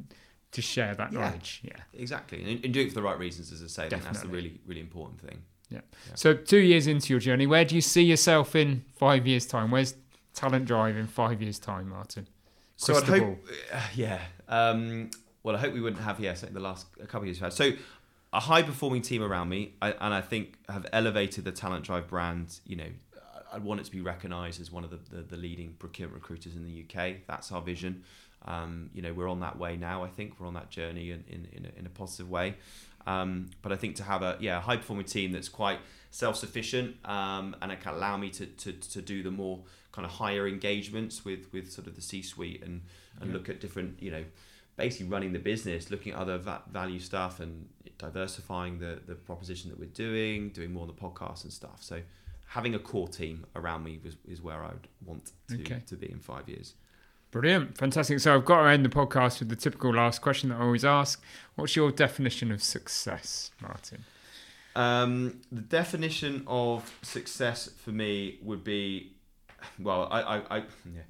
to 0.52 0.62
share 0.62 0.94
that 0.94 1.12
Yeah. 1.12 1.18
knowledge. 1.20 1.62
Yeah. 1.64 1.76
Exactly, 1.94 2.42
and, 2.44 2.64
and 2.64 2.74
do 2.74 2.82
it 2.82 2.88
for 2.90 2.94
the 2.94 3.02
right 3.02 3.18
reasons, 3.18 3.50
as 3.52 3.62
I 3.62 3.66
say. 3.68 3.86
I 3.86 3.88
that's 3.98 4.20
the 4.20 4.28
really, 4.28 4.60
really 4.66 4.82
important 4.82 5.20
thing. 5.20 5.42
Yeah. 5.70 5.80
So 6.14 6.34
two 6.34 6.58
years 6.58 6.86
into 6.86 7.12
your 7.12 7.20
journey, 7.20 7.46
where 7.46 7.64
do 7.64 7.74
you 7.74 7.80
see 7.80 8.02
yourself 8.04 8.54
in 8.54 8.84
five 8.96 9.26
years' 9.26 9.46
time? 9.46 9.70
Where's 9.70 9.94
Talent 10.34 10.66
Drive 10.66 10.96
in 10.96 11.06
five 11.06 11.40
years' 11.42 11.58
time, 11.58 11.88
Martin? 11.88 12.28
So 12.76 12.94
I'd 12.96 13.04
hope, 13.04 13.46
uh, 13.72 13.80
yeah. 13.94 14.20
Um, 14.48 15.10
well, 15.42 15.56
I 15.56 15.58
hope 15.58 15.74
we 15.74 15.80
wouldn't 15.80 16.02
have, 16.02 16.18
yeah, 16.20 16.32
the 16.34 16.60
last 16.60 16.86
a 17.00 17.06
couple 17.06 17.20
of 17.20 17.26
years 17.26 17.36
we've 17.36 17.44
had. 17.44 17.52
So 17.52 17.72
a 18.32 18.40
high 18.40 18.62
performing 18.62 19.02
team 19.02 19.22
around 19.22 19.48
me, 19.48 19.74
I, 19.80 19.92
and 19.92 20.12
I 20.14 20.20
think 20.20 20.58
have 20.68 20.86
elevated 20.92 21.44
the 21.44 21.52
Talent 21.52 21.84
Drive 21.84 22.08
brand. 22.08 22.58
You 22.66 22.76
know, 22.76 22.86
I- 23.52 23.58
want 23.58 23.80
it 23.80 23.84
to 23.84 23.92
be 23.92 24.00
recognised 24.00 24.60
as 24.60 24.72
one 24.72 24.82
of 24.82 24.90
the, 24.90 24.98
the, 25.14 25.22
the 25.22 25.36
leading 25.36 25.74
procurement 25.78 26.20
recruiters 26.20 26.56
in 26.56 26.64
the 26.64 26.84
UK. 26.84 27.18
That's 27.28 27.52
our 27.52 27.62
vision. 27.62 28.02
Um, 28.46 28.90
you 28.92 29.00
know, 29.00 29.12
we're 29.12 29.28
on 29.28 29.40
that 29.40 29.58
way 29.58 29.76
now. 29.76 30.02
I 30.02 30.08
think 30.08 30.40
we're 30.40 30.48
on 30.48 30.54
that 30.54 30.70
journey 30.70 31.10
in 31.12 31.22
in, 31.28 31.48
in, 31.52 31.64
a, 31.66 31.78
in 31.78 31.86
a 31.86 31.90
positive 31.90 32.28
way. 32.28 32.56
Um, 33.06 33.50
but 33.62 33.70
I 33.72 33.76
think 33.76 33.96
to 33.96 34.02
have 34.04 34.22
a 34.22 34.36
yeah 34.40 34.60
high 34.60 34.76
performing 34.76 35.06
team 35.06 35.32
that's 35.32 35.48
quite 35.48 35.78
self 36.10 36.36
sufficient 36.36 36.96
um, 37.04 37.54
and 37.60 37.70
it 37.72 37.80
can 37.80 37.94
allow 37.94 38.16
me 38.16 38.30
to, 38.30 38.46
to, 38.46 38.72
to 38.72 39.02
do 39.02 39.22
the 39.22 39.30
more 39.30 39.60
kind 39.92 40.06
of 40.06 40.12
higher 40.12 40.46
engagements 40.48 41.24
with 41.24 41.52
with 41.52 41.70
sort 41.70 41.86
of 41.86 41.94
the 41.96 42.02
C 42.02 42.22
suite 42.22 42.62
and 42.62 42.82
and 43.20 43.30
Yeah. 43.30 43.36
look 43.36 43.48
at 43.48 43.60
different 43.60 44.00
you 44.02 44.10
know 44.10 44.24
basically 44.76 45.06
running 45.06 45.32
the 45.32 45.38
business, 45.38 45.90
looking 45.90 46.12
at 46.12 46.18
other 46.18 46.36
va- 46.38 46.62
value 46.72 46.98
stuff 46.98 47.38
and 47.40 47.68
diversifying 47.98 48.78
the 48.78 49.00
the 49.06 49.14
proposition 49.14 49.70
that 49.70 49.78
we're 49.78 49.86
doing, 50.06 50.48
doing 50.50 50.72
more 50.72 50.82
on 50.82 50.88
the 50.88 50.94
podcast 50.94 51.44
and 51.44 51.52
stuff. 51.52 51.78
So 51.82 52.00
having 52.46 52.74
a 52.74 52.78
core 52.78 53.08
team 53.08 53.44
around 53.56 53.84
me 53.84 53.98
was, 54.04 54.16
is 54.28 54.40
where 54.42 54.62
I 54.62 54.68
would 54.68 54.88
want 55.04 55.32
to, 55.48 55.54
Okay. 55.60 55.80
to 55.86 55.96
be 55.96 56.10
in 56.10 56.18
five 56.20 56.48
years. 56.48 56.74
Brilliant, 57.34 57.76
fantastic. 57.76 58.20
So 58.20 58.32
I've 58.32 58.44
got 58.44 58.62
to 58.62 58.68
end 58.68 58.84
the 58.84 58.88
podcast 58.88 59.40
with 59.40 59.48
the 59.48 59.56
typical 59.56 59.92
last 59.92 60.22
question 60.22 60.50
that 60.50 60.60
I 60.60 60.62
always 60.62 60.84
ask. 60.84 61.20
What's 61.56 61.74
your 61.74 61.90
definition 61.90 62.52
of 62.52 62.62
success, 62.62 63.50
Martin? 63.60 64.04
Um, 64.76 65.40
the 65.50 65.62
definition 65.62 66.44
of 66.46 66.96
success 67.02 67.68
for 67.76 67.90
me 67.90 68.38
would 68.40 68.62
be, 68.62 69.16
well, 69.80 70.06
I, 70.12 70.20
I, 70.20 70.36
I 70.48 70.56
yeah, 70.58 71.00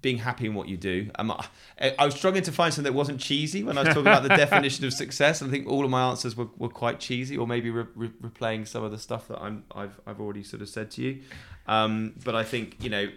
being 0.00 0.16
happy 0.16 0.46
in 0.46 0.54
what 0.54 0.66
you 0.66 0.78
do. 0.78 1.10
Um, 1.16 1.30
I, 1.30 1.94
I 1.98 2.06
was 2.06 2.14
struggling 2.14 2.44
to 2.44 2.52
find 2.52 2.72
something 2.72 2.90
that 2.90 2.96
wasn't 2.96 3.20
cheesy 3.20 3.62
when 3.62 3.76
I 3.76 3.82
was 3.82 3.88
talking 3.88 4.06
about 4.06 4.22
the 4.22 4.28
definition 4.36 4.86
of 4.86 4.94
success. 4.94 5.42
I 5.42 5.48
think 5.48 5.66
all 5.68 5.84
of 5.84 5.90
my 5.90 6.08
answers 6.08 6.34
were, 6.34 6.48
were 6.56 6.70
quite 6.70 7.00
cheesy, 7.00 7.36
or 7.36 7.46
maybe 7.46 7.68
re- 7.68 7.84
re- 7.94 8.12
replaying 8.22 8.66
some 8.66 8.82
of 8.82 8.92
the 8.92 8.98
stuff 8.98 9.28
that 9.28 9.42
I'm, 9.42 9.64
I've, 9.74 10.00
I've 10.06 10.22
already 10.22 10.42
sort 10.42 10.62
of 10.62 10.70
said 10.70 10.90
to 10.92 11.02
you. 11.02 11.20
Um, 11.66 12.14
but 12.24 12.34
I 12.34 12.44
think 12.44 12.82
you 12.82 12.88
know, 12.88 13.08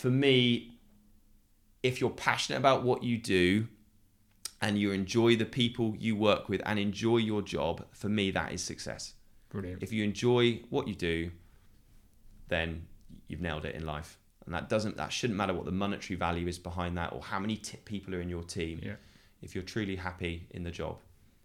for 0.00 0.08
me, 0.08 0.72
if 1.82 2.00
you're 2.00 2.08
passionate 2.08 2.56
about 2.56 2.84
what 2.84 3.02
you 3.02 3.18
do 3.18 3.68
and 4.62 4.78
you 4.78 4.92
enjoy 4.92 5.36
the 5.36 5.44
people 5.44 5.94
you 5.98 6.16
work 6.16 6.48
with 6.48 6.62
and 6.64 6.78
enjoy 6.78 7.18
your 7.18 7.42
job, 7.42 7.84
for 7.92 8.08
me, 8.08 8.30
that 8.30 8.50
is 8.52 8.62
success. 8.62 9.12
Brilliant. 9.50 9.82
If 9.82 9.92
you 9.92 10.02
enjoy 10.02 10.62
what 10.70 10.88
you 10.88 10.94
do, 10.94 11.30
then 12.48 12.86
you've 13.28 13.42
nailed 13.42 13.66
it 13.66 13.74
in 13.74 13.84
life. 13.84 14.18
And 14.46 14.54
that 14.54 14.70
doesn't, 14.70 14.96
that 14.96 15.12
shouldn't 15.12 15.36
matter 15.36 15.52
what 15.52 15.66
the 15.66 15.72
monetary 15.72 16.16
value 16.16 16.48
is 16.48 16.58
behind 16.58 16.96
that 16.96 17.12
or 17.12 17.20
how 17.20 17.38
many 17.38 17.56
t- 17.56 17.76
people 17.84 18.14
are 18.14 18.22
in 18.22 18.30
your 18.30 18.42
team. 18.42 18.80
Yeah, 18.82 18.94
If 19.42 19.54
you're 19.54 19.64
truly 19.64 19.96
happy 19.96 20.46
in 20.52 20.64
the 20.64 20.70
job, 20.70 20.96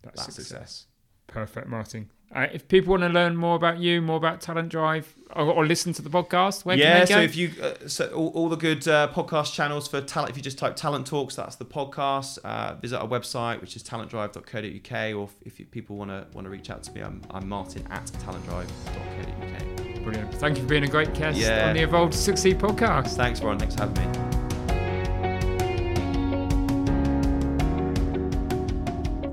that's, 0.02 0.16
that's 0.26 0.36
success. 0.36 0.48
success. 0.48 0.86
Perfect, 1.28 1.68
Martin. 1.68 2.10
Uh, 2.34 2.48
if 2.52 2.68
people 2.68 2.92
want 2.92 3.04
to 3.04 3.10
learn 3.10 3.36
more 3.36 3.56
about 3.56 3.80
you, 3.80 4.02
more 4.02 4.18
about 4.18 4.42
Talent 4.42 4.70
Drive, 4.70 5.14
or, 5.36 5.46
or 5.46 5.66
listen 5.66 5.94
to 5.94 6.02
the 6.02 6.10
podcast, 6.10 6.66
where 6.66 6.76
yeah, 6.78 7.06
can 7.06 7.08
they 7.08 7.14
so 7.14 7.20
if 7.22 7.36
you 7.36 7.52
uh, 7.62 7.88
so 7.88 8.08
all, 8.10 8.28
all 8.30 8.50
the 8.50 8.58
good 8.58 8.86
uh, 8.88 9.08
podcast 9.14 9.54
channels 9.54 9.88
for 9.88 10.02
talent, 10.02 10.32
if 10.32 10.38
you 10.38 10.44
just 10.44 10.58
type 10.58 10.76
Talent 10.76 11.08
Talks, 11.08 11.36
that's 11.36 11.56
the 11.56 11.66
podcast. 11.66 12.40
Uh, 12.44 12.76
visit 12.76 13.00
our 13.00 13.08
website, 13.08 13.62
which 13.62 13.76
is 13.76 13.84
talentdrive.co.uk, 13.84 15.16
or 15.16 15.30
if, 15.46 15.60
if 15.60 15.72
people 15.72 15.96
want 15.96 16.12
to 16.12 16.28
want 16.34 16.46
to 16.46 16.50
reach 16.52 16.70
out 16.70 16.84
to 16.84 16.92
me, 16.92 17.02
I'm, 17.02 17.22
I'm 17.32 17.48
Martin 17.48 17.86
at 17.90 18.06
talentdrive.co.uk. 18.06 20.04
Brilliant. 20.04 20.34
Thank 20.36 20.58
you 20.58 20.64
for 20.64 20.70
being 20.70 20.84
a 20.84 20.88
great 20.88 21.14
guest 21.14 21.38
Yeah. 21.38 21.70
on 21.70 21.76
the 21.76 21.82
Evolve 21.84 22.12
to 22.12 22.18
Succeed 22.18 22.60
podcast. 22.60 23.16
Thanks, 23.16 23.42
Ron. 23.42 23.58
Thanks 23.58 23.76
for 23.76 23.82
having 23.88 24.12
me. 24.12 24.25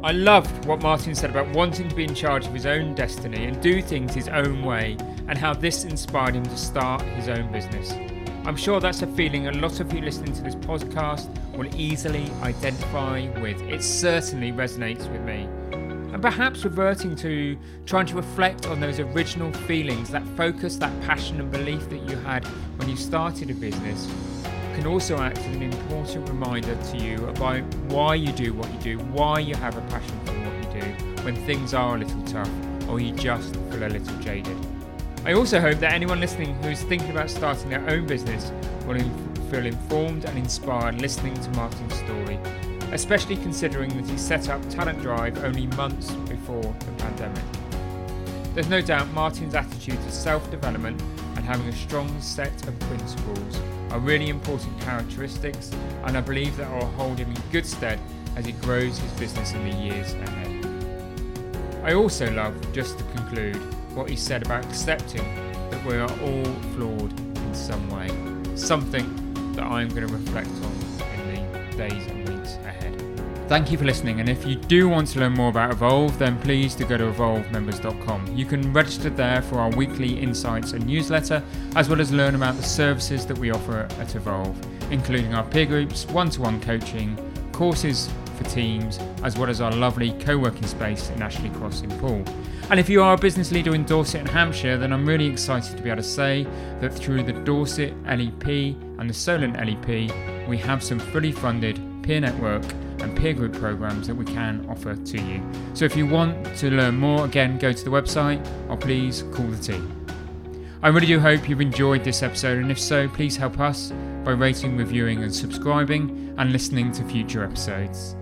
I 0.04 0.10
loved 0.10 0.64
what 0.64 0.82
Martin 0.82 1.14
said 1.14 1.30
about 1.30 1.48
wanting 1.54 1.88
to 1.88 1.94
be 1.94 2.02
in 2.02 2.12
charge 2.12 2.44
of 2.48 2.52
his 2.52 2.66
own 2.66 2.92
destiny 2.92 3.44
and 3.44 3.62
do 3.62 3.80
things 3.80 4.12
his 4.12 4.26
own 4.26 4.64
way, 4.64 4.96
and 5.28 5.38
how 5.38 5.54
this 5.54 5.84
inspired 5.84 6.34
him 6.34 6.42
to 6.42 6.56
start 6.56 7.02
his 7.02 7.28
own 7.28 7.52
business. 7.52 7.92
I'm 8.44 8.56
sure 8.56 8.80
that's 8.80 9.02
a 9.02 9.06
feeling 9.06 9.46
a 9.46 9.52
lot 9.52 9.78
of 9.78 9.92
you 9.92 10.00
listening 10.00 10.32
to 10.32 10.42
this 10.42 10.56
podcast 10.56 11.28
will 11.56 11.72
easily 11.76 12.28
identify 12.42 13.28
with. 13.40 13.62
It 13.62 13.80
certainly 13.80 14.50
resonates 14.50 15.08
with 15.08 15.20
me. 15.20 15.48
And 15.72 16.20
perhaps 16.20 16.64
reverting 16.64 17.14
to 17.16 17.56
trying 17.86 18.06
to 18.06 18.16
reflect 18.16 18.66
on 18.66 18.80
those 18.80 18.98
original 18.98 19.52
feelings, 19.52 20.10
that 20.10 20.26
focus, 20.36 20.78
that 20.78 21.00
passion 21.02 21.38
and 21.38 21.48
belief 21.52 21.88
that 21.90 22.02
you 22.10 22.16
had 22.16 22.44
when 22.76 22.88
you 22.88 22.96
started 22.96 23.50
a 23.50 23.54
business 23.54 24.08
can 24.72 24.86
also 24.86 25.18
act 25.18 25.38
as 25.38 25.56
an 25.56 25.62
important 25.62 26.28
reminder 26.28 26.74
to 26.74 26.96
you 26.96 27.26
about 27.26 27.62
why 27.88 28.14
you 28.14 28.32
do 28.32 28.54
what 28.54 28.72
you 28.72 28.78
do, 28.78 28.98
why 29.06 29.38
you 29.38 29.54
have 29.54 29.76
a 29.76 29.80
passion 29.82 30.18
for 30.24 30.32
what 30.32 30.74
you 30.74 30.80
do 30.80 31.22
when 31.24 31.36
things 31.46 31.74
are 31.74 31.96
a 31.96 31.98
little 31.98 32.22
tough 32.22 32.50
or 32.88 32.98
you 32.98 33.12
just 33.12 33.54
feel 33.54 33.84
a 33.84 33.88
little 33.88 34.16
jaded. 34.18 34.56
I 35.24 35.34
also 35.34 35.60
hope 35.60 35.78
that 35.80 35.92
anyone 35.92 36.20
listening 36.20 36.54
who 36.62 36.70
is 36.70 36.82
thinking 36.82 37.10
about 37.10 37.30
starting 37.30 37.70
their 37.70 37.88
own 37.88 38.06
business 38.06 38.50
will 38.86 38.96
in- 38.96 39.34
feel 39.50 39.66
informed 39.66 40.24
and 40.24 40.38
inspired 40.38 41.00
listening 41.00 41.34
to 41.34 41.50
Martin's 41.50 41.94
story, 41.94 42.38
especially 42.92 43.36
considering 43.36 43.90
that 43.96 44.10
he 44.10 44.16
set 44.16 44.48
up 44.48 44.66
Talent 44.70 45.00
Drive 45.02 45.44
only 45.44 45.66
months 45.68 46.10
before 46.28 46.62
the 46.62 46.92
pandemic. 46.98 47.44
There's 48.54 48.68
no 48.68 48.80
doubt 48.80 49.08
Martin's 49.12 49.54
attitude 49.54 50.00
to 50.02 50.10
self 50.10 50.50
development 50.50 51.00
and 51.36 51.44
having 51.44 51.68
a 51.68 51.72
strong 51.72 52.20
set 52.20 52.66
of 52.66 52.78
principles 52.80 53.60
are 53.92 53.98
really 53.98 54.30
important 54.30 54.80
characteristics, 54.80 55.70
and 56.04 56.16
I 56.16 56.20
believe 56.22 56.56
that 56.56 56.70
will 56.72 56.86
hold 56.92 57.18
him 57.18 57.30
in 57.30 57.36
good 57.52 57.66
stead 57.66 58.00
as 58.36 58.46
he 58.46 58.52
grows 58.52 58.98
his 58.98 59.12
business 59.12 59.52
in 59.52 59.70
the 59.70 59.76
years 59.76 60.14
ahead. 60.14 60.66
I 61.84 61.92
also 61.92 62.30
love, 62.32 62.54
just 62.72 62.98
to 62.98 63.04
conclude, 63.04 63.56
what 63.94 64.08
he 64.08 64.16
said 64.16 64.42
about 64.42 64.64
accepting 64.64 65.22
that 65.70 65.84
we 65.84 65.96
are 65.96 66.10
all 66.22 66.44
flawed 66.74 67.12
in 67.20 67.54
some 67.54 67.90
way, 67.90 68.08
something 68.56 69.52
that 69.52 69.64
I'm 69.64 69.88
going 69.90 70.06
to 70.06 70.12
reflect 70.12 70.48
on 70.48 70.72
in 71.20 71.52
the 71.52 71.76
days 71.76 72.06
and 72.06 72.26
weeks 72.26 72.54
ahead. 72.64 72.81
Thank 73.48 73.70
you 73.70 73.76
for 73.76 73.84
listening, 73.84 74.20
and 74.20 74.28
if 74.30 74.46
you 74.46 74.54
do 74.54 74.88
want 74.88 75.08
to 75.08 75.20
learn 75.20 75.32
more 75.32 75.50
about 75.50 75.72
Evolve, 75.72 76.18
then 76.18 76.38
please 76.40 76.74
do 76.74 76.86
go 76.86 76.96
to 76.96 77.04
evolvemembers.com. 77.04 78.34
You 78.34 78.46
can 78.46 78.72
register 78.72 79.10
there 79.10 79.42
for 79.42 79.58
our 79.58 79.68
weekly 79.70 80.18
insights 80.18 80.72
and 80.72 80.86
newsletter, 80.86 81.42
as 81.76 81.88
well 81.88 82.00
as 82.00 82.10
learn 82.10 82.34
about 82.34 82.56
the 82.56 82.62
services 82.62 83.26
that 83.26 83.36
we 83.36 83.50
offer 83.50 83.80
at 83.98 84.14
Evolve, 84.14 84.56
including 84.90 85.34
our 85.34 85.44
peer 85.44 85.66
groups, 85.66 86.06
one 86.06 86.30
to 86.30 86.40
one 86.40 86.62
coaching, 86.62 87.14
courses 87.52 88.08
for 88.36 88.44
teams, 88.44 88.98
as 89.22 89.36
well 89.36 89.50
as 89.50 89.60
our 89.60 89.72
lovely 89.72 90.12
co 90.12 90.38
working 90.38 90.66
space 90.66 91.10
in 91.10 91.20
Ashley 91.20 91.50
Cross 91.50 91.82
in. 91.82 91.92
And 92.70 92.80
if 92.80 92.88
you 92.88 93.02
are 93.02 93.14
a 93.14 93.18
business 93.18 93.52
leader 93.52 93.74
in 93.74 93.84
Dorset 93.84 94.20
and 94.20 94.30
Hampshire, 94.30 94.78
then 94.78 94.94
I'm 94.94 95.04
really 95.04 95.26
excited 95.26 95.76
to 95.76 95.82
be 95.82 95.90
able 95.90 96.00
to 96.00 96.08
say 96.08 96.46
that 96.80 96.94
through 96.94 97.24
the 97.24 97.34
Dorset 97.34 97.92
LEP 98.04 98.48
and 98.98 99.10
the 99.10 99.14
Solent 99.14 99.56
LEP, 99.56 100.48
we 100.48 100.56
have 100.56 100.82
some 100.82 100.98
fully 100.98 101.32
funded 101.32 101.78
peer 102.02 102.20
network 102.20 102.62
and 103.00 103.16
peer 103.16 103.32
group 103.32 103.52
programs 103.54 104.06
that 104.06 104.14
we 104.14 104.24
can 104.24 104.66
offer 104.68 104.94
to 104.94 105.20
you. 105.20 105.42
So 105.74 105.84
if 105.84 105.96
you 105.96 106.06
want 106.06 106.56
to 106.58 106.70
learn 106.70 106.96
more, 106.96 107.24
again, 107.24 107.58
go 107.58 107.72
to 107.72 107.84
the 107.84 107.90
website 107.90 108.44
or 108.68 108.76
please 108.76 109.24
call 109.32 109.46
the 109.46 109.56
team. 109.56 109.98
I 110.82 110.88
really 110.88 111.06
do 111.06 111.20
hope 111.20 111.48
you've 111.48 111.60
enjoyed 111.60 112.02
this 112.02 112.22
episode, 112.22 112.58
and 112.58 112.70
if 112.70 112.78
so, 112.78 113.08
please 113.08 113.36
help 113.36 113.60
us 113.60 113.92
by 114.24 114.32
rating, 114.32 114.76
reviewing, 114.76 115.22
and 115.22 115.32
subscribing 115.32 116.34
and 116.38 116.52
listening 116.52 116.90
to 116.92 117.04
future 117.04 117.44
episodes. 117.44 118.16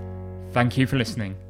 Thank 0.53 0.77
you 0.77 0.87
for 0.87 0.97
listening. 0.97 1.50